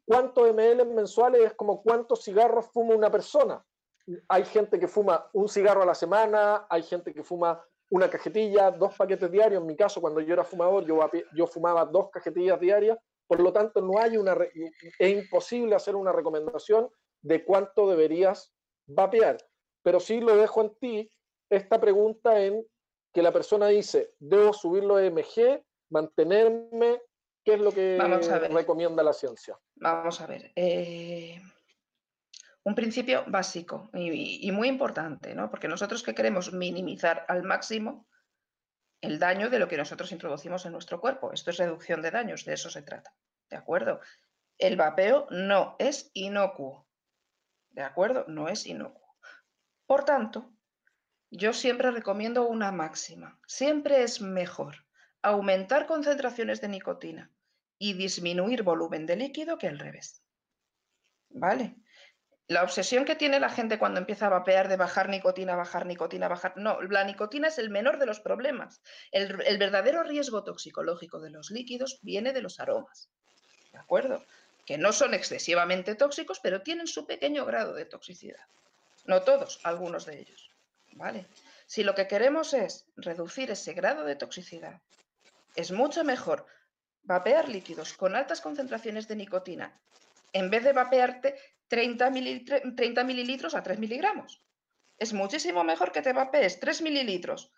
¿cuántos 0.06 0.54
ml 0.54 0.86
mensuales 0.86 1.42
es 1.42 1.54
como 1.54 1.82
cuántos 1.82 2.24
cigarros 2.24 2.68
fuma 2.72 2.96
una 2.96 3.12
persona? 3.12 3.64
Hay 4.30 4.46
gente 4.46 4.80
que 4.80 4.88
fuma 4.88 5.30
un 5.34 5.50
cigarro 5.50 5.84
a 5.84 5.86
la 5.86 5.96
semana, 5.96 6.66
hay 6.70 6.84
gente 6.84 7.14
que 7.14 7.24
fuma 7.24 7.62
una 7.90 8.10
cajetilla, 8.10 8.72
dos 8.72 8.96
paquetes 8.96 9.32
diarios. 9.32 9.62
En 9.62 9.68
mi 9.68 9.76
caso, 9.76 10.02
cuando 10.02 10.22
yo 10.22 10.34
era 10.34 10.44
fumador, 10.44 10.86
yo, 10.86 11.00
yo 11.36 11.48
fumaba 11.48 11.86
dos 11.86 12.10
cajetillas 12.12 12.60
diarias. 12.60 12.98
Por 13.28 13.42
lo 13.42 13.52
tanto, 13.52 13.82
no 13.82 14.00
hay 14.00 14.18
una 14.18 14.38
es 15.00 15.10
imposible 15.12 15.76
hacer 15.76 15.96
una 15.96 16.14
recomendación 16.14 16.90
de 17.22 17.44
cuánto 17.44 17.90
deberías 17.90 18.54
vapear. 18.88 19.38
Pero 19.84 20.00
sí 20.00 20.22
lo 20.22 20.36
dejo 20.36 20.62
en 20.62 20.76
ti 20.80 21.12
esta 21.50 21.80
pregunta 21.80 22.42
en 22.42 22.66
que 23.14 23.22
la 23.22 23.32
persona 23.32 23.68
dice, 23.68 24.14
debo 24.20 24.54
subirlo 24.54 24.98
a 24.98 25.02
MG, 25.02 25.64
mantenerme, 25.90 27.02
¿qué 27.48 27.54
es 27.54 27.62
lo 27.62 27.72
que 27.72 27.98
recomienda 28.50 29.02
la 29.04 29.14
ciencia? 29.14 29.58
Vamos 29.76 30.20
a 30.20 30.28
ver. 30.28 30.52
Eh, 30.54 31.42
un 32.64 32.76
principio 32.76 33.24
básico 33.26 33.90
y, 33.94 34.52
muy 34.52 34.68
importante, 34.68 35.34
¿no? 35.34 35.50
Porque 35.50 35.70
nosotros 35.70 36.04
que 36.04 36.14
queremos 36.14 36.52
minimizar 36.52 37.24
al 37.30 37.44
máximo 37.44 38.06
el 39.00 39.18
daño 39.18 39.50
de 39.50 39.60
lo 39.60 39.70
que 39.70 39.78
nosotros 39.78 40.12
introducimos 40.12 40.66
en 40.66 40.74
nuestro 40.74 41.00
cuerpo. 41.00 41.32
Esto 41.32 41.52
es 41.52 41.58
reducción 41.58 42.02
de 42.02 42.12
daños, 42.12 42.44
de 42.44 42.54
eso 42.56 42.70
se 42.70 42.82
trata. 42.82 43.16
¿De 43.50 43.56
acuerdo? 43.56 44.02
El 44.58 44.76
vapeo 44.76 45.28
no 45.30 45.78
es 45.80 46.12
inocuo. 46.14 46.86
¿De 47.70 47.84
acuerdo? 47.84 48.26
No 48.28 48.50
es 48.50 48.66
inocuo. 48.66 49.16
Por 49.86 50.04
tanto, 50.04 50.52
yo 51.32 51.54
siempre 51.54 51.92
recomiendo 51.92 52.46
una 52.46 52.74
máxima. 52.74 53.40
Siempre 53.48 54.04
es 54.04 54.20
mejor 54.20 54.86
aumentar 55.22 55.86
concentraciones 55.86 56.60
de 56.60 56.68
nicotina 56.68 57.32
y 57.80 57.94
disminuir 57.94 58.64
volumen 58.64 59.06
de 59.06 59.16
líquido 59.16 59.58
que 59.58 59.68
al 59.68 59.80
revés. 59.80 60.22
¿Vale? 61.30 61.76
La 62.48 62.64
obsesión 62.64 63.04
que 63.04 63.16
tiene 63.16 63.40
la 63.40 63.50
gente 63.50 63.78
cuando 63.78 64.00
empieza 64.00 64.28
a 64.28 64.30
vapear 64.30 64.70
de 64.70 64.78
bajar 64.78 65.10
nicotina, 65.10 65.56
bajar 65.56 65.86
nicotina, 65.86 66.30
bajar... 66.30 66.54
No, 66.56 66.82
la 66.82 67.04
nicotina 67.04 67.50
es 67.50 67.58
el 67.58 67.70
menor 67.70 68.00
de 68.00 68.06
los 68.06 68.22
problemas. 68.22 68.82
El, 69.12 69.42
el 69.46 69.58
verdadero 69.58 70.04
riesgo 70.04 70.44
toxicológico 70.46 71.20
de 71.20 71.30
los 71.30 71.52
líquidos 71.52 72.00
viene 72.02 72.32
de 72.32 72.42
los 72.42 72.60
aromas. 72.62 73.10
¿De 73.74 73.80
acuerdo? 73.80 74.24
Que 74.66 74.78
no 74.78 74.94
son 74.94 75.14
excesivamente 75.14 75.96
tóxicos, 75.96 76.40
pero 76.40 76.62
tienen 76.62 76.88
su 76.88 77.06
pequeño 77.06 77.46
grado 77.46 77.74
de 77.74 77.86
toxicidad. 77.86 78.48
No 79.06 79.24
todos, 79.24 79.60
algunos 79.64 80.06
de 80.06 80.20
ellos. 80.20 80.50
¿Vale? 80.94 81.28
Si 81.66 81.84
lo 81.84 81.96
que 81.96 82.08
queremos 82.08 82.54
es 82.54 82.86
reducir 82.96 83.52
ese 83.52 83.74
grado 83.74 84.06
de 84.06 84.16
toxicidad, 84.16 84.82
es 85.56 85.72
mucho 85.72 86.06
mejor 86.06 86.46
vapear 87.08 87.48
líquidos 87.48 87.94
con 87.94 88.16
altas 88.16 88.42
concentraciones 88.42 89.08
de 89.08 89.16
nicotina 89.16 89.74
en 90.34 90.50
vez 90.50 90.64
de 90.64 90.74
vapearte 90.74 91.36
30, 91.70 92.10
mililitros 92.12 93.56
a 93.56 93.64
3 93.64 93.80
miligramos. 93.80 94.42
Es 95.00 95.14
muchísimo 95.14 95.64
mejor 95.64 95.92
que 95.92 96.02
te 96.02 96.14
vapees 96.14 96.60
3 96.60 96.82
mililitros 96.82 97.52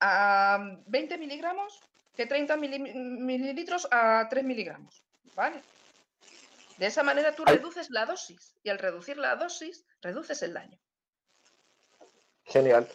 a 0.00 0.58
20 0.86 1.18
miligramos 1.18 1.80
que 2.16 2.26
30 2.26 2.56
mililitros 2.56 3.86
a 3.90 4.26
3 4.28 4.44
miligramos. 4.44 5.02
¿Vale? 5.34 5.60
De 6.78 6.86
esa 6.86 7.02
manera 7.02 7.34
tú 7.34 7.44
reduces 7.44 7.90
la 7.90 8.06
dosis 8.06 8.54
y 8.62 8.70
al 8.70 8.78
reducir 8.78 9.16
la 9.18 9.36
dosis 9.36 9.84
reduces 10.00 10.42
el 10.42 10.54
daño. 10.54 10.78
Genial. 12.44 12.88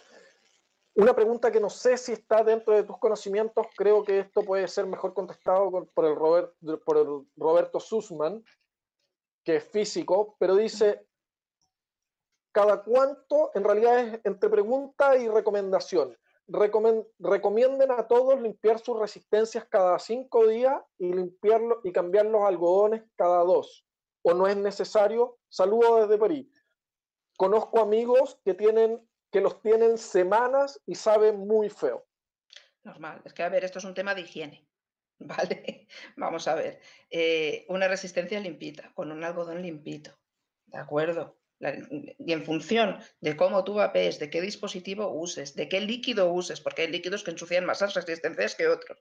Una 0.95 1.13
pregunta 1.13 1.51
que 1.51 1.59
no 1.59 1.69
sé 1.69 1.97
si 1.97 2.13
está 2.13 2.43
dentro 2.43 2.73
de 2.73 2.83
tus 2.83 2.97
conocimientos, 2.97 3.67
creo 3.75 4.03
que 4.03 4.19
esto 4.19 4.41
puede 4.41 4.67
ser 4.67 4.85
mejor 4.85 5.13
contestado 5.13 5.69
por 5.93 6.05
el, 6.05 6.15
Robert, 6.15 6.53
por 6.85 6.97
el 6.97 7.25
Roberto 7.37 7.79
Sussman, 7.79 8.43
que 9.43 9.57
es 9.57 9.63
físico, 9.63 10.35
pero 10.39 10.55
dice, 10.55 11.07
cada 12.51 12.83
cuánto, 12.83 13.51
en 13.53 13.63
realidad 13.63 13.99
es 13.99 14.21
entre 14.23 14.49
pregunta 14.49 15.15
y 15.15 15.27
recomendación. 15.27 16.17
recomienden 16.47 17.91
a 17.91 18.07
todos 18.07 18.41
limpiar 18.41 18.79
sus 18.79 18.99
resistencias 18.99 19.65
cada 19.69 19.99
cinco 19.99 20.47
días 20.47 20.81
y 20.97 21.13
limpiarlo 21.13 21.81
y 21.83 21.91
cambiar 21.91 22.25
los 22.25 22.41
algodones 22.43 23.03
cada 23.15 23.43
dos. 23.43 23.85
¿O 24.23 24.33
no 24.33 24.47
es 24.47 24.57
necesario? 24.57 25.37
Saludos 25.47 26.01
desde 26.01 26.19
París. 26.19 26.65
Conozco 27.37 27.79
amigos 27.79 28.39
que 28.43 28.53
tienen 28.53 29.08
que 29.31 29.41
los 29.41 29.61
tienen 29.61 29.97
semanas 29.97 30.81
y 30.85 30.95
saben 30.95 31.39
muy 31.39 31.69
feo. 31.69 32.07
Normal, 32.83 33.21
es 33.25 33.33
que 33.33 33.43
a 33.43 33.49
ver, 33.49 33.63
esto 33.63 33.79
es 33.79 33.85
un 33.85 33.93
tema 33.93 34.15
de 34.15 34.21
higiene. 34.21 34.67
¿Vale? 35.19 35.87
Vamos 36.15 36.47
a 36.47 36.55
ver. 36.55 36.79
Eh, 37.09 37.65
una 37.69 37.87
resistencia 37.87 38.39
limpita, 38.39 38.91
con 38.93 39.11
un 39.11 39.23
algodón 39.23 39.61
limpito. 39.61 40.17
¿De 40.65 40.77
acuerdo? 40.77 41.39
y 41.61 42.31
en 42.31 42.45
función 42.45 42.99
de 43.19 43.35
cómo 43.35 43.65
tú 43.65 43.73
vapees, 43.73 44.17
de 44.17 44.29
qué 44.29 44.39
dispositivo 44.39 45.11
uses, 45.11 45.55
de 45.55 45.67
qué 45.67 45.81
líquido 45.81 46.31
uses, 46.31 46.61
porque 46.61 46.83
hay 46.83 46.87
líquidos 46.87 47.23
que 47.23 47.31
ensucian 47.31 47.65
más 47.65 47.81
las 47.81 47.93
resistencias 47.95 48.55
que 48.55 48.67
otros. 48.67 48.97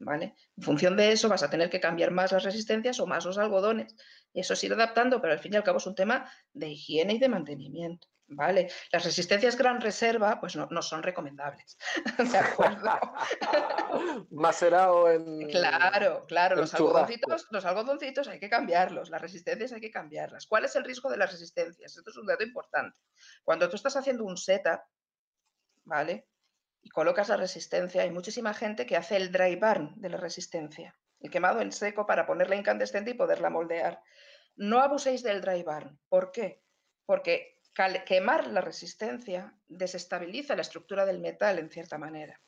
¿Vale? 0.00 0.34
En 0.56 0.64
función 0.64 0.96
de 0.96 1.12
eso 1.12 1.28
vas 1.28 1.44
a 1.44 1.50
tener 1.50 1.70
que 1.70 1.78
cambiar 1.78 2.10
más 2.10 2.32
las 2.32 2.42
resistencias 2.42 2.98
o 2.98 3.06
más 3.06 3.24
los 3.24 3.38
algodones. 3.38 3.94
Y 4.32 4.40
eso 4.40 4.56
se 4.56 4.66
irá 4.66 4.74
adaptando, 4.74 5.20
pero 5.20 5.32
al 5.32 5.38
fin 5.38 5.52
y 5.52 5.56
al 5.56 5.62
cabo 5.62 5.78
es 5.78 5.86
un 5.86 5.94
tema 5.94 6.28
de 6.52 6.70
higiene 6.70 7.14
y 7.14 7.18
de 7.20 7.28
mantenimiento. 7.28 8.08
¿Vale? 8.34 8.70
Las 8.90 9.04
resistencias 9.04 9.56
gran 9.56 9.80
reserva, 9.80 10.40
pues 10.40 10.56
no, 10.56 10.82
son 10.82 11.02
recomendables, 11.02 11.78
¿de 12.32 12.38
acuerdo? 12.38 12.90
Macerado 14.30 15.10
en... 15.10 15.48
Claro, 15.48 16.24
claro, 16.26 16.56
los 16.56 16.74
algodoncitos, 16.74 17.46
los 17.50 17.64
algodoncitos 17.64 18.28
hay 18.28 18.40
que 18.40 18.50
cambiarlos, 18.50 19.10
las 19.10 19.20
resistencias 19.20 19.72
hay 19.72 19.80
que 19.80 19.90
cambiarlas. 19.90 20.46
¿Cuál 20.46 20.64
es 20.64 20.76
el 20.76 20.84
riesgo 20.84 21.10
de 21.10 21.16
las 21.16 21.30
resistencias? 21.32 21.96
Esto 21.96 22.10
es 22.10 22.16
un 22.16 22.26
dato 22.26 22.42
importante. 22.42 22.98
Cuando 23.44 23.68
tú 23.68 23.76
estás 23.76 23.96
haciendo 23.96 24.24
un 24.24 24.36
setup, 24.36 24.80
¿vale? 25.84 26.28
Y 26.82 26.90
colocas 26.90 27.28
la 27.28 27.36
resistencia, 27.36 28.02
hay 28.02 28.10
muchísima 28.10 28.54
gente 28.54 28.86
que 28.86 28.96
hace 28.96 29.16
el 29.16 29.30
dry 29.30 29.56
burn 29.56 29.94
de 29.96 30.08
la 30.08 30.16
resistencia, 30.16 30.96
el 31.20 31.30
quemado 31.30 31.60
en 31.60 31.72
seco 31.72 32.06
para 32.06 32.26
ponerla 32.26 32.56
incandescente 32.56 33.12
y 33.12 33.14
poderla 33.14 33.50
moldear. 33.50 34.02
No 34.56 34.80
abuséis 34.80 35.22
del 35.22 35.40
dry 35.40 35.62
burn. 35.62 35.98
¿Por 36.08 36.32
qué? 36.32 36.62
Porque 37.06 37.58
quemar 37.74 38.46
la 38.46 38.60
resistencia 38.60 39.54
desestabiliza 39.68 40.54
la 40.54 40.62
estructura 40.62 41.06
del 41.06 41.20
metal 41.20 41.58
en 41.58 41.70
cierta 41.70 41.98
manera. 41.98 42.40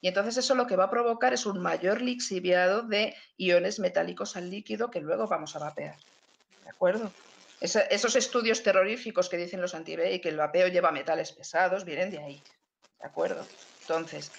Y 0.00 0.08
entonces 0.08 0.36
eso 0.36 0.54
lo 0.54 0.66
que 0.66 0.76
va 0.76 0.84
a 0.84 0.90
provocar 0.90 1.32
es 1.32 1.46
un 1.46 1.60
mayor 1.60 2.02
lixiviado 2.02 2.82
de 2.82 3.14
iones 3.36 3.78
metálicos 3.78 4.36
al 4.36 4.50
líquido 4.50 4.90
que 4.90 5.00
luego 5.00 5.28
vamos 5.28 5.54
a 5.54 5.60
vapear. 5.60 5.96
¿De 6.64 6.70
acuerdo? 6.70 7.12
esos 7.62 8.16
estudios 8.16 8.64
terroríficos 8.64 9.28
que 9.28 9.36
dicen 9.36 9.60
los 9.60 9.76
anti 9.76 9.92
y 9.94 10.20
que 10.20 10.30
el 10.30 10.36
vapeo 10.36 10.66
lleva 10.66 10.90
metales 10.90 11.30
pesados 11.30 11.84
vienen 11.84 12.10
de 12.10 12.18
ahí. 12.18 12.42
¿De 12.98 13.06
acuerdo? 13.06 13.46
Entonces, 13.82 14.32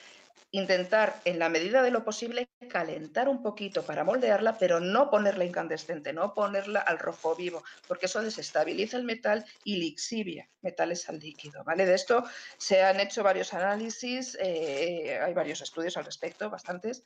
intentar 0.54 1.20
en 1.26 1.40
la 1.40 1.50
medida 1.50 1.82
de 1.82 1.90
lo 1.90 2.06
posible 2.06 2.48
calentar 2.70 3.28
un 3.28 3.42
poquito 3.42 3.84
para 3.84 4.04
moldearla, 4.04 4.60
pero 4.60 4.80
no 4.80 5.10
ponerla 5.10 5.46
incandescente, 5.46 6.14
no 6.14 6.36
ponerla 6.36 6.80
al 6.80 7.00
rojo 7.00 7.36
vivo, 7.36 7.64
porque 7.88 8.06
eso 8.06 8.22
desestabiliza 8.22 8.98
el 8.98 9.04
metal 9.04 9.44
y 9.64 9.78
lixivia 9.78 10.48
metales 10.62 11.10
al 11.10 11.20
líquido. 11.20 11.64
¿vale? 11.64 11.88
De 11.88 11.96
esto 11.96 12.24
se 12.58 12.84
han 12.84 13.00
hecho 13.00 13.24
varios 13.24 13.52
análisis, 13.56 14.38
eh, 14.40 15.20
hay 15.20 15.34
varios 15.34 15.60
estudios 15.62 15.98
al 15.98 16.06
respecto, 16.06 16.52
bastantes, 16.52 17.04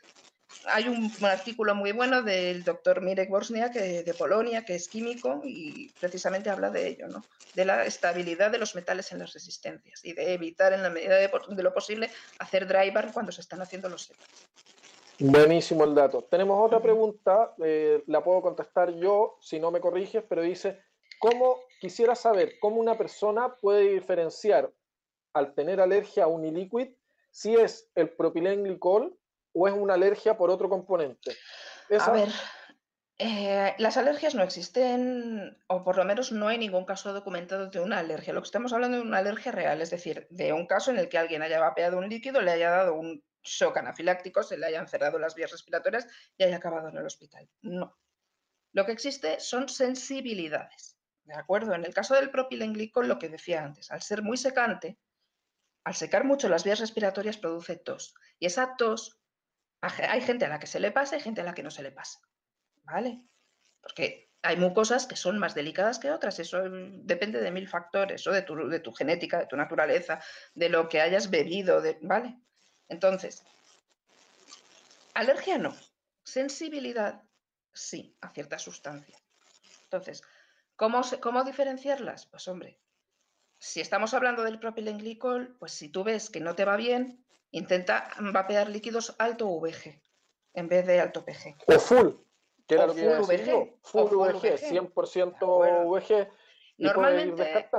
hay 0.66 0.88
un, 0.88 1.12
artículo 1.26 1.76
muy 1.76 1.92
bueno 1.92 2.22
del 2.22 2.64
doctor 2.64 3.02
Mirek 3.02 3.30
Borsniak 3.30 3.74
de 3.74 4.14
Polonia, 4.14 4.66
que 4.66 4.76
es 4.76 4.88
químico, 4.88 5.42
y 5.44 5.90
precisamente 6.00 6.50
habla 6.50 6.70
de 6.70 6.88
ello, 6.88 7.08
¿no? 7.08 7.24
de 7.58 7.66
la 7.66 7.86
estabilidad 7.86 8.52
de 8.52 8.60
los 8.60 8.76
metales 8.76 9.12
en 9.12 9.18
las 9.18 9.34
resistencias 9.34 10.06
y 10.06 10.14
de 10.14 10.34
evitar 10.34 10.74
en 10.74 10.84
la 10.84 10.92
medida 10.92 11.16
de, 11.16 11.64
lo 11.64 11.74
posible 11.74 12.12
hacer 12.38 12.68
dry 12.68 12.94
cuando 13.12 13.32
se 13.32 13.42
están 13.42 13.62
haciendo 13.64 13.90
los 13.90 14.04
setups. 14.04 14.48
Buenísimo 15.20 15.84
el 15.84 15.96
dato. 15.96 16.24
Tenemos 16.30 16.64
otra 16.64 16.80
pregunta, 16.80 17.56
eh, 17.64 18.04
la 18.06 18.24
puedo 18.24 18.44
contestar 18.44 18.94
yo 18.94 19.40
si 19.42 19.60
no 19.60 19.72
me 19.72 19.82
corriges, 19.82 20.24
pero 20.30 20.44
dice, 20.44 20.80
¿cómo 21.18 21.58
quisiera 21.82 22.14
saber 22.14 22.60
cómo 22.60 22.80
una 22.80 22.96
persona 22.96 23.56
puede 23.56 23.94
diferenciar 23.94 24.72
al 25.34 25.56
tener 25.56 25.82
alergia 25.82 26.26
a 26.26 26.28
un 26.28 26.42
uniliquid 26.42 26.90
si 27.32 27.56
es 27.56 27.90
el 27.96 28.10
propilenglicol 28.10 29.18
o 29.58 29.68
es 29.68 29.74
una 29.74 29.96
alergia 29.96 30.38
por 30.38 30.50
otro 30.50 30.70
componente? 30.70 31.36
A 32.00 32.12
ver, 32.12 32.30
eh, 33.18 33.74
las 33.80 33.98
alergias 33.98 34.36
no 34.36 34.44
existen, 34.44 35.58
o 35.68 35.84
por 35.84 35.98
lo 35.98 36.06
menos 36.06 36.32
no 36.32 36.48
hay 36.48 36.60
ningún 36.60 36.86
caso 36.86 37.12
documentado 37.14 37.68
de 37.68 37.80
una 37.80 38.00
alergia. 38.00 38.34
Lo 38.34 38.42
que 38.42 38.48
estamos 38.48 38.74
hablando 38.74 38.98
de 38.98 39.04
una 39.04 39.18
alergia 39.18 39.52
real, 39.52 39.82
es 39.82 39.90
decir, 39.90 40.28
de 40.30 40.54
un 40.54 40.68
caso 40.68 40.92
en 40.92 41.00
el 41.00 41.10
que 41.10 41.18
alguien 41.18 41.42
haya 41.42 41.60
vapeado 41.60 41.98
un 41.98 42.10
líquido, 42.10 42.42
le 42.42 42.52
haya 42.52 42.70
dado 42.70 42.94
un 42.94 43.24
shock 43.42 43.78
anafiláctico, 43.78 44.44
se 44.44 44.58
le 44.58 44.68
hayan 44.68 44.88
cerrado 44.88 45.18
las 45.18 45.34
vías 45.34 45.52
respiratorias 45.52 46.06
y 46.38 46.44
haya 46.44 46.58
acabado 46.58 46.90
en 46.90 46.98
el 46.98 47.06
hospital. 47.06 47.50
No, 47.62 47.98
Lo 48.74 48.86
que 48.86 48.92
existe 48.92 49.40
son 49.40 49.70
sensibilidades. 49.70 50.98
¿De 51.24 51.34
acuerdo? 51.34 51.74
En 51.74 51.84
el 51.84 51.94
caso 51.94 52.14
del 52.14 52.30
propilenglicol, 52.30 53.08
lo 53.08 53.20
que 53.20 53.30
decía 53.30 53.64
antes, 53.64 53.92
al 53.92 54.02
ser 54.02 54.22
muy 54.22 54.38
secante, 54.38 54.98
al 55.84 55.96
secar 55.96 56.24
mucho 56.24 56.48
las 56.50 56.64
vías 56.64 56.80
respiratorias 56.80 57.38
produce 57.38 57.78
tos. 57.78 58.14
Y 58.40 58.46
esa 58.46 58.76
tos, 58.78 59.20
hay 59.82 60.22
gente 60.22 60.46
a 60.46 60.50
la 60.50 60.60
que 60.60 60.68
se 60.68 60.80
le 60.80 60.92
pasa 60.92 61.18
y 61.18 61.22
gente 61.22 61.42
a 61.42 61.44
la 61.44 61.54
que 61.54 61.64
no 61.64 61.72
se 61.72 61.84
le 61.84 61.92
pasa. 61.92 62.20
¿Vale? 62.84 63.22
Porque 63.82 64.32
hay 64.42 64.58
mucosas 64.58 65.08
que 65.08 65.16
son 65.16 65.40
más 65.40 65.56
delicadas 65.56 66.00
que 66.00 66.12
otras. 66.12 66.40
Eso 66.40 66.64
mm, 66.64 67.06
depende 67.06 67.42
de 67.42 67.52
mil 67.52 67.68
factores, 67.68 68.24
de 68.24 68.42
tu, 68.80 68.94
genética, 68.94 69.40
de 69.40 69.48
tu 69.48 69.58
naturaleza, 69.58 70.22
de 70.56 70.70
lo 70.70 70.88
que 70.88 71.02
hayas 71.02 71.30
bebido, 71.30 71.82
¿vale? 72.02 72.38
Entonces, 72.88 73.44
alergia 75.14 75.58
no. 75.58 75.76
Sensibilidad 76.24 77.24
sí, 77.74 78.16
a 78.22 78.30
cierta 78.30 78.60
sustancia. 78.60 79.18
Entonces, 79.84 80.22
¿cómo, 80.76 81.02
¿cómo 81.22 81.44
diferenciarlas? 81.44 82.26
Pues 82.26 82.48
hombre, 82.48 82.80
si 83.60 83.82
estamos 83.82 84.14
hablando 84.14 84.44
del 84.44 84.60
propilenglicol, 84.60 85.56
pues 85.58 85.72
si 85.72 85.90
tú 85.90 86.04
ves 86.04 86.30
que 86.30 86.40
no 86.40 86.56
te 86.56 86.66
va 86.66 86.76
bien, 86.76 87.26
intenta 87.52 88.10
vapear 88.20 88.70
líquidos 88.70 89.16
alto 89.20 89.60
VG 89.60 90.02
en 90.54 90.68
vez 90.68 90.86
de 90.86 91.00
alto 91.00 91.24
PG. 91.24 91.56
O 91.68 91.80
full, 91.80 92.10
que 92.68 92.76
era 92.76 92.88
lo 92.88 92.96
que 92.96 93.04
full 93.04 93.26
VG. 93.26 93.80
Full, 93.84 94.16
VG, 94.16 94.58
100% 94.94 95.90
VG. 95.90 96.30
Y 96.80 96.86
Normalmente 96.86 97.70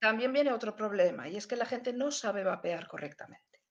también 0.00 0.32
viene 0.32 0.52
otro 0.52 0.74
problema 0.74 1.28
y 1.28 1.36
es 1.36 1.46
que 1.46 1.54
la 1.54 1.64
gente 1.64 1.92
no 1.92 2.10
sabe 2.10 2.42
vapear 2.42 2.88
correctamente. 2.88 3.62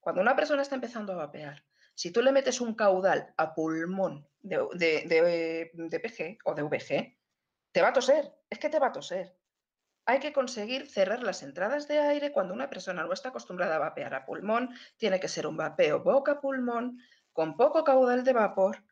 Cuando 0.00 0.22
una 0.22 0.34
persona 0.34 0.62
está 0.62 0.74
empezando 0.74 1.12
a 1.12 1.16
vapear, 1.16 1.62
si 1.94 2.10
tú 2.10 2.22
le 2.22 2.32
metes 2.32 2.60
un 2.60 2.74
caudal 2.74 3.34
a 3.36 3.54
pulmón 3.54 4.26
de, 4.40 4.66
de, 4.74 5.70
de 5.74 6.00
PG 6.00 6.38
o 6.44 6.54
de 6.54 6.62
VG, 6.62 7.18
te 7.72 7.82
va 7.82 7.88
a 7.88 7.92
toser, 7.92 8.32
es 8.48 8.58
que 8.58 8.70
te 8.70 8.78
va 8.78 8.88
a 8.88 8.92
toser. 8.92 9.36
Hay 10.04 10.18
que 10.18 10.32
conseguir 10.32 10.90
cerrar 10.90 11.22
las 11.22 11.42
entradas 11.42 11.86
de 11.86 12.00
aire 12.00 12.32
cuando 12.32 12.54
una 12.54 12.68
persona 12.68 13.04
no 13.04 13.12
está 13.12 13.28
acostumbrada 13.28 13.76
a 13.76 13.78
vapear 13.78 14.14
a 14.14 14.24
pulmón. 14.24 14.70
Tiene 14.96 15.20
que 15.20 15.28
ser 15.28 15.46
un 15.46 15.56
vapeo 15.56 16.00
boca-pulmón, 16.02 16.98
con 17.32 17.56
poco 17.56 17.84
caudal 17.84 18.24
de 18.24 18.32
vapor, 18.32 18.84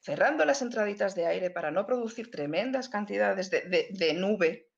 cerrando 0.00 0.44
las 0.44 0.62
entraditas 0.62 1.14
de 1.14 1.26
aire 1.26 1.50
para 1.50 1.70
no 1.70 1.86
producir 1.86 2.30
tremendas 2.30 2.88
cantidades 2.88 3.50
de, 3.50 4.14
nube 4.14 4.68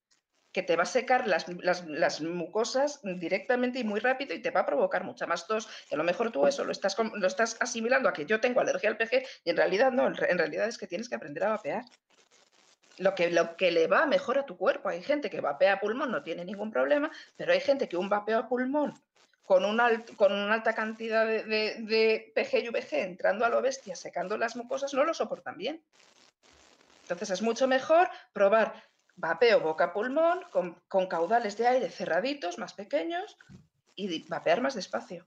que 0.53 0.63
te 0.63 0.75
va 0.77 0.85
a 0.85 0.87
secar 0.87 1.29
las, 1.29 2.21
mucosas 2.23 3.01
directamente 3.03 3.79
y 3.81 3.85
muy 3.85 4.01
rápido 4.01 4.35
y 4.35 4.43
te 4.43 4.51
va 4.51 4.61
a 4.61 4.67
provocar 4.67 5.05
mucha 5.05 5.27
más 5.27 5.47
tos. 5.47 5.69
A 5.93 5.97
lo 5.97 6.05
mejor 6.05 6.31
tú 6.31 6.47
eso 6.47 6.65
lo 6.65 6.73
estás, 6.73 6.97
lo 6.99 7.27
estás 7.27 7.57
asimilando 7.61 8.09
a 8.09 8.13
que 8.13 8.27
yo 8.27 8.41
tengo 8.41 8.61
alergia 8.61 8.91
al 8.91 8.97
PG 8.97 9.23
y 9.45 9.51
en 9.51 9.57
realidad 9.57 9.93
no, 9.93 10.07
en 10.07 10.15
realidad 10.17 10.67
es 10.67 10.79
que 10.79 10.87
tienes 10.87 11.09
que 11.09 11.17
aprender 11.17 11.45
a 11.45 11.51
vapear 11.51 11.85
lo 12.99 13.15
que, 13.15 13.31
lo 13.31 13.57
que 13.57 13.71
le 13.71 13.87
va 13.87 14.07
mejor 14.07 14.39
a 14.39 14.47
tu 14.47 14.57
cuerpo. 14.57 14.89
Hay 14.89 15.03
gente 15.03 15.31
que 15.31 15.41
vapea 15.41 15.75
a 15.75 15.81
pulmón, 15.81 16.11
no 16.11 16.23
tiene 16.23 16.45
ningún 16.45 16.71
problema, 16.71 17.11
pero 17.37 17.53
hay 17.53 17.61
gente 17.61 17.89
que 17.89 17.97
un 17.97 18.09
vapeo 18.09 18.39
a 18.39 18.49
pulmón 18.49 18.95
con 19.51 19.65
una, 19.65 20.05
con 20.17 20.33
una 20.33 20.55
alta 20.55 20.75
cantidad 20.75 21.27
de, 21.27 21.43
de, 21.43 22.33
PG 22.37 22.67
y 22.67 22.69
VG 22.69 22.93
entrando 23.01 23.45
a 23.45 23.49
lo 23.49 23.61
bestia, 23.61 23.97
secando 23.97 24.37
las 24.37 24.55
mucosas, 24.55 24.95
no 24.95 25.05
lo 25.05 25.13
soportan 25.13 25.57
bien. 25.57 25.83
Entonces 27.03 27.31
es 27.31 27.43
mucho 27.43 27.67
mejor 27.67 28.09
probar 28.33 28.85
vapeo 29.17 29.59
boca-pulmón 29.59 30.43
con, 30.53 30.81
con 30.87 31.09
caudales 31.09 31.57
de 31.57 31.67
aire 31.67 31.91
cerraditos, 31.91 32.59
más 32.59 32.75
pequeños, 32.75 33.37
y 33.97 34.25
vapear 34.29 34.61
más 34.61 34.75
despacio. 34.75 35.27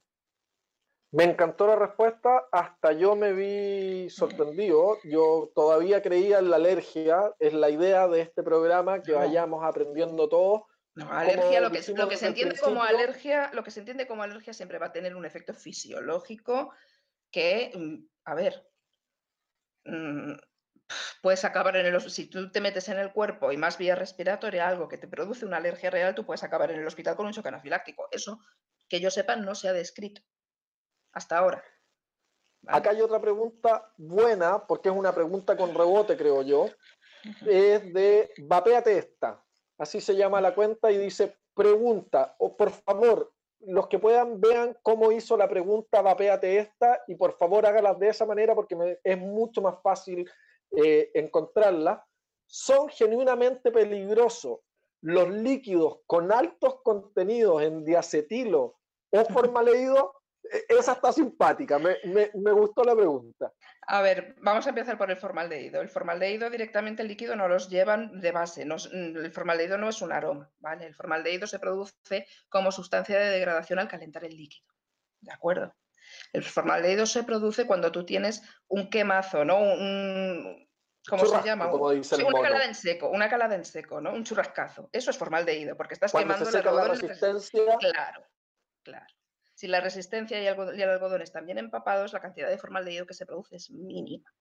Me 1.13 1.25
encantó 1.25 1.67
la 1.67 1.75
respuesta, 1.75 2.47
hasta 2.51 2.91
yo 2.91 3.15
me 3.15 3.33
vi 3.33 4.09
sorprendido. 4.09 4.97
Yo 5.03 5.51
todavía 5.53 6.01
creía 6.01 6.39
en 6.39 6.49
la 6.49 6.55
alergia, 6.55 7.31
es 7.37 7.53
la 7.53 7.69
idea 7.69 8.07
de 8.07 8.21
este 8.21 8.41
programa, 8.41 9.03
que 9.03 9.11
vayamos 9.11 9.63
aprendiendo 9.63 10.27
todo. 10.27 10.65
No, 10.95 11.11
alergia, 11.11 11.61
lo 11.61 11.69
que, 11.69 11.83
lo 11.93 12.09
que 12.09 12.17
se 12.17 12.25
entiende 12.25 12.57
como 12.59 12.81
alergia, 12.81 13.51
lo 13.53 13.63
que 13.63 13.69
se 13.69 13.81
entiende 13.81 14.07
como 14.07 14.23
alergia 14.23 14.53
siempre 14.53 14.79
va 14.79 14.87
a 14.87 14.91
tener 14.91 15.15
un 15.15 15.23
efecto 15.23 15.53
fisiológico 15.53 16.73
que, 17.29 17.71
mm, 17.75 18.07
a 18.25 18.33
ver, 18.33 18.67
mm, 19.85 20.33
puedes 21.21 21.45
acabar 21.45 21.77
en 21.77 21.85
el 21.85 22.01
si 22.09 22.25
tú 22.27 22.51
te 22.51 22.59
metes 22.59 22.89
en 22.89 22.97
el 22.97 23.13
cuerpo 23.13 23.51
y 23.51 23.57
más 23.57 23.77
vía 23.77 23.93
respiratoria, 23.93 24.67
algo 24.67 24.87
que 24.87 24.97
te 24.97 25.07
produce 25.07 25.45
una 25.45 25.57
alergia 25.57 25.91
real, 25.91 26.15
tú 26.15 26.25
puedes 26.25 26.43
acabar 26.43 26.71
en 26.71 26.79
el 26.79 26.87
hospital 26.87 27.15
con 27.15 27.27
un 27.27 27.33
shock 27.33 27.45
anafiláctico. 27.45 28.07
Eso, 28.09 28.39
que 28.89 28.99
yo 28.99 29.11
sepa, 29.11 29.35
no 29.35 29.53
se 29.53 29.67
ha 29.67 29.73
descrito 29.73 30.23
hasta 31.13 31.37
ahora. 31.37 31.63
Acá 32.67 32.91
hay 32.91 33.01
otra 33.01 33.19
pregunta 33.19 33.91
buena, 33.97 34.65
porque 34.65 34.89
es 34.89 34.95
una 34.95 35.13
pregunta 35.13 35.55
con 35.57 35.73
rebote, 35.73 36.15
creo 36.15 36.41
yo. 36.41 36.67
Es 37.45 37.93
de 37.93 38.31
Vapeate 38.37 38.97
esta. 38.97 39.43
Así 39.77 40.01
se 40.01 40.15
llama 40.15 40.41
la 40.41 40.55
cuenta 40.55 40.91
y 40.91 40.97
dice, 40.97 41.37
pregunta, 41.53 42.35
o 42.39 42.55
por 42.55 42.71
favor, 42.71 43.33
los 43.65 43.87
que 43.87 43.99
puedan 43.99 44.41
vean 44.41 44.77
cómo 44.81 45.11
hizo 45.11 45.37
la 45.37 45.47
pregunta 45.47 46.01
Vapeate 46.01 46.57
esta 46.57 47.01
y 47.07 47.15
por 47.15 47.37
favor 47.37 47.65
hágalas 47.65 47.97
de 47.99 48.09
esa 48.09 48.25
manera 48.25 48.55
porque 48.55 48.99
es 49.03 49.17
mucho 49.17 49.61
más 49.61 49.81
fácil 49.81 50.29
eh, 50.71 51.11
encontrarla. 51.13 52.05
Son 52.45 52.89
genuinamente 52.89 53.71
peligrosos 53.71 54.59
los 55.01 55.29
líquidos 55.29 55.99
con 56.07 56.31
altos 56.31 56.81
contenidos 56.83 57.61
en 57.61 57.83
diacetilo 57.83 58.79
o 59.11 59.25
formaldehído 59.25 60.13
e, 60.15 60.22
esa 60.69 60.93
está 60.93 61.11
simpática, 61.11 61.79
me, 61.79 61.97
me, 62.03 62.51
gustó 62.51 62.83
la 62.83 62.95
pregunta. 62.95 63.51
A 63.87 64.01
ver, 64.01 64.35
vamos 64.41 64.65
a 64.65 64.69
empezar 64.69 64.97
por 64.97 65.09
el 65.09 65.17
formaldehído. 65.17 65.81
El 65.81 65.89
formaldehído 65.89 66.49
directamente 66.49 67.01
el 67.01 67.07
líquido 67.07 67.35
no 67.35 67.47
los 67.47 67.69
llevan 67.69 68.19
de 68.19 68.31
base. 68.31 68.65
No, 68.65 68.75
el 68.91 69.31
formaldehído 69.31 69.77
no 69.77 69.89
es 69.89 70.01
un 70.01 70.11
aroma, 70.11 70.51
¿vale? 70.59 70.85
El 70.85 70.95
formaldehído 70.95 71.47
se 71.47 71.59
produce 71.59 72.27
como 72.49 72.71
sustancia 72.71 73.17
de 73.19 73.29
degradación 73.29 73.79
al 73.79 73.87
calentar 73.87 74.25
el 74.25 74.35
líquido. 74.35 74.67
¿De 75.21 75.31
acuerdo? 75.31 75.73
El 76.33 76.43
formaldehído 76.43 77.05
se 77.05 77.23
produce 77.23 77.65
cuando 77.65 77.91
tú 77.91 78.05
tienes 78.05 78.43
un 78.67 78.89
quemazo, 78.89 79.45
¿no? 79.45 79.57
Un, 79.57 80.67
¿Cómo 81.07 81.25
se 81.25 81.41
llama? 81.43 81.73
una 81.73 82.41
calada 82.41 82.65
en 82.65 82.75
seco, 82.75 83.09
una 83.09 83.29
calada 83.29 83.55
en 83.55 83.65
seco, 83.65 83.99
¿no? 84.01 84.13
Un 84.13 84.23
churrascazo. 84.23 84.89
Eso 84.91 85.11
es 85.11 85.17
formaldehído, 85.17 85.75
porque 85.75 85.95
estás 85.95 86.11
quemando 86.11 86.49
la 86.49 86.87
resistencia. 86.87 87.77
Claro, 87.79 88.25
claro. 88.83 89.13
Si 89.55 89.67
la 89.67 89.81
resistencia 89.81 90.41
y 90.41 90.47
el 90.47 90.89
algodón 90.89 91.21
están 91.21 91.45
bien 91.45 91.57
empapados, 91.57 92.13
la 92.13 92.21
cantidad 92.21 92.49
de 92.49 92.57
formaldehído 92.57 93.05
que 93.05 93.13
se 93.13 93.25
produce 93.25 93.55
es 93.55 93.69
mínima. 93.69 94.33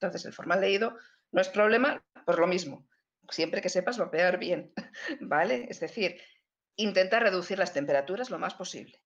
Entonces, 0.00 0.24
el 0.24 0.32
formaldehído 0.32 0.96
no 1.32 1.40
es 1.40 1.48
problema 1.48 2.04
por 2.24 2.38
lo 2.38 2.46
mismo, 2.46 2.86
siempre 3.28 3.60
que 3.60 3.68
sepas 3.68 3.98
vapear 3.98 4.38
bien, 4.38 4.72
¿vale? 5.20 5.66
Es 5.68 5.80
decir, 5.80 6.20
intenta 6.76 7.20
reducir 7.20 7.58
las 7.58 7.72
temperaturas 7.72 8.30
lo 8.30 8.38
más 8.38 8.54
posible. 8.54 9.02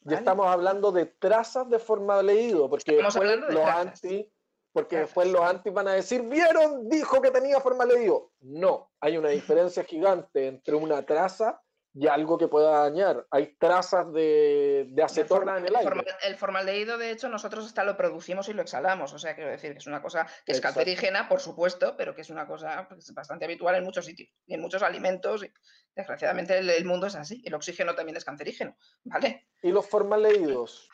Ya 0.00 0.18
estamos 0.18 0.46
hablando 0.46 0.92
de 0.92 1.06
trazas 1.06 1.68
de 1.68 1.78
formaldehído, 1.78 2.70
porque 2.70 2.96
después 2.96 3.40
los 3.48 3.68
anti, 3.68 4.32
porque 4.72 4.98
después 4.98 5.28
los 5.28 5.40
anti 5.40 5.70
van 5.70 5.88
a 5.88 5.94
decir, 5.94 6.22
¿vieron? 6.22 6.88
Dijo 6.88 7.20
que 7.20 7.32
tenía 7.32 7.60
formaldehído. 7.60 8.30
No, 8.40 8.92
hay 9.00 9.16
una 9.16 9.30
diferencia 9.30 9.82
gigante 9.82 10.46
entre 10.46 10.76
una 10.76 11.04
traza 11.04 11.60
y 11.98 12.06
algo 12.08 12.36
que 12.36 12.46
pueda 12.46 12.82
dañar. 12.82 13.26
Hay 13.30 13.56
trazas 13.56 14.12
de, 14.12 14.86
acetona 15.02 15.56
en 15.56 15.66
el 15.66 15.76
aire. 15.76 16.04
El 16.24 16.36
formaldehído, 16.36 16.98
de 16.98 17.10
hecho, 17.10 17.30
nosotros 17.30 17.64
hasta 17.64 17.84
lo 17.84 17.96
producimos 17.96 18.50
y 18.50 18.52
lo 18.52 18.60
exhalamos. 18.60 19.14
O 19.14 19.18
sea, 19.18 19.34
quiero 19.34 19.50
decir 19.50 19.72
que 19.72 19.78
es 19.78 19.86
una 19.86 20.02
cosa 20.02 20.26
que 20.44 20.52
es 20.52 20.60
cancerígena, 20.60 21.26
por 21.26 21.40
supuesto, 21.40 21.96
pero 21.96 22.14
que 22.14 22.20
es 22.20 22.28
una 22.28 22.46
cosa 22.46 22.86
pues, 22.86 23.14
bastante 23.14 23.46
habitual 23.46 23.76
en 23.76 23.84
muchos 23.84 24.04
sitios 24.04 24.28
y 24.46 24.52
en 24.52 24.60
muchos 24.60 24.82
alimentos. 24.82 25.42
Y, 25.42 25.52
desgraciadamente 25.94 26.58
el, 26.58 26.84
mundo 26.84 27.06
es 27.06 27.14
así. 27.14 27.42
El 27.46 27.54
oxígeno 27.54 27.94
también 27.94 28.18
es 28.18 28.26
cancerígeno, 28.26 28.76
¿vale? 29.04 29.48
¿Y 29.62 29.70
los 29.70 29.88
formaldehídos? 29.88 30.90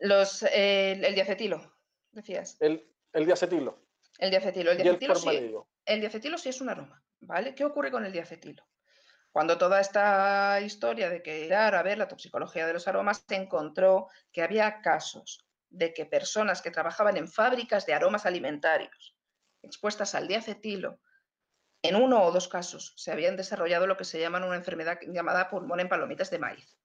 Los, 0.00 0.42
el 0.42 1.14
diacetilo, 1.14 1.76
decías. 2.10 2.56
El, 2.58 2.84
diacetilo. 3.14 3.84
El 4.18 4.30
diacetilo. 4.30 4.72
El 4.72 4.78
diacetilo, 4.78 5.14
sí, 5.14 5.54
el 5.84 6.00
diacetilo 6.00 6.38
sí 6.38 6.48
es 6.48 6.60
un 6.60 6.70
aroma, 6.70 7.04
¿vale? 7.20 7.54
¿Qué 7.54 7.64
ocurre 7.64 7.92
con 7.92 8.04
el 8.04 8.12
diacetilo? 8.12 8.64
Cuando 9.32 9.58
toda 9.58 9.80
esta 9.80 10.60
historia 10.60 11.10
de 11.10 11.22
que 11.22 11.54
a 11.54 11.82
ver 11.82 11.98
la 11.98 12.08
toxicología 12.08 12.66
de 12.66 12.72
los 12.72 12.88
aromas, 12.88 13.24
se 13.28 13.36
encontró 13.36 14.08
que 14.32 14.42
había 14.42 14.80
casos 14.80 15.46
de 15.70 15.92
que 15.92 16.06
personas 16.06 16.62
que 16.62 16.70
trabajaban 16.70 17.16
en 17.16 17.28
fábricas 17.28 17.86
de 17.86 17.94
aromas 17.94 18.26
alimentarios 18.26 19.16
expuestas 19.62 20.14
al 20.14 20.28
diacetilo, 20.28 21.00
en 21.82 21.96
uno 21.96 22.22
o 22.22 22.32
dos 22.32 22.48
casos 22.48 22.92
se 22.96 23.12
habían 23.12 23.36
desarrollado 23.36 23.86
lo 23.86 23.96
que 23.96 24.04
se 24.04 24.20
llama 24.20 24.44
una 24.44 24.56
enfermedad 24.56 24.98
llamada 25.02 25.48
pulmón 25.48 25.80
en 25.80 25.88
palomitas 25.88 26.30
de 26.30 26.38
maíz. 26.38 26.76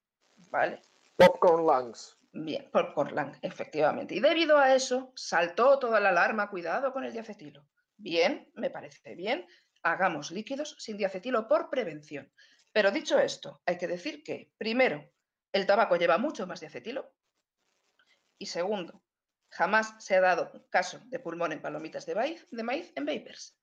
¿Vale? 0.49 0.81
Popcorn 1.15 1.65
lungs. 1.65 2.17
Bien, 2.31 2.69
popcorn 2.71 3.15
lung, 3.15 3.35
efectivamente. 3.41 4.15
Y 4.15 4.19
debido 4.19 4.57
a 4.57 4.75
eso 4.75 5.11
saltó 5.15 5.79
toda 5.79 5.99
la 5.99 6.09
alarma, 6.09 6.49
cuidado 6.49 6.93
con 6.93 7.03
el 7.03 7.13
diacetilo. 7.13 7.65
Bien, 7.97 8.51
me 8.55 8.69
parece 8.69 9.15
bien, 9.15 9.47
hagamos 9.83 10.31
líquidos 10.31 10.75
sin 10.79 10.97
diacetilo 10.97 11.47
por 11.47 11.69
prevención. 11.69 12.31
Pero 12.71 12.91
dicho 12.91 13.19
esto, 13.19 13.61
hay 13.65 13.77
que 13.77 13.87
decir 13.87 14.23
que, 14.23 14.51
primero, 14.57 15.11
el 15.51 15.65
tabaco 15.65 15.95
lleva 15.95 16.17
mucho 16.17 16.47
más 16.47 16.59
diacetilo 16.59 17.13
y 18.39 18.47
segundo, 18.47 19.03
jamás 19.49 20.03
se 20.03 20.15
ha 20.15 20.21
dado 20.21 20.51
caso 20.69 20.99
de 21.05 21.19
pulmón 21.19 21.51
en 21.51 21.61
palomitas 21.61 22.05
de 22.05 22.15
maíz, 22.15 22.47
de 22.49 22.63
maíz 22.63 22.91
en 22.95 23.05
vapers. 23.05 23.57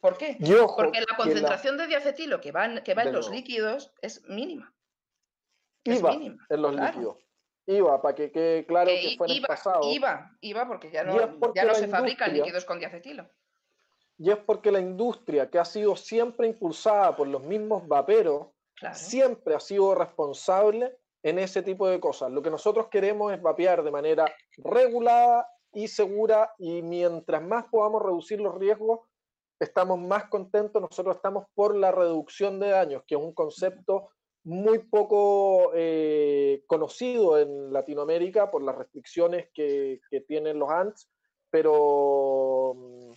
¿Por 0.00 0.18
qué? 0.18 0.36
Porque 0.76 1.00
la 1.00 1.16
concentración 1.16 1.76
de 1.76 1.86
diacetilo 1.86 2.40
que 2.40 2.50
va, 2.50 2.82
que 2.82 2.94
va 2.94 3.02
en 3.04 3.12
los 3.12 3.30
líquidos 3.30 3.92
es 4.00 4.26
mínima. 4.26 4.74
iba 5.84 6.12
en 6.12 6.62
los 6.62 6.74
líquidos. 6.74 7.18
Iba, 7.66 8.02
para 8.02 8.14
que 8.16 8.32
quede 8.32 8.66
claro 8.66 8.90
que, 8.90 9.14
fue 9.16 9.28
en 9.28 9.34
el 9.34 9.42
pasado. 9.42 9.92
Iba, 9.92 10.36
iba 10.40 10.66
porque 10.66 10.90
ya 10.90 11.04
no, 11.04 11.14
ya 11.54 11.64
no 11.64 11.74
se 11.74 11.86
fabrican 11.86 12.32
líquidos 12.32 12.64
con 12.64 12.80
diacetilo. 12.80 13.30
Y 14.18 14.30
es 14.30 14.38
porque 14.38 14.70
la 14.70 14.80
industria, 14.80 15.50
que 15.50 15.58
ha 15.58 15.64
sido 15.64 15.96
siempre 15.96 16.46
impulsada 16.46 17.16
por 17.16 17.26
los 17.26 17.42
mismos 17.42 17.86
vaperos, 17.88 18.48
siempre 18.92 19.54
ha 19.54 19.60
sido 19.60 19.94
responsable 19.94 20.96
en 21.22 21.38
ese 21.38 21.62
tipo 21.62 21.88
de 21.88 22.00
cosas. 22.00 22.30
Lo 22.30 22.42
que 22.42 22.50
nosotros 22.50 22.88
queremos 22.88 23.32
es 23.32 23.40
vapear 23.40 23.82
de 23.82 23.90
manera 23.90 24.26
regulada 24.58 25.46
y 25.72 25.88
segura 25.88 26.52
y 26.58 26.82
mientras 26.82 27.42
más 27.42 27.64
podamos 27.70 28.02
reducir 28.02 28.40
los 28.40 28.56
riesgos, 28.56 29.00
estamos 29.60 29.98
más 29.98 30.28
contentos. 30.28 30.82
Nosotros 30.82 31.16
estamos 31.16 31.46
por 31.54 31.76
la 31.76 31.92
reducción 31.92 32.58
de 32.58 32.70
daños, 32.70 33.02
que 33.06 33.14
es 33.14 33.20
un 33.20 33.32
concepto 33.32 34.10
muy 34.44 34.80
poco 34.80 35.70
eh, 35.74 36.64
conocido 36.66 37.38
en 37.38 37.72
Latinoamérica 37.72 38.50
por 38.50 38.62
las 38.62 38.76
restricciones 38.76 39.48
que, 39.54 40.00
que 40.10 40.20
tienen 40.20 40.58
los 40.58 40.68
ANTS, 40.68 41.08
pero 41.48 42.74
mm, 42.74 43.12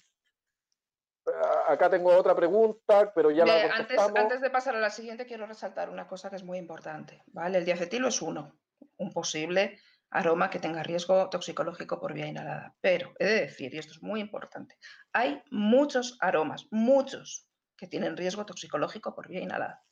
acá 1.68 1.90
tengo 1.90 2.16
otra 2.16 2.36
pregunta, 2.36 3.12
pero 3.14 3.32
ya 3.32 3.46
la 3.46 3.76
antes, 3.76 4.00
antes 4.00 4.42
de 4.42 4.50
pasar 4.50 4.76
a 4.76 4.80
la 4.80 4.90
siguiente, 4.90 5.26
quiero 5.26 5.46
resaltar 5.46 5.90
una 5.90 6.08
cosa 6.08 6.30
que 6.30 6.36
es 6.36 6.44
muy 6.44 6.58
importante. 6.58 7.24
¿vale? 7.28 7.58
El 7.58 7.66
diacetilo 7.66 8.08
es 8.08 8.22
uno, 8.22 8.58
un 8.98 9.12
posible 9.12 9.80
aroma 10.12 10.50
que 10.50 10.60
tenga 10.60 10.84
riesgo 10.84 11.30
toxicológico 11.30 12.00
por 12.00 12.14
vía 12.14 12.28
inhalada. 12.28 12.76
Pero 12.82 13.14
he 13.20 13.26
de 13.26 13.42
decir, 13.42 13.74
y 13.74 13.78
esto 13.78 13.94
es 13.94 14.02
muy 14.02 14.22
importante, 14.22 14.78
hay 15.12 15.42
muchos 15.52 16.18
aromas, 16.22 16.68
muchos, 16.72 17.48
que 17.78 17.88
tienen 17.88 18.16
riesgo 18.16 18.46
toxicológico 18.46 19.14
por 19.14 19.28
vía 19.28 19.42
inhalada. 19.42 19.84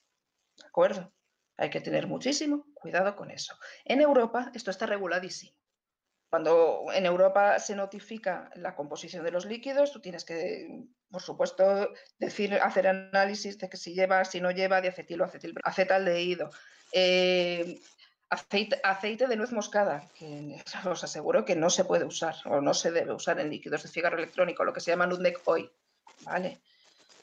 ¿De 0.57 0.67
acuerdo? 0.67 1.13
Hay 1.57 1.69
que 1.69 1.81
tener 1.81 2.07
muchísimo 2.07 2.65
cuidado 2.73 3.15
con 3.15 3.31
eso. 3.31 3.55
En 3.85 4.01
Europa 4.01 4.51
esto 4.53 4.71
está 4.71 4.85
reguladísimo. 4.85 5.57
Cuando 6.33 6.85
en 6.91 7.05
Europa 7.05 7.59
se 7.59 7.75
notifica 7.75 8.49
la 8.55 8.73
composición 8.73 9.23
de 9.23 9.29
los 9.29 9.45
líquidos, 9.45 9.91
tú 9.91 9.99
tienes 10.01 10.25
que, 10.25 10.83
por 11.11 11.21
supuesto, 11.21 11.93
decir, 12.17 12.55
hacer 12.55 12.87
análisis 12.87 13.59
de 13.59 13.69
que 13.69 13.77
si 13.77 13.93
lleva, 13.93 14.25
si 14.25 14.41
no 14.41 14.49
lleva 14.49 14.81
diacetilo, 14.81 15.25
acetil, 15.25 15.53
acetaldehído, 15.63 16.49
eh, 16.91 17.79
aceite, 18.31 18.81
aceite 18.83 19.27
de 19.27 19.35
nuez 19.35 19.51
moscada, 19.51 20.09
que 20.15 20.59
os 20.89 21.03
aseguro 21.03 21.45
que 21.45 21.55
no 21.55 21.69
se 21.69 21.85
puede 21.85 22.05
usar 22.05 22.33
o 22.45 22.61
no 22.61 22.73
se 22.73 22.89
debe 22.89 23.13
usar 23.13 23.39
en 23.39 23.51
líquidos 23.51 23.83
de 23.83 23.89
cigarro 23.89 24.17
electrónico, 24.17 24.63
lo 24.63 24.73
que 24.73 24.81
se 24.81 24.89
llama 24.89 25.05
nutmeg 25.05 25.37
oil, 25.45 25.71
¿vale? 26.21 26.61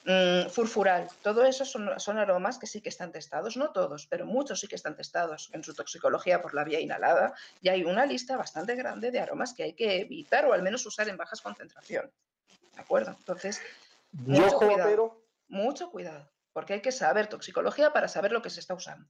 Mm, 0.04 0.48
furfural, 0.48 1.08
todo 1.22 1.44
eso 1.44 1.66
son, 1.66 2.18
aromas 2.18 2.58
que 2.58 2.66
sí 2.66 2.80
que 2.80 2.88
están 2.88 3.12
testados, 3.12 3.58
no 3.58 3.70
todos, 3.70 4.06
pero 4.06 4.24
muchos 4.24 4.60
sí 4.60 4.66
que 4.66 4.76
están 4.76 4.96
testados 4.96 5.50
en 5.52 5.62
su 5.62 5.74
toxicología 5.74 6.40
por 6.40 6.54
la 6.54 6.64
vía 6.64 6.80
inhalada 6.80 7.34
y 7.60 7.68
hay 7.68 7.84
una 7.84 8.06
lista 8.06 8.38
bastante 8.38 8.74
grande 8.76 9.10
de 9.10 9.20
aromas 9.20 9.52
que 9.52 9.64
hay 9.64 9.72
que 9.74 10.00
evitar 10.00 10.46
o 10.46 10.54
al 10.54 10.62
menos 10.62 10.86
usar 10.86 11.08
en 11.10 11.18
bajas 11.18 11.42
concentraciones. 11.42 12.10
¿De 12.74 12.80
acuerdo? 12.80 13.14
Entonces, 13.18 13.60
mucho 14.12 14.56
cuidado, 14.56 15.22
mucho 15.48 15.90
cuidado, 15.90 16.30
porque 16.54 16.74
hay 16.74 16.80
que 16.80 16.92
saber 16.92 17.26
toxicología 17.26 17.92
para 17.92 18.08
saber 18.08 18.32
lo 18.32 18.40
que 18.40 18.50
se 18.50 18.60
está 18.60 18.72
usando. 18.74 19.06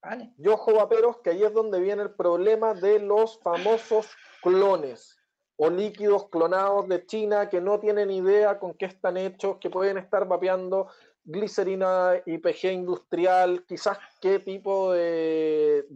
¿Vale? 0.00 0.32
Y 0.38 0.48
ojo, 0.48 0.74
vaperos, 0.74 1.18
que 1.18 1.30
ahí 1.30 1.44
es 1.44 1.52
donde 1.52 1.78
viene 1.78 2.02
el 2.02 2.10
problema 2.10 2.74
de 2.74 2.98
los 2.98 3.38
famosos 3.40 4.08
clones 4.40 5.21
o 5.56 5.70
líquidos 5.70 6.28
clonados 6.28 6.88
de 6.88 7.04
China 7.06 7.48
que 7.48 7.60
no 7.60 7.78
tienen 7.78 8.10
idea 8.10 8.58
con 8.58 8.74
qué 8.74 8.86
están 8.86 9.16
hechos, 9.16 9.58
que 9.58 9.70
pueden 9.70 9.98
estar 9.98 10.26
vapeando 10.26 10.88
glicerina 11.24 12.20
IPG 12.26 12.72
industrial, 12.72 13.64
quizás 13.66 13.98
qué 14.20 14.38
tipo 14.38 14.92
de, 14.92 15.86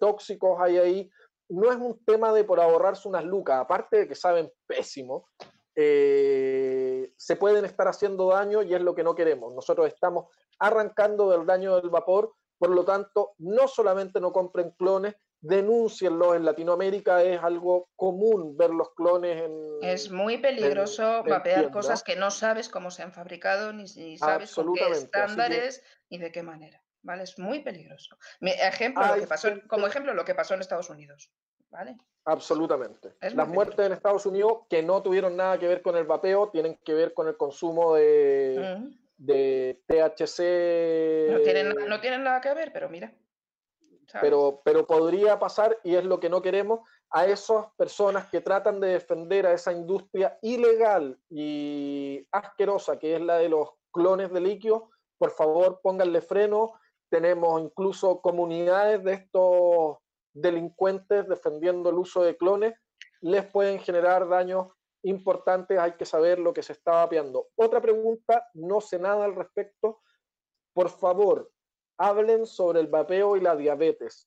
tóxicos 0.00 0.58
hay 0.60 0.78
ahí. 0.78 1.10
No 1.48 1.70
es 1.70 1.76
un 1.76 2.04
tema 2.04 2.32
de 2.32 2.44
por 2.44 2.60
ahorrarse 2.60 3.08
unas 3.08 3.24
lucas, 3.24 3.60
aparte 3.60 3.98
de 3.98 4.08
que 4.08 4.14
saben 4.14 4.52
pésimo, 4.66 5.26
eh, 5.74 7.12
se 7.16 7.36
pueden 7.36 7.64
estar 7.64 7.88
haciendo 7.88 8.28
daño 8.28 8.62
y 8.62 8.74
es 8.74 8.80
lo 8.80 8.94
que 8.94 9.04
no 9.04 9.14
queremos. 9.14 9.54
Nosotros 9.54 9.86
estamos 9.88 10.26
arrancando 10.58 11.30
del 11.30 11.46
daño 11.46 11.76
del 11.76 11.90
vapor, 11.90 12.34
por 12.58 12.70
lo 12.70 12.84
tanto, 12.84 13.32
no 13.38 13.66
solamente 13.66 14.20
no 14.20 14.32
compren 14.32 14.72
clones, 14.72 15.14
denúncienlo. 15.40 16.34
En 16.34 16.44
Latinoamérica 16.44 17.22
es 17.22 17.42
algo 17.42 17.88
común 17.96 18.56
ver 18.56 18.70
los 18.70 18.94
clones 18.94 19.42
en. 19.42 19.78
Es 19.82 20.10
muy 20.10 20.38
peligroso 20.38 21.22
vapear 21.24 21.70
cosas 21.70 22.02
que 22.02 22.16
no 22.16 22.30
sabes 22.30 22.68
cómo 22.68 22.90
se 22.90 23.02
han 23.02 23.12
fabricado, 23.12 23.72
ni, 23.72 23.86
sabes 24.18 24.54
con 24.54 24.72
qué 24.74 24.88
estándares, 24.90 25.82
ni 26.10 26.18
de 26.18 26.32
qué 26.32 26.42
manera. 26.42 26.82
¿Vale? 27.02 27.22
Es 27.22 27.38
muy 27.38 27.60
peligroso. 27.60 28.16
ejemplo, 28.42 29.06
lo 29.06 29.20
que 29.20 29.26
pasó, 29.26 29.48
como 29.68 29.86
ejemplo, 29.86 30.12
lo 30.12 30.24
que 30.24 30.34
pasó 30.34 30.54
en 30.54 30.60
Estados 30.60 30.90
Unidos. 30.90 31.32
¿Vale? 31.70 31.96
Absolutamente. 32.24 33.14
Las 33.32 33.48
muertes 33.48 33.86
en 33.86 33.92
Estados 33.92 34.26
Unidos 34.26 34.64
que 34.68 34.82
no 34.82 35.02
tuvieron 35.02 35.36
nada 35.36 35.58
que 35.58 35.68
ver 35.68 35.82
con 35.82 35.96
el 35.96 36.04
vapeo, 36.04 36.50
tienen 36.50 36.78
que 36.84 36.92
ver 36.92 37.14
con 37.14 37.28
el 37.28 37.36
consumo 37.36 37.94
de, 37.94 38.90
de 39.16 39.80
THC. 39.86 41.32
No 41.32 41.40
tienen, 41.40 41.74
no 41.88 42.00
tienen 42.00 42.24
nada 42.24 42.40
que 42.40 42.52
ver, 42.52 42.72
pero 42.72 42.90
mira. 42.90 43.14
Pero, 44.20 44.60
pero 44.64 44.86
podría 44.86 45.38
pasar, 45.38 45.78
y 45.84 45.94
es 45.94 46.04
lo 46.04 46.18
que 46.18 46.28
no 46.28 46.42
queremos, 46.42 46.80
a 47.10 47.26
esas 47.26 47.66
personas 47.76 48.28
que 48.30 48.40
tratan 48.40 48.80
de 48.80 48.88
defender 48.88 49.46
a 49.46 49.52
esa 49.52 49.72
industria 49.72 50.38
ilegal 50.42 51.18
y 51.28 52.26
asquerosa 52.32 52.98
que 52.98 53.16
es 53.16 53.20
la 53.20 53.38
de 53.38 53.48
los 53.48 53.68
clones 53.92 54.32
de 54.32 54.40
líquido, 54.40 54.90
por 55.18 55.30
favor 55.32 55.80
pónganle 55.82 56.22
freno. 56.22 56.72
Tenemos 57.10 57.60
incluso 57.60 58.20
comunidades 58.20 59.02
de 59.04 59.12
estos 59.14 59.98
delincuentes 60.32 61.28
defendiendo 61.28 61.90
el 61.90 61.98
uso 61.98 62.22
de 62.22 62.36
clones. 62.36 62.74
Les 63.20 63.44
pueden 63.50 63.80
generar 63.80 64.28
daños 64.28 64.68
importantes, 65.02 65.78
hay 65.78 65.92
que 65.92 66.04
saber 66.04 66.38
lo 66.38 66.52
que 66.52 66.62
se 66.62 66.72
está 66.72 66.92
vapeando. 66.92 67.48
Otra 67.56 67.80
pregunta, 67.80 68.46
no 68.54 68.80
sé 68.80 68.98
nada 68.98 69.24
al 69.24 69.34
respecto. 69.34 70.00
Por 70.72 70.88
favor, 70.88 71.50
hablen 72.00 72.46
sobre 72.46 72.80
el 72.80 72.86
vapeo 72.86 73.36
y 73.36 73.40
la 73.40 73.54
diabetes. 73.54 74.26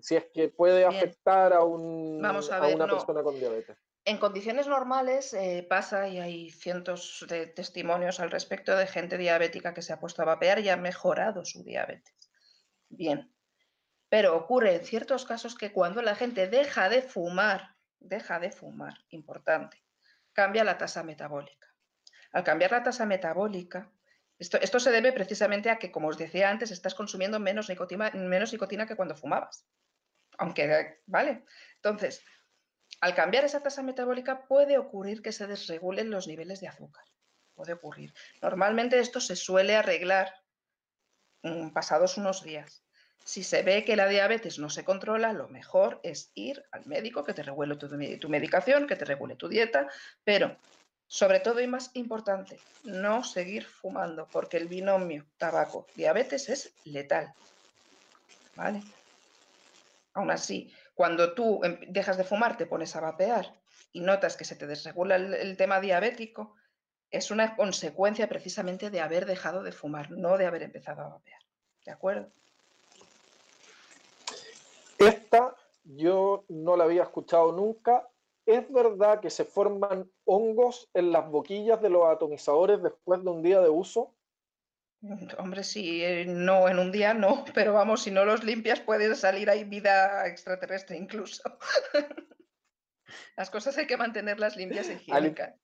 Si 0.00 0.16
es 0.16 0.26
que 0.34 0.48
puede 0.48 0.84
afectar 0.84 1.52
a, 1.52 1.62
un, 1.62 2.16
una 2.16 2.32
persona 2.32 3.22
con 3.22 3.38
diabetes. 3.38 3.78
En 4.04 4.18
condiciones 4.18 4.66
normales 4.66 5.32
eh, 5.34 5.64
pasa 5.70 6.08
y 6.08 6.18
hay 6.18 6.50
cientos 6.50 7.24
de 7.28 7.46
testimonios 7.46 8.18
al 8.18 8.32
respecto 8.32 8.76
de 8.76 8.88
gente 8.88 9.16
diabética 9.16 9.72
que 9.72 9.82
se 9.82 9.92
ha 9.92 10.00
puesto 10.00 10.22
a 10.22 10.24
vapear 10.24 10.58
y 10.58 10.68
ha 10.68 10.76
mejorado 10.76 11.44
su 11.44 11.62
diabetes. 11.62 12.12
Bien, 12.88 13.32
pero 14.08 14.36
ocurre 14.36 14.74
en 14.74 14.84
ciertos 14.84 15.24
casos 15.24 15.54
que 15.54 15.72
cuando 15.72 16.02
la 16.02 16.16
gente 16.16 16.48
deja 16.48 16.88
de 16.88 17.02
fumar, 17.02 17.76
deja 18.00 18.40
de 18.40 18.50
fumar, 18.50 18.98
importante, 19.10 19.80
cambia 20.32 20.64
la 20.64 20.76
tasa 20.76 21.04
metabólica. 21.04 21.68
Al 22.32 22.42
cambiar 22.42 22.72
la 22.72 22.82
tasa 22.82 23.06
metabólica, 23.06 23.92
esto, 24.42 24.80
se 24.80 24.90
debe 24.90 25.12
precisamente 25.12 25.70
a 25.70 25.78
que, 25.78 25.92
como 25.92 26.08
os 26.08 26.18
decía 26.18 26.50
antes, 26.50 26.70
estás 26.70 26.94
consumiendo 26.94 27.38
menos 27.38 27.68
nicotina, 27.68 28.10
menos 28.10 28.52
nicotina 28.52 28.86
que 28.86 28.96
cuando 28.96 29.14
fumabas. 29.14 29.64
Aunque, 30.38 31.00
¿vale? 31.06 31.44
Entonces, 31.76 32.22
al 33.00 33.14
cambiar 33.14 33.44
esa 33.44 33.62
tasa 33.62 33.82
metabólica 33.82 34.46
puede 34.46 34.78
ocurrir 34.78 35.22
que 35.22 35.32
se 35.32 35.46
desregulen 35.46 36.10
los 36.10 36.26
niveles 36.26 36.60
de 36.60 36.68
azúcar. 36.68 37.04
Puede 37.54 37.74
ocurrir. 37.74 38.12
Normalmente 38.40 38.98
esto 38.98 39.20
se 39.20 39.36
suele 39.36 39.76
arreglar 39.76 40.34
mm, 41.42 41.70
pasados 41.70 42.16
unos 42.16 42.42
días. 42.42 42.84
Si 43.24 43.44
se 43.44 43.62
ve 43.62 43.84
que 43.84 43.94
la 43.94 44.08
diabetes 44.08 44.58
no 44.58 44.68
se 44.68 44.84
controla, 44.84 45.32
lo 45.32 45.46
mejor 45.48 46.00
es 46.02 46.32
ir 46.34 46.64
al 46.72 46.84
médico 46.86 47.22
que 47.22 47.34
te 47.34 47.44
regule 47.44 47.76
tu 47.76 48.28
medicación, 48.28 48.88
que 48.88 48.96
te 48.96 49.04
regule 49.04 49.36
tu 49.36 49.48
dieta, 49.48 49.86
pero 50.24 50.56
sobre 51.12 51.40
todo 51.40 51.60
y 51.60 51.66
más 51.66 51.90
importante, 51.92 52.58
no 52.84 53.22
seguir 53.22 53.66
fumando, 53.66 54.26
porque 54.32 54.56
el 54.56 54.66
binomio 54.66 55.26
tabaco-diabetes 55.36 56.48
es 56.48 56.72
letal. 56.86 57.34
¿Vale? 58.56 58.82
Aún 60.14 60.30
así, 60.30 60.72
cuando 60.94 61.34
tú 61.34 61.62
em, 61.64 61.78
dejas 61.88 62.16
de 62.16 62.24
fumar, 62.24 62.56
te 62.56 62.64
pones 62.64 62.96
a 62.96 63.02
vapear 63.02 63.52
y 63.92 64.00
notas 64.00 64.38
que 64.38 64.46
se 64.46 64.56
te 64.56 64.66
desregula 64.66 65.16
el, 65.16 65.54
tema 65.58 65.80
diabético, 65.80 66.56
es 67.10 67.30
una 67.30 67.56
consecuencia 67.56 68.26
precisamente 68.26 68.88
de 68.88 69.02
haber 69.02 69.26
dejado 69.26 69.62
de 69.62 69.72
fumar, 69.72 70.10
no 70.12 70.38
de 70.38 70.46
haber 70.46 70.62
empezado 70.62 71.02
a 71.02 71.08
vapear. 71.08 71.42
¿De 71.84 71.92
acuerdo? 71.92 72.32
Esta 74.96 75.54
yo 75.84 76.46
no 76.48 76.74
la 76.74 76.84
había 76.84 77.02
escuchado 77.02 77.52
nunca 77.52 78.08
¿Es 78.46 78.70
verdad 78.72 79.20
que 79.20 79.30
se 79.30 79.44
forman 79.44 80.10
hongos 80.24 80.88
en 80.94 81.12
las 81.12 81.30
boquillas 81.30 81.80
de 81.80 81.90
los 81.90 82.06
atomizadores 82.06 82.82
después 82.82 83.22
de 83.22 83.30
un 83.30 83.42
día 83.42 83.60
de 83.60 83.68
uso? 83.68 84.14
Mm, 85.02 85.26
hombre, 85.38 85.64
sí, 85.64 86.02
eh, 86.02 86.24
no, 86.26 86.68
en 86.68 86.78
un 86.78 86.92
día 86.92 87.14
no, 87.14 87.44
pero 87.54 87.72
vamos, 87.72 88.02
si 88.02 88.10
no 88.10 88.24
los 88.24 88.44
limpias 88.44 88.80
puede 88.80 89.14
salir 89.14 89.50
ahí 89.50 89.64
vida 89.64 90.26
extraterrestre 90.26 90.96
incluso. 90.96 91.42
Las 93.36 93.50
cosas 93.50 93.76
hay 93.78 93.86
que 93.86 93.96
mantenerlas 93.96 94.56
limpias 94.56 94.88
y 94.88 94.92
higiénicas. 94.92 95.54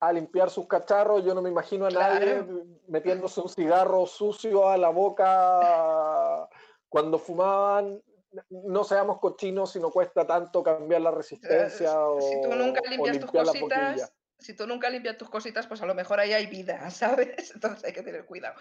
a 0.00 0.12
limpiar 0.12 0.50
sus 0.50 0.66
cacharros. 0.66 1.24
Yo 1.24 1.34
no 1.34 1.42
me 1.42 1.50
imagino 1.50 1.86
a 1.86 1.90
nadie 1.90 2.44
metiéndose 2.88 3.40
un 3.40 3.48
cigarro 3.48 4.04
sucio 4.06 4.68
a 4.68 4.76
la 4.76 4.88
boca 4.88 6.48
cuando 6.88 7.18
fumaban. 7.18 8.02
No 8.50 8.84
seamos 8.84 9.18
cochinos 9.18 9.72
si 9.72 9.80
no 9.80 9.90
cuesta 9.90 10.26
tanto 10.26 10.62
cambiar 10.62 11.00
la 11.00 11.10
resistencia 11.10 12.00
o, 12.00 12.20
si 12.20 12.40
tú 12.42 12.54
nunca 12.54 12.80
limpias 12.88 13.20
tus 13.20 13.30
cositas, 13.30 14.12
si 14.38 14.54
tú 14.54 14.66
nunca 14.66 14.90
limpias 14.90 15.16
tus 15.16 15.30
cositas, 15.30 15.66
pues 15.66 15.82
a 15.82 15.86
lo 15.86 15.94
mejor 15.94 16.20
ahí 16.20 16.32
hay 16.32 16.46
vida, 16.46 16.90
¿sabes? 16.90 17.52
Entonces 17.54 17.84
hay 17.84 17.92
que 17.92 18.02
tener 18.02 18.24
cuidado. 18.26 18.56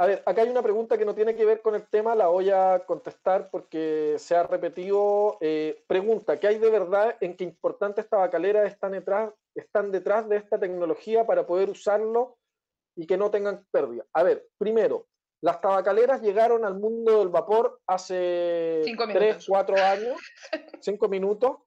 A 0.00 0.06
ver, 0.06 0.22
acá 0.26 0.42
hay 0.42 0.48
una 0.48 0.62
pregunta 0.62 0.96
que 0.96 1.04
no 1.04 1.14
tiene 1.16 1.34
que 1.34 1.44
ver 1.44 1.60
con 1.60 1.74
el 1.74 1.84
tema, 1.88 2.14
la 2.14 2.28
voy 2.28 2.50
a 2.50 2.84
contestar 2.86 3.50
porque 3.50 4.14
se 4.18 4.36
ha 4.36 4.44
repetido. 4.44 5.38
Eh, 5.40 5.82
pregunta, 5.88 6.38
¿qué 6.38 6.46
hay 6.46 6.58
de 6.58 6.70
verdad 6.70 7.16
en 7.20 7.36
qué 7.36 7.42
importantes 7.42 8.08
tabacaleras 8.08 8.70
están 8.70 8.92
detrás, 8.92 9.32
están 9.56 9.90
detrás 9.90 10.28
de 10.28 10.36
esta 10.36 10.60
tecnología 10.60 11.26
para 11.26 11.46
poder 11.48 11.68
usarlo 11.68 12.38
y 12.94 13.08
que 13.08 13.16
no 13.16 13.32
tengan 13.32 13.66
pérdida? 13.72 14.06
A 14.12 14.22
ver, 14.22 14.46
primero, 14.56 15.08
las 15.40 15.60
tabacaleras 15.60 16.20
llegaron 16.20 16.64
al 16.64 16.78
mundo 16.78 17.20
del 17.20 17.28
vapor 17.28 17.80
hace 17.86 18.82
tres, 19.12 19.46
cuatro 19.46 19.76
años, 19.76 20.16
cinco 20.80 21.08
minutos. 21.08 21.58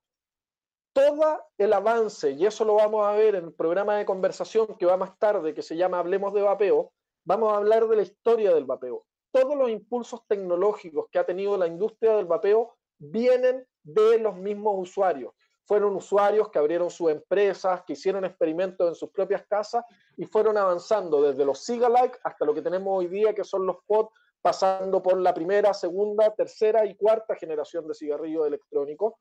Todo 0.93 1.45
el 1.57 1.71
avance, 1.71 2.31
y 2.31 2.45
eso 2.45 2.65
lo 2.65 2.75
vamos 2.75 3.05
a 3.05 3.13
ver 3.13 3.35
en 3.35 3.45
el 3.45 3.53
programa 3.53 3.95
de 3.95 4.05
conversación 4.05 4.75
que 4.77 4.85
va 4.85 4.97
más 4.97 5.17
tarde, 5.17 5.53
que 5.53 5.61
se 5.61 5.77
llama 5.77 5.99
Hablemos 5.99 6.33
de 6.33 6.41
Vapeo, 6.41 6.91
vamos 7.23 7.53
a 7.53 7.57
hablar 7.57 7.87
de 7.87 7.95
la 7.95 8.01
historia 8.01 8.53
del 8.53 8.65
vapeo. 8.65 9.05
Todos 9.31 9.55
los 9.55 9.69
impulsos 9.69 10.27
tecnológicos 10.27 11.05
que 11.09 11.19
ha 11.19 11.25
tenido 11.25 11.55
la 11.57 11.67
industria 11.67 12.15
del 12.17 12.25
vapeo 12.25 12.75
vienen 12.97 13.65
de 13.83 14.19
los 14.19 14.35
mismos 14.35 14.75
usuarios. 14.77 15.33
Fueron 15.65 15.95
usuarios 15.95 16.49
que 16.49 16.59
abrieron 16.59 16.89
sus 16.89 17.11
empresas, 17.11 17.83
que 17.83 17.93
hicieron 17.93 18.25
experimentos 18.25 18.87
en 18.87 18.95
sus 18.95 19.09
propias 19.09 19.45
casas 19.47 19.85
y 20.17 20.25
fueron 20.25 20.57
avanzando 20.57 21.21
desde 21.21 21.45
los 21.45 21.59
Sigalike 21.59 22.19
hasta 22.23 22.45
lo 22.45 22.53
que 22.53 22.61
tenemos 22.61 22.97
hoy 22.97 23.07
día, 23.07 23.33
que 23.33 23.43
son 23.43 23.65
los 23.65 23.77
POD, 23.85 24.07
pasando 24.41 25.01
por 25.01 25.17
la 25.19 25.33
primera, 25.33 25.73
segunda, 25.73 26.33
tercera 26.33 26.85
y 26.85 26.95
cuarta 26.95 27.35
generación 27.35 27.87
de 27.87 27.93
cigarrillos 27.93 28.47
electrónicos. 28.47 29.13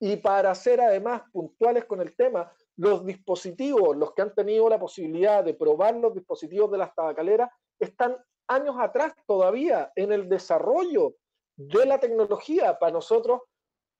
Y 0.00 0.16
para 0.16 0.54
ser 0.54 0.80
además 0.80 1.22
puntuales 1.32 1.84
con 1.84 2.00
el 2.00 2.14
tema, 2.14 2.52
los 2.76 3.04
dispositivos, 3.04 3.96
los 3.96 4.12
que 4.12 4.22
han 4.22 4.34
tenido 4.34 4.68
la 4.68 4.78
posibilidad 4.78 5.44
de 5.44 5.54
probar 5.54 5.96
los 5.96 6.14
dispositivos 6.14 6.70
de 6.70 6.78
las 6.78 6.94
tabacaleras, 6.94 7.50
están 7.78 8.16
años 8.48 8.76
atrás 8.78 9.14
todavía 9.26 9.92
en 9.96 10.12
el 10.12 10.28
desarrollo 10.28 11.14
de 11.56 11.86
la 11.86 11.98
tecnología. 11.98 12.78
Para 12.78 12.92
nosotros, 12.92 13.42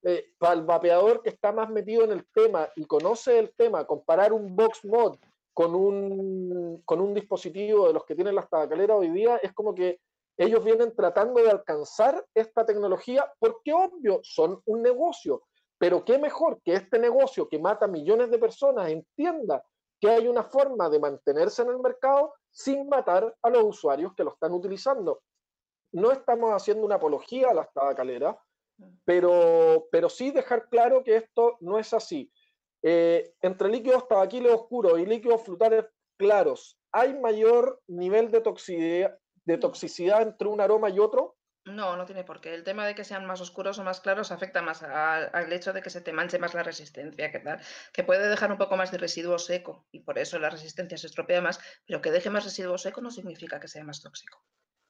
eh, 0.05 0.33
para 0.37 0.53
el 0.53 0.63
vapeador 0.63 1.21
que 1.21 1.29
está 1.29 1.51
más 1.51 1.69
metido 1.69 2.03
en 2.03 2.11
el 2.11 2.25
tema 2.33 2.69
y 2.75 2.85
conoce 2.85 3.37
el 3.37 3.53
tema, 3.55 3.85
comparar 3.85 4.31
un 4.31 4.55
box 4.55 4.85
mod 4.85 5.17
con 5.53 5.75
un, 5.75 6.81
con 6.85 7.01
un 7.01 7.13
dispositivo 7.13 7.87
de 7.87 7.93
los 7.93 8.05
que 8.05 8.15
tienen 8.15 8.35
las 8.35 8.49
tabacaleras 8.49 8.97
hoy 8.97 9.09
día, 9.09 9.37
es 9.37 9.51
como 9.53 9.75
que 9.75 9.99
ellos 10.37 10.63
vienen 10.63 10.93
tratando 10.95 11.41
de 11.41 11.49
alcanzar 11.49 12.25
esta 12.33 12.65
tecnología 12.65 13.31
porque 13.39 13.73
obvio, 13.73 14.19
son 14.23 14.61
un 14.65 14.81
negocio 14.81 15.43
pero 15.77 16.05
qué 16.05 16.17
mejor 16.17 16.61
que 16.63 16.73
este 16.73 16.99
negocio 16.99 17.49
que 17.49 17.59
mata 17.59 17.87
millones 17.87 18.31
de 18.31 18.37
personas 18.37 18.89
entienda 18.89 19.63
que 19.99 20.09
hay 20.09 20.27
una 20.27 20.43
forma 20.43 20.89
de 20.89 20.99
mantenerse 20.99 21.61
en 21.61 21.69
el 21.69 21.79
mercado 21.79 22.33
sin 22.49 22.87
matar 22.87 23.35
a 23.41 23.49
los 23.49 23.63
usuarios 23.63 24.13
que 24.15 24.23
lo 24.23 24.33
están 24.33 24.53
utilizando. 24.53 25.21
No 25.91 26.11
estamos 26.11 26.51
haciendo 26.51 26.85
una 26.85 26.95
apología 26.95 27.49
a 27.49 27.53
las 27.53 27.71
tabacaleras, 27.73 28.35
pero, 29.05 29.87
pero 29.91 30.09
sí 30.09 30.31
dejar 30.31 30.69
claro 30.69 31.03
que 31.03 31.15
esto 31.15 31.57
no 31.61 31.79
es 31.79 31.93
así. 31.93 32.31
Eh, 32.83 33.33
entre 33.41 33.69
líquidos 33.69 34.07
tabaquiles 34.07 34.51
oscuros 34.51 34.99
y 34.99 35.05
líquidos 35.05 35.43
frutales 35.43 35.85
claros, 36.17 36.79
¿hay 36.91 37.13
mayor 37.13 37.81
nivel 37.87 38.31
de 38.31 38.41
toxicidad, 38.41 39.17
de 39.45 39.57
toxicidad 39.57 40.21
entre 40.21 40.47
un 40.47 40.61
aroma 40.61 40.89
y 40.89 40.99
otro? 40.99 41.35
No, 41.65 41.97
no 41.97 42.05
tiene 42.05 42.23
por 42.23 42.41
qué. 42.41 42.53
El 42.53 42.63
tema 42.63 42.85
de 42.85 42.93
que 42.93 43.03
sean 43.03 43.25
más 43.25 43.41
oscuros 43.41 43.79
o 43.79 43.83
más 43.83 43.99
claros 43.99 44.31
afecta 44.31 44.61
más 44.61 44.83
al 44.83 45.51
hecho 45.51 45.73
de 45.73 45.81
que 45.81 45.89
se 45.89 46.01
te 46.01 46.13
manche 46.13 46.37
más 46.37 46.53
la 46.53 46.61
resistencia, 46.61 47.31
que 47.31 47.39
tal, 47.39 47.59
que 47.91 48.03
puede 48.03 48.29
dejar 48.29 48.51
un 48.51 48.59
poco 48.59 48.77
más 48.77 48.91
de 48.91 48.99
residuo 48.99 49.39
seco 49.39 49.87
y 49.91 50.01
por 50.01 50.19
eso 50.19 50.37
la 50.37 50.51
resistencia 50.51 50.95
se 50.95 51.07
estropea 51.07 51.41
más, 51.41 51.59
pero 51.87 52.01
que 52.01 52.11
deje 52.11 52.29
más 52.29 52.43
residuo 52.43 52.77
seco 52.77 53.01
no 53.01 53.09
significa 53.09 53.59
que 53.59 53.67
sea 53.67 53.83
más 53.83 53.99
tóxico. 54.03 54.43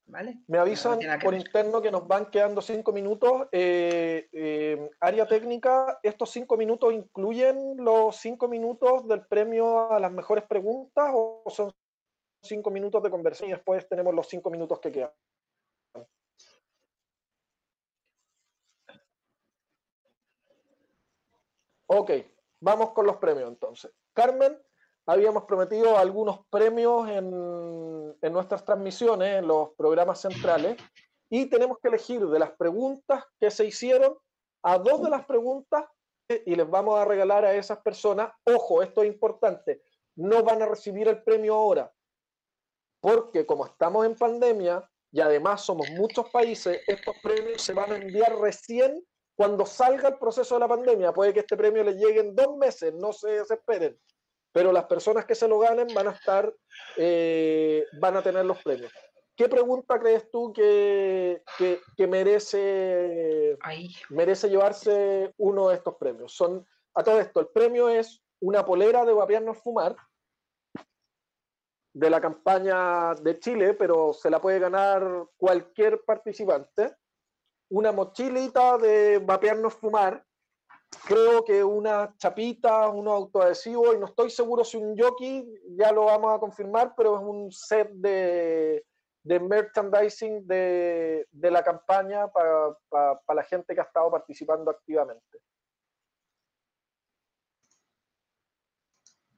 ¿Vale? 0.08 0.38
Me 0.48 0.60
avisan 0.60 1.00
por 1.22 1.34
interno 1.34 1.82
que 1.82 1.92
nos 1.92 2.08
van 2.08 2.30
quedando 2.30 2.62
cinco 2.62 2.92
minutos. 2.92 3.48
Eh, 3.52 4.30
eh, 4.32 4.90
área 5.00 5.26
técnica, 5.28 6.00
¿estos 6.04 6.30
cinco 6.30 6.58
minutos 6.58 6.94
incluyen 6.94 7.78
los 7.78 8.16
cinco 8.18 8.48
minutos 8.48 9.08
del 9.08 9.26
premio 9.26 9.92
a 9.92 10.00
las 10.00 10.12
mejores 10.12 10.46
preguntas 10.46 11.12
o 11.14 11.44
son 11.48 11.72
cinco 12.44 12.70
minutos 12.70 13.02
de 13.02 13.10
conversación 13.10 13.50
y 13.50 13.54
después 13.54 13.88
tenemos 13.90 14.14
los 14.14 14.28
cinco 14.28 14.52
minutos 14.52 14.80
que 14.80 14.92
quedan? 14.92 15.12
Ok, 21.88 22.12
vamos 22.60 22.92
con 22.92 23.06
los 23.08 23.18
premios 23.18 23.50
entonces. 23.50 23.92
Carmen, 24.14 24.58
habíamos 25.06 25.44
prometido 25.44 25.98
algunos 25.98 26.40
premios 26.50 27.10
en, 27.10 28.34
nuestras 28.34 28.66
transmisiones, 28.66 29.40
en 29.40 29.48
los 29.48 29.70
programas 29.78 30.22
centrales, 30.22 30.78
y 31.30 31.46
tenemos 31.48 31.78
que 31.80 31.90
elegir 31.90 32.26
de 32.26 32.40
las 32.40 32.52
preguntas 32.52 33.24
que 33.40 33.52
se 33.52 33.66
hicieron 33.66 34.18
a 34.64 34.78
dos 34.78 35.04
de 35.04 35.10
las 35.10 35.26
preguntas 35.26 35.86
y 36.28 36.56
les 36.56 36.70
vamos 36.70 37.00
a 37.00 37.06
regalar 37.06 37.46
a 37.46 37.54
esas 37.54 37.80
personas, 37.80 38.32
ojo, 38.46 38.82
esto 38.82 39.04
es 39.04 39.10
importante, 39.10 39.84
no 40.16 40.44
van 40.44 40.62
a 40.62 40.66
recibir 40.66 41.08
el 41.08 41.22
premio 41.24 41.54
ahora, 41.54 41.92
porque 43.00 43.46
como 43.46 43.68
estamos 43.68 44.06
en 44.06 44.16
pandemia 44.16 44.90
y 45.12 45.22
además 45.22 45.62
somos 45.62 45.90
muchos 45.92 46.30
países, 46.32 46.82
estos 46.88 47.16
premios 47.22 47.62
se 47.62 47.74
van 47.74 47.92
a 47.92 47.98
enviar 47.98 48.36
recién 48.40 49.06
cuando 49.36 49.66
salga 49.66 50.10
el 50.10 50.18
proceso 50.18 50.56
de 50.56 50.62
la 50.62 50.68
pandemia, 50.68 51.14
puede 51.14 51.34
que 51.34 51.42
este 51.42 51.58
premio 51.58 51.84
les 51.84 51.98
llegue 51.98 52.22
en 52.22 52.36
dos 52.36 52.58
meses, 52.58 52.94
no 52.94 53.14
se 53.14 53.30
desesperen, 53.30 54.00
pero 54.56 54.72
las 54.72 54.86
personas 54.86 55.26
que 55.26 55.36
se 55.36 55.50
lo 55.50 55.60
ganen 55.60 55.88
van 55.94 56.08
a 56.08 56.12
estar, 56.12 56.56
eh, 56.96 57.86
van 58.00 58.16
a 58.16 58.24
tener 58.24 58.46
los 58.46 58.64
premios. 58.64 58.90
¿Qué 59.36 59.50
pregunta 59.50 60.00
crees 60.00 60.32
tú 60.32 60.54
que, 60.54 61.44
que, 61.58 62.08
merece, 62.08 63.58
merece 64.12 64.50
llevarse 64.50 65.34
uno 65.36 65.68
de 65.68 65.76
estos 65.76 65.96
premios? 65.96 66.32
Son, 66.32 66.66
a 66.94 67.04
todo 67.04 67.20
esto, 67.20 67.42
el 67.42 67.48
premio 67.48 67.90
es 67.90 68.24
una 68.40 68.64
polera 68.66 69.04
de 69.04 69.12
Vapearnos 69.12 69.58
Fumar, 69.58 69.94
de 71.94 72.10
la 72.10 72.22
campaña 72.22 73.14
de 73.16 73.38
Chile, 73.40 73.74
pero 73.74 74.14
se 74.14 74.30
la 74.30 74.40
puede 74.40 74.60
ganar 74.60 75.28
cualquier 75.36 76.02
participante 76.06 76.96
una 77.70 77.92
mochilita 77.92 78.78
de 78.78 79.20
vapearnos 79.20 79.74
fumar, 79.74 80.24
creo 81.06 81.44
que 81.44 81.64
una 81.64 82.14
chapita, 82.18 82.90
unos 82.90 83.14
autoadhesivos, 83.14 83.96
y 83.96 84.00
no 84.00 84.08
estoy 84.08 84.30
seguro 84.30 84.64
si 84.64 84.78
un 84.78 84.98
jockey, 84.98 85.46
ya 85.78 85.92
lo 85.92 86.06
vamos 86.06 86.36
a 86.36 86.40
confirmar, 86.40 86.94
pero 86.96 87.16
es 87.16 87.22
un 87.24 87.52
set 87.52 87.90
de, 87.92 88.86
de 89.24 89.40
merchandising 89.40 90.48
de, 90.48 91.28
de, 91.32 91.52
la 91.52 91.64
campaña 91.64 92.28
para, 92.28 92.78
para, 92.90 93.20
la 93.34 93.44
gente 93.44 93.74
que 93.74 93.82
ha 93.82 93.86
estado 93.86 94.12
participando 94.12 94.72
activamente. 94.72 95.40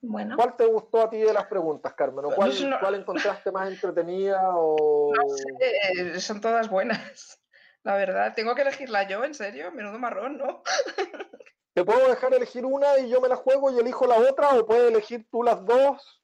Bueno. 0.02 0.36
¿Cuál 0.36 0.56
te 0.56 0.66
gustó 0.66 1.02
a 1.02 1.10
ti 1.10 1.18
de 1.18 1.34
las 1.34 1.48
preguntas, 1.48 1.94
Carmen? 1.94 2.26
¿O 2.26 2.30
cuál, 2.30 2.54
¿Cuál 2.80 2.96
encontraste 2.96 3.52
más 3.52 3.70
entretenida? 3.70 4.42
O... 4.56 5.12
No 5.14 5.24
sé, 5.30 6.20
son 6.22 6.40
todas 6.40 6.70
buenas. 6.70 7.42
La 7.88 7.96
verdad, 7.96 8.34
tengo 8.36 8.54
que 8.54 8.64
elegirla 8.64 9.08
yo, 9.08 9.24
en 9.24 9.34
serio, 9.34 9.72
menudo 9.72 9.98
marrón, 9.98 10.38
¿no? 10.38 10.62
Te 11.74 11.86
puedo 11.86 12.10
dejar 12.10 12.34
elegir 12.34 12.66
una 12.66 13.00
y 13.00 13.10
yo 13.10 13.22
me 13.22 13.30
la 13.30 13.38
juego 13.38 13.72
y 13.72 13.80
elijo 13.80 14.06
la 14.06 14.18
otra, 14.18 14.50
o 14.56 14.66
puedes 14.66 14.92
elegir 14.92 15.26
tú 15.32 15.42
las 15.42 15.66
dos. 15.66 16.22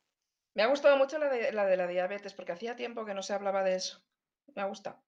Me 0.55 0.63
ha 0.63 0.67
gustado 0.67 0.97
mucho 0.97 1.17
la 1.19 1.29
de 1.29 1.53
la, 1.53 1.65
de 1.65 1.77
la 1.77 1.87
diabetes, 1.87 2.33
porque 2.33 2.51
hacía 2.51 2.75
tiempo 2.75 3.05
que 3.05 3.13
no 3.13 3.23
se 3.23 3.33
hablaba 3.33 3.63
de 3.63 3.75
eso. 3.75 4.03
Me 4.53 4.61
ha 4.61 4.65
gustado. 4.65 5.01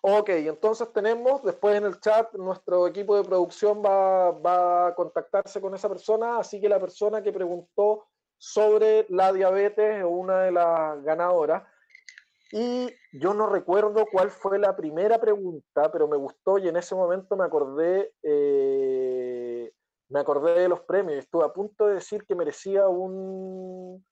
Ok, 0.00 0.30
entonces 0.30 0.90
tenemos, 0.94 1.42
después 1.42 1.76
en 1.76 1.84
el 1.84 2.00
chat, 2.00 2.32
nuestro 2.36 2.86
equipo 2.86 3.18
de 3.18 3.24
producción 3.24 3.82
va, 3.84 4.30
va, 4.30 4.86
a 4.86 4.94
contactarse 4.94 5.60
con 5.60 5.74
esa 5.74 5.90
persona, 5.90 6.38
así 6.38 6.58
que 6.58 6.70
la 6.70 6.80
persona 6.80 7.22
que 7.22 7.34
preguntó 7.34 8.08
sobre 8.38 9.04
la 9.10 9.30
diabetes 9.30 9.98
es 9.98 10.06
una 10.08 10.40
de 10.44 10.52
las 10.52 11.04
ganadoras. 11.04 11.64
Y 12.52 12.92
yo 13.12 13.32
no 13.32 13.46
recuerdo 13.46 14.06
cuál 14.10 14.30
fue 14.30 14.58
la 14.58 14.74
primera 14.74 15.20
pregunta, 15.20 15.90
pero 15.92 16.08
me 16.08 16.16
gustó 16.16 16.58
y 16.58 16.68
en 16.68 16.76
ese 16.76 16.96
momento 16.96 17.36
me 17.36 17.44
acordé, 17.44 18.12
eh, 18.22 19.72
me 20.08 20.20
acordé 20.20 20.58
de 20.60 20.68
los 20.68 20.80
premios. 20.80 21.18
Estuve 21.20 21.44
a 21.44 21.52
punto 21.52 21.86
de 21.86 21.94
decir 21.94 22.24
que 22.26 22.34
merecía 22.34 22.88
un, 22.88 24.04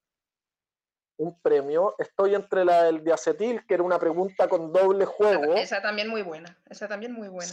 un 1.19 1.41
premio. 1.41 1.97
Estoy 1.99 2.37
entre 2.37 2.65
la 2.65 2.85
del 2.85 3.03
diacetil, 3.03 3.67
que 3.67 3.75
era 3.75 3.83
una 3.83 3.99
pregunta 3.99 4.49
con 4.49 4.73
doble 4.73 5.05
juego. 5.05 5.55
Esa 5.55 5.83
también 5.83 6.09
muy 6.09 6.23
buena, 6.23 6.57
esa 6.71 6.87
también 6.87 7.13
muy 7.13 7.29
buena. 7.29 7.53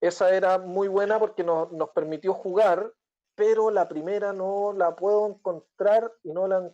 esa 0.00 0.30
era 0.30 0.58
muy 0.58 0.86
buena 0.86 1.18
porque 1.18 1.42
nos, 1.42 1.72
nos 1.72 1.90
permitió 1.90 2.34
jugar, 2.34 2.92
pero 3.34 3.72
la 3.72 3.88
primera 3.88 4.32
no 4.32 4.72
la 4.72 4.94
puedo 4.94 5.26
encontrar 5.28 6.12
y 6.22 6.32
no 6.32 6.46
la... 6.46 6.72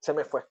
Se 0.00 0.12
me 0.12 0.24
fue, 0.24 0.44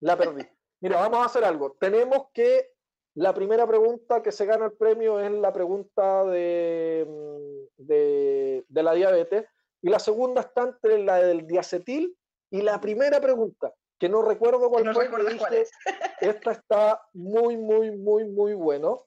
la 0.00 0.16
perdí. 0.16 0.46
Mira, 0.80 0.96
vamos 0.96 1.20
a 1.20 1.24
hacer 1.26 1.44
algo. 1.44 1.76
Tenemos 1.78 2.28
que 2.32 2.72
la 3.14 3.34
primera 3.34 3.66
pregunta 3.66 4.22
que 4.22 4.32
se 4.32 4.46
gana 4.46 4.66
el 4.66 4.72
premio 4.72 5.20
es 5.20 5.30
la 5.30 5.52
pregunta 5.52 6.24
de, 6.24 7.06
mm, 7.08 7.84
de, 7.84 8.64
la 8.82 8.94
diabetes 8.94 9.46
y 9.82 9.90
la 9.90 9.98
segunda 9.98 10.42
está 10.42 10.62
entre 10.62 11.02
la 11.02 11.16
del 11.16 11.46
diacetil 11.46 12.16
y 12.50 12.62
la 12.62 12.80
primera 12.80 13.20
pregunta, 13.20 13.72
que 13.98 14.08
no 14.08 14.22
recuerdo 14.22 14.68
cuál 14.70 14.92
fue. 14.94 15.08
Esta 16.20 16.52
está 16.52 17.02
muy, 17.12 17.56
muy, 17.56 17.90
muy, 17.90 18.24
muy 18.24 18.54
bueno. 18.54 19.06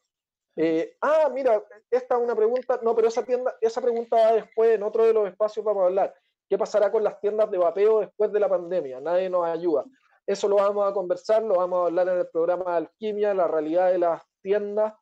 Eh, 0.55 0.95
ah, 1.01 1.31
mira, 1.33 1.63
esta 1.89 2.15
es 2.15 2.21
una 2.21 2.35
pregunta, 2.35 2.79
no, 2.83 2.95
pero 2.95 3.07
esa, 3.07 3.23
tienda, 3.23 3.55
esa 3.59 3.81
pregunta 3.81 4.15
va 4.15 4.33
después 4.33 4.75
en 4.75 4.83
otro 4.83 5.03
de 5.03 5.13
los 5.13 5.27
espacios 5.27 5.65
vamos 5.65 5.83
a 5.83 5.87
hablar. 5.87 6.13
¿Qué 6.47 6.57
pasará 6.57 6.91
con 6.91 7.03
las 7.03 7.19
tiendas 7.19 7.49
de 7.49 7.57
vapeo 7.57 8.01
después 8.01 8.31
de 8.31 8.39
la 8.39 8.49
pandemia? 8.49 8.99
Nadie 8.99 9.29
nos 9.29 9.45
ayuda. 9.45 9.83
Eso 10.25 10.47
lo 10.47 10.55
vamos 10.55 10.89
a 10.89 10.93
conversar, 10.93 11.43
lo 11.43 11.55
vamos 11.55 11.79
a 11.79 11.85
hablar 11.87 12.07
en 12.07 12.19
el 12.19 12.27
programa 12.29 12.71
de 12.71 12.77
Alquimia, 12.77 13.33
la 13.33 13.47
realidad 13.47 13.91
de 13.91 13.97
las 13.97 14.23
tiendas 14.41 14.93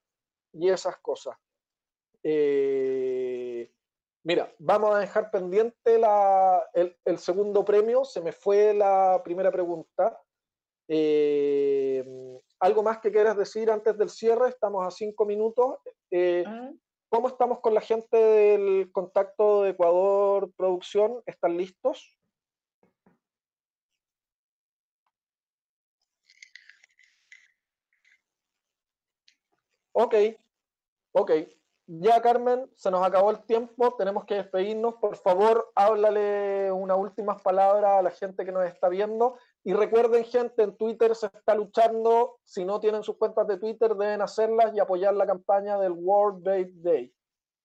y 0.53 0.69
esas 0.69 0.97
cosas. 0.97 1.37
Eh, 2.23 3.71
mira, 4.23 4.53
vamos 4.57 4.95
a 4.95 4.99
dejar 4.99 5.29
pendiente 5.31 5.99
el, 6.73 7.17
segundo 7.19 7.63
premio. 7.63 8.03
Se 8.03 8.21
me 8.21 8.31
fue 8.31 8.73
la 8.73 9.21
primera 9.23 9.51
pregunta. 9.51 10.19
Eh, 10.87 12.03
¿Algo 12.59 12.83
más 12.83 12.99
que 12.99 13.11
quieras 13.11 13.37
decir 13.37 13.69
antes 13.69 13.97
del 13.97 14.09
cierre? 14.09 14.49
Estamos 14.49 14.85
a 14.85 14.91
cinco 14.91 15.25
minutos. 15.25 15.77
Eh, 16.09 16.43
ah. 16.45 16.71
¿Cómo 17.09 17.27
estamos 17.27 17.59
con 17.59 17.73
la 17.73 17.81
gente 17.81 18.15
del 18.15 18.91
contacto 18.91 19.63
de 19.63 19.71
Ecuador 19.71 20.51
Producción? 20.55 21.21
¿Están 21.25 21.57
listos? 21.57 22.17
Ok, 30.01 30.15
ok. 31.11 31.31
Ya, 31.85 32.21
Carmen, 32.21 32.67
se 32.75 32.89
nos 32.89 33.05
acabó 33.05 33.29
el 33.29 33.43
tiempo, 33.45 33.95
tenemos 33.97 34.25
que 34.25 34.35
despedirnos. 34.35 34.95
Por 34.95 35.15
favor, 35.17 35.71
háblale 35.75 36.71
unas 36.71 36.97
últimas 36.97 37.39
palabras 37.43 37.99
a 37.99 38.01
la 38.01 38.09
gente 38.09 38.43
que 38.43 38.51
nos 38.51 38.65
está 38.65 38.89
viendo. 38.89 39.37
Y 39.63 39.73
recuerden, 39.73 40.23
gente, 40.25 40.63
en 40.63 40.75
Twitter 40.75 41.15
se 41.15 41.27
está 41.27 41.53
luchando. 41.53 42.39
Si 42.45 42.65
no 42.65 42.79
tienen 42.79 43.03
sus 43.03 43.17
cuentas 43.17 43.45
de 43.45 43.57
Twitter, 43.57 43.93
deben 43.93 44.21
hacerlas 44.21 44.73
y 44.73 44.79
apoyar 44.79 45.13
la 45.13 45.27
campaña 45.27 45.77
del 45.77 45.91
World 45.91 46.43
Vape 46.43 46.73
Day. 46.77 47.13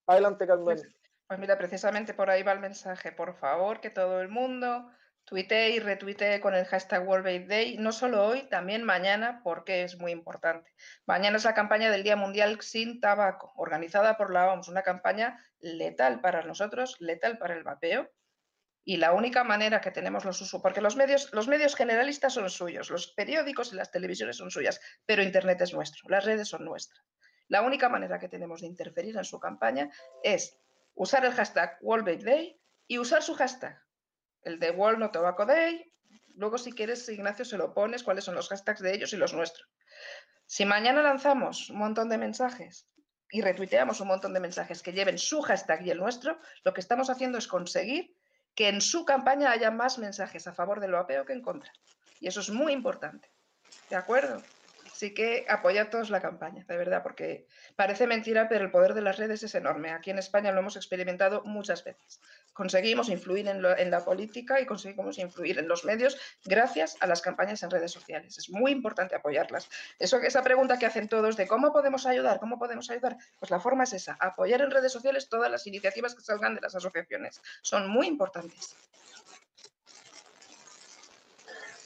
Adelante, 0.07 0.47
Carmen. 0.47 0.65
Pues, 0.65 0.95
pues 1.27 1.41
mira, 1.41 1.57
precisamente 1.57 2.13
por 2.13 2.29
ahí 2.29 2.43
va 2.43 2.53
el 2.53 2.61
mensaje. 2.61 3.13
Por 3.13 3.33
favor, 3.35 3.81
que 3.81 3.89
todo 3.89 4.21
el 4.21 4.29
mundo 4.29 4.91
tuitee 5.27 5.71
y 5.71 5.81
retuitee 5.81 6.41
con 6.41 6.55
el 6.55 6.65
hashtag 6.65 7.07
World 7.07 7.49
Day, 7.49 7.77
no 7.79 7.91
solo 7.93 8.25
hoy, 8.25 8.49
también 8.49 8.85
mañana, 8.85 9.41
porque 9.43 9.83
es 9.83 9.99
muy 9.99 10.13
importante. 10.13 10.73
Mañana 11.05 11.37
es 11.37 11.45
la 11.45 11.53
campaña 11.53 11.91
del 11.91 12.05
Día 12.05 12.17
Mundial 12.17 12.59
sin 12.61 13.01
Tabaco, 13.01 13.53
organizada 13.57 14.17
por 14.17 14.33
la 14.33 14.53
OMS, 14.53 14.69
una 14.69 14.83
campaña 14.83 15.39
letal 15.59 16.21
para 16.21 16.43
nosotros, 16.43 16.97
letal 17.01 17.39
para 17.39 17.55
el 17.55 17.65
vapeo. 17.65 18.09
Y 18.85 18.99
la 18.99 19.13
única 19.13 19.43
manera 19.43 19.81
que 19.81 19.91
tenemos 19.91 20.25
los 20.25 20.41
usuarios, 20.41 20.63
porque 20.63 20.81
los 20.81 20.95
medios, 20.95 21.33
los 21.33 21.49
medios 21.49 21.75
generalistas 21.75 22.35
son 22.35 22.49
suyos, 22.49 22.89
los 22.89 23.09
periódicos 23.09 23.73
y 23.73 23.77
las 23.77 23.91
televisiones 23.91 24.37
son 24.37 24.53
suyas, 24.53 24.81
pero 25.07 25.25
Internet 25.25 25.61
es 25.61 25.75
nuestro, 25.75 26.09
las 26.09 26.25
redes 26.25 26.49
son 26.49 26.65
nuestras. 26.65 27.05
La 27.49 27.63
única 27.63 27.89
manera 27.89 28.21
que 28.21 28.29
tenemos 28.29 28.61
de 28.61 28.69
interferir 28.69 29.17
en 29.17 29.25
su 29.25 29.41
campaña 29.41 29.91
es 30.23 30.57
usar 30.95 31.25
el 31.25 31.33
hashtag 31.33 31.79
World 31.81 32.23
Day 32.25 32.61
y 32.87 32.99
usar 32.99 33.25
su 33.25 33.35
hashtag 33.35 33.86
el 34.47 34.61
de 34.61 34.71
World 34.71 35.01
No 35.01 35.11
Tobacco 35.11 35.45
Day. 35.45 35.93
Luego, 36.37 36.57
si 36.57 36.73
quieres, 36.73 37.09
Ignacio, 37.09 37.45
se 37.45 37.59
lo 37.59 37.75
pones, 37.75 38.03
cuáles 38.03 38.25
son 38.25 38.37
los 38.37 38.49
hashtags 38.49 38.81
de 38.81 38.95
ellos 38.95 39.13
y 39.13 39.17
los 39.17 39.35
nuestros. 39.35 39.69
Si 40.47 40.65
mañana 40.65 41.03
lanzamos 41.03 41.69
un 41.71 41.79
montón 41.79 42.09
de 42.09 42.17
mensajes 42.17 42.87
y 43.31 43.41
retuiteamos 43.41 44.01
un 44.01 44.09
montón 44.09 44.33
de 44.33 44.41
mensajes 44.41 44.83
que 44.83 44.93
lleven 44.93 45.19
su 45.19 45.43
hashtag 45.43 45.85
y 45.85 45.91
el 45.91 45.99
nuestro, 45.99 46.39
lo 46.63 46.73
que 46.73 46.81
estamos 46.81 47.11
haciendo 47.11 47.39
es 47.39 47.49
conseguir 47.49 48.15
que 48.55 48.69
en 48.69 48.81
su 48.81 49.05
campaña 49.05 49.51
haya 49.51 49.73
más 49.73 49.99
mensajes 49.99 50.47
a 50.47 50.55
favor 50.55 50.79
del 50.79 50.93
vapeo 50.93 51.27
que 51.27 51.33
en 51.33 51.43
contra. 51.43 51.73
Y 52.21 52.29
eso 52.29 52.41
es 52.41 52.49
muy 52.49 52.73
importante. 52.73 53.29
¿De 53.91 53.97
acuerdo? 53.97 54.41
Así 54.97 55.13
que 55.13 55.45
apoyad 55.51 55.91
todos 55.91 56.09
la 56.09 56.23
campaña, 56.23 56.65
de 56.67 56.75
verdad, 56.79 57.03
porque 57.03 57.47
parece 57.77 58.07
mentira, 58.07 58.49
pero 58.49 58.65
el 58.65 58.71
poder 58.71 58.95
de 58.95 59.03
las 59.03 59.19
redes 59.19 59.43
es 59.43 59.55
enorme. 59.55 59.91
Aquí 59.91 60.09
en 60.11 60.19
España 60.19 60.53
lo 60.53 60.61
hemos 60.61 60.75
experimentado 60.77 61.43
muchas 61.45 61.85
veces. 61.85 62.23
Conseguimos 62.55 63.11
influir 63.11 63.47
en, 63.47 63.91
la 63.91 64.05
política 64.07 64.59
y 64.59 64.65
conseguimos 64.65 65.19
influir 65.19 65.59
en 65.59 65.69
los 65.69 65.85
medios 65.85 66.19
gracias 66.47 66.97
a 67.01 67.07
las 67.07 67.21
campañas 67.21 67.63
en 67.63 67.71
redes 67.71 67.93
sociales. 67.93 68.39
Es 68.39 68.49
muy 68.49 68.73
importante 68.73 69.15
apoyarlas. 69.15 69.69
Esa 69.99 70.43
pregunta 70.43 70.79
que 70.79 70.87
hacen 70.87 71.09
todos 71.09 71.37
de 71.37 71.47
cómo 71.47 71.75
podemos 71.75 72.07
ayudar, 72.07 72.41
cómo 72.41 72.59
podemos 72.59 72.89
ayudar, 72.89 73.19
pues 73.39 73.51
la 73.51 73.61
forma 73.61 73.85
es 73.85 73.93
esa, 73.93 74.17
apoyar 74.19 74.63
en 74.63 74.71
redes 74.71 74.93
sociales 74.93 75.29
todas 75.29 75.51
las 75.51 75.67
iniciativas 75.67 76.15
que 76.15 76.23
salgan 76.23 76.55
de 76.55 76.63
las 76.63 76.75
asociaciones. 76.75 77.43
Son 77.61 77.87
muy 77.87 78.07
importantes. 78.07 78.75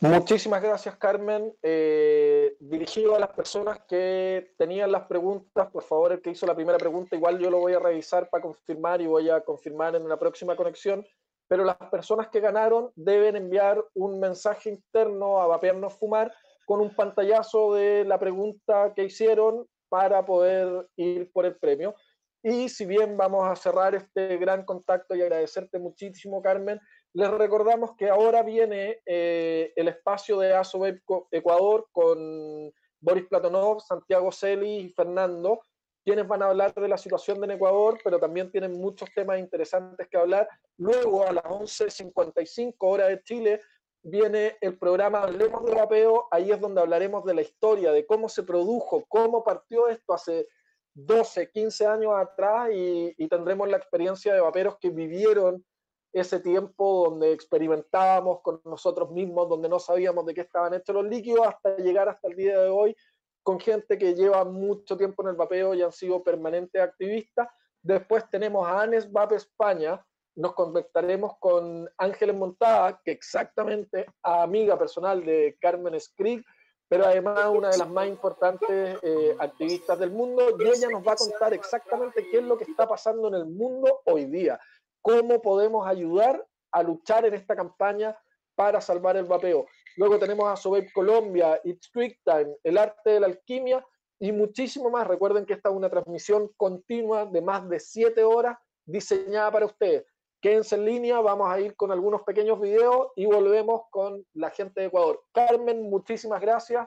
Muchísimas 0.01 0.63
gracias, 0.63 0.97
Carmen. 0.97 1.53
Eh, 1.63 2.57
dirigido 2.59 3.15
a 3.15 3.19
las 3.19 3.31
personas 3.31 3.81
que 3.87 4.55
tenían 4.57 4.91
las 4.91 5.03
preguntas, 5.03 5.71
por 5.71 5.83
favor, 5.83 6.13
el 6.13 6.23
que 6.23 6.31
hizo 6.31 6.47
la 6.47 6.55
primera 6.55 6.79
pregunta, 6.79 7.17
igual 7.17 7.39
yo 7.39 7.51
lo 7.51 7.59
voy 7.59 7.75
a 7.75 7.79
revisar 7.81 8.31
para 8.31 8.43
confirmar 8.43 9.03
y 9.03 9.07
voy 9.07 9.29
a 9.29 9.43
confirmar 9.43 9.95
en 9.97 10.09
la 10.09 10.19
próxima 10.19 10.57
conexión, 10.57 11.07
pero 11.49 11.65
las 11.65 11.77
personas 11.91 12.29
que 12.29 12.41
ganaron 12.41 12.91
deben 12.95 13.37
enviar 13.37 13.85
un 13.93 14.19
mensaje 14.19 14.71
interno 14.71 15.39
a 15.39 15.47
Vapearnos 15.47 15.93
Fumar 15.99 16.33
con 16.65 16.81
un 16.81 16.95
pantallazo 16.95 17.75
de 17.75 18.05
la 18.07 18.19
pregunta 18.19 18.95
que 18.97 19.05
hicieron 19.05 19.67
para 19.91 20.25
poder 20.25 20.89
ir 20.97 21.31
por 21.31 21.45
el 21.45 21.57
premio. 21.57 21.95
Y 22.43 22.71
si 22.71 22.87
bien 22.87 23.19
vamos 23.19 23.47
a 23.47 23.55
cerrar 23.55 23.95
este 23.95 24.39
gran 24.39 24.65
contacto 24.65 25.15
y 25.15 25.21
agradecerte 25.21 25.79
muchísimo, 25.79 26.41
Carmen, 26.41 26.81
les 27.13 27.31
recordamos 27.31 27.97
que 27.97 28.09
ahora 28.09 28.43
viene 28.43 29.01
eh, 29.05 29.73
el 29.75 29.89
espacio 29.89 30.39
de 30.39 30.55
ASOBEP 30.55 31.03
Ecuador 31.33 31.89
con 31.91 32.73
Boris 33.01 33.27
Platonov, 33.27 33.81
Santiago 33.81 34.31
Celi 34.31 34.77
y 34.77 34.93
Fernando, 34.93 35.61
quienes 36.05 36.29
van 36.29 36.43
a 36.43 36.47
hablar 36.47 36.73
de 36.73 36.89
la 36.89 36.97
situación 36.97 37.43
en 37.43 37.53
Ecuador, 37.53 37.99
pero 38.05 38.19
también 38.19 38.51
tienen 38.51 38.73
muchos 38.73 39.09
temas 39.15 39.39
interesantes 39.39 40.07
que 40.09 40.17
hablar. 40.17 40.49
Luego, 40.79 41.27
a 41.27 41.33
las 41.33 41.45
11.55 41.45 42.75
horas 42.79 43.09
de 43.09 43.23
Chile, 43.23 43.61
viene 44.03 44.57
el 44.61 44.79
programa 44.79 45.23
Hablemos 45.23 45.65
de 45.65 45.75
Vapeo. 45.75 46.29
Ahí 46.31 46.53
es 46.53 46.61
donde 46.61 46.81
hablaremos 46.81 47.25
de 47.25 47.35
la 47.35 47.43
historia, 47.43 47.93
de 47.93 48.07
cómo 48.07 48.29
se 48.29 48.45
produjo, 48.45 49.05
cómo 49.09 49.43
partió 49.43 49.89
esto 49.89 50.15
hace 50.15 50.47
12, 50.95 51.51
15 51.51 51.87
años 51.87 52.13
atrás 52.17 52.71
y, 52.73 53.15
y 53.17 53.29
tendremos 53.29 53.69
la 53.69 53.77
experiencia 53.77 54.33
de 54.33 54.41
vaperos 54.41 54.79
que 54.81 54.91
vivieron 54.91 55.65
ese 56.13 56.41
tiempo 56.41 57.09
donde 57.09 57.33
experimentábamos 57.33 58.41
con 58.43 58.61
nosotros 58.65 59.11
mismos, 59.11 59.49
donde 59.49 59.69
no 59.69 59.79
sabíamos 59.79 60.27
de 60.27 60.35
qué 60.35 60.41
estaban 60.43 60.75
hechos 60.75 60.95
los 60.95 61.07
líquidos, 61.07 61.47
hasta 61.47 61.77
llegar 61.77 62.09
hasta 62.09 62.29
el 62.29 62.37
día 62.37 62.59
de 62.59 62.69
hoy 62.69 62.97
con 63.43 63.59
gente 63.59 63.97
que 63.97 64.15
lleva 64.15 64.45
mucho 64.45 64.97
tiempo 64.97 65.23
en 65.23 65.31
el 65.31 65.37
vapeo 65.37 65.75
y 65.75 65.83
han 65.83 65.93
sido 65.93 66.23
permanentes 66.23 66.81
activistas. 66.81 67.49
Después 67.83 68.29
tenemos 68.31 68.67
a 68.67 68.83
Anes 68.83 69.11
Vape 69.11 69.37
España, 69.37 70.05
nos 70.37 70.55
conectaremos 70.55 71.33
con 71.39 71.89
Ángeles 71.97 72.37
Montada, 72.37 73.01
que 73.03 73.13
exactamente 73.13 74.07
amiga 74.23 74.79
personal 74.79 75.25
de 75.25 75.57
Carmen 75.61 75.99
Skrig, 75.99 76.45
pero 76.89 77.07
además 77.07 77.47
una 77.53 77.71
de 77.71 77.79
las 77.79 77.89
más 77.89 78.09
importantes 78.09 78.99
eh, 79.03 79.37
activistas 79.39 79.99
del 79.99 80.11
mundo, 80.11 80.57
y 80.59 80.69
ella 80.69 80.89
nos 80.91 81.07
va 81.07 81.13
a 81.13 81.17
contar 81.17 81.55
exactamente 81.55 82.27
qué 82.31 82.39
es 82.39 82.45
lo 82.45 82.59
que 82.59 82.65
está 82.65 82.87
pasando 82.87 83.29
en 83.29 83.35
el 83.35 83.47
mundo 83.47 84.03
hoy 84.05 84.27
día 84.27 84.59
cómo 85.03 85.41
podemos 85.43 85.87
ayudar 85.87 86.45
a 86.73 86.83
luchar 86.83 87.25
en 87.27 87.35
esta 87.35 87.57
campaña 87.57 88.17
para 88.55 88.81
salvar 88.81 89.17
el 89.17 89.25
vapeo. 89.25 89.67
Luego 89.97 90.19
tenemos 90.19 90.47
a 90.47 90.57
Sobeip 90.57 90.93
Colombia, 90.93 91.61
It's 91.65 91.91
Quick 91.93 92.21
Time, 92.25 92.55
El 92.63 92.79
Arte 92.79 93.11
de 93.11 93.21
la 93.21 93.27
Alquimia 93.27 93.85
y 94.19 94.33
muchísimo 94.33 94.91
más. 94.91 95.07
Recuerden 95.07 95.47
que 95.47 95.55
esta 95.55 95.71
es 95.71 95.75
una 95.75 95.91
transmisión 95.91 96.51
continua 96.57 97.27
de 97.27 97.41
más 97.41 97.69
de 97.69 97.81
siete 97.81 98.23
horas 98.23 98.57
diseñada 98.85 99.51
para 99.51 99.67
ustedes. 99.67 100.05
Quédense 100.41 100.77
en 100.77 100.87
línea, 100.87 101.21
vamos 101.21 101.51
a 101.51 101.61
ir 101.61 101.77
con 101.77 101.93
algunos 101.93 102.23
pequeños 102.23 102.61
videos 102.61 103.09
y 103.15 103.27
volvemos 103.27 103.83
con 103.91 104.25
la 104.35 104.51
gente 104.51 104.81
de 104.81 104.87
Ecuador. 104.87 105.23
Carmen, 105.33 105.83
muchísimas 105.83 106.41
gracias. 106.41 106.87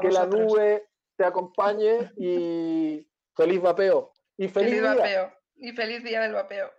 que 0.00 0.10
la 0.10 0.26
nube 0.26 0.86
te 1.16 1.24
acompañe 1.24 2.10
y 2.16 3.06
feliz 3.34 3.62
vapeo. 3.62 4.12
Y 4.36 4.48
feliz, 4.48 4.80
feliz 4.80 4.82
vapeo. 4.82 5.32
Y 5.56 5.72
feliz 5.72 6.04
día 6.04 6.20
del 6.22 6.32
vapeo. 6.32 6.70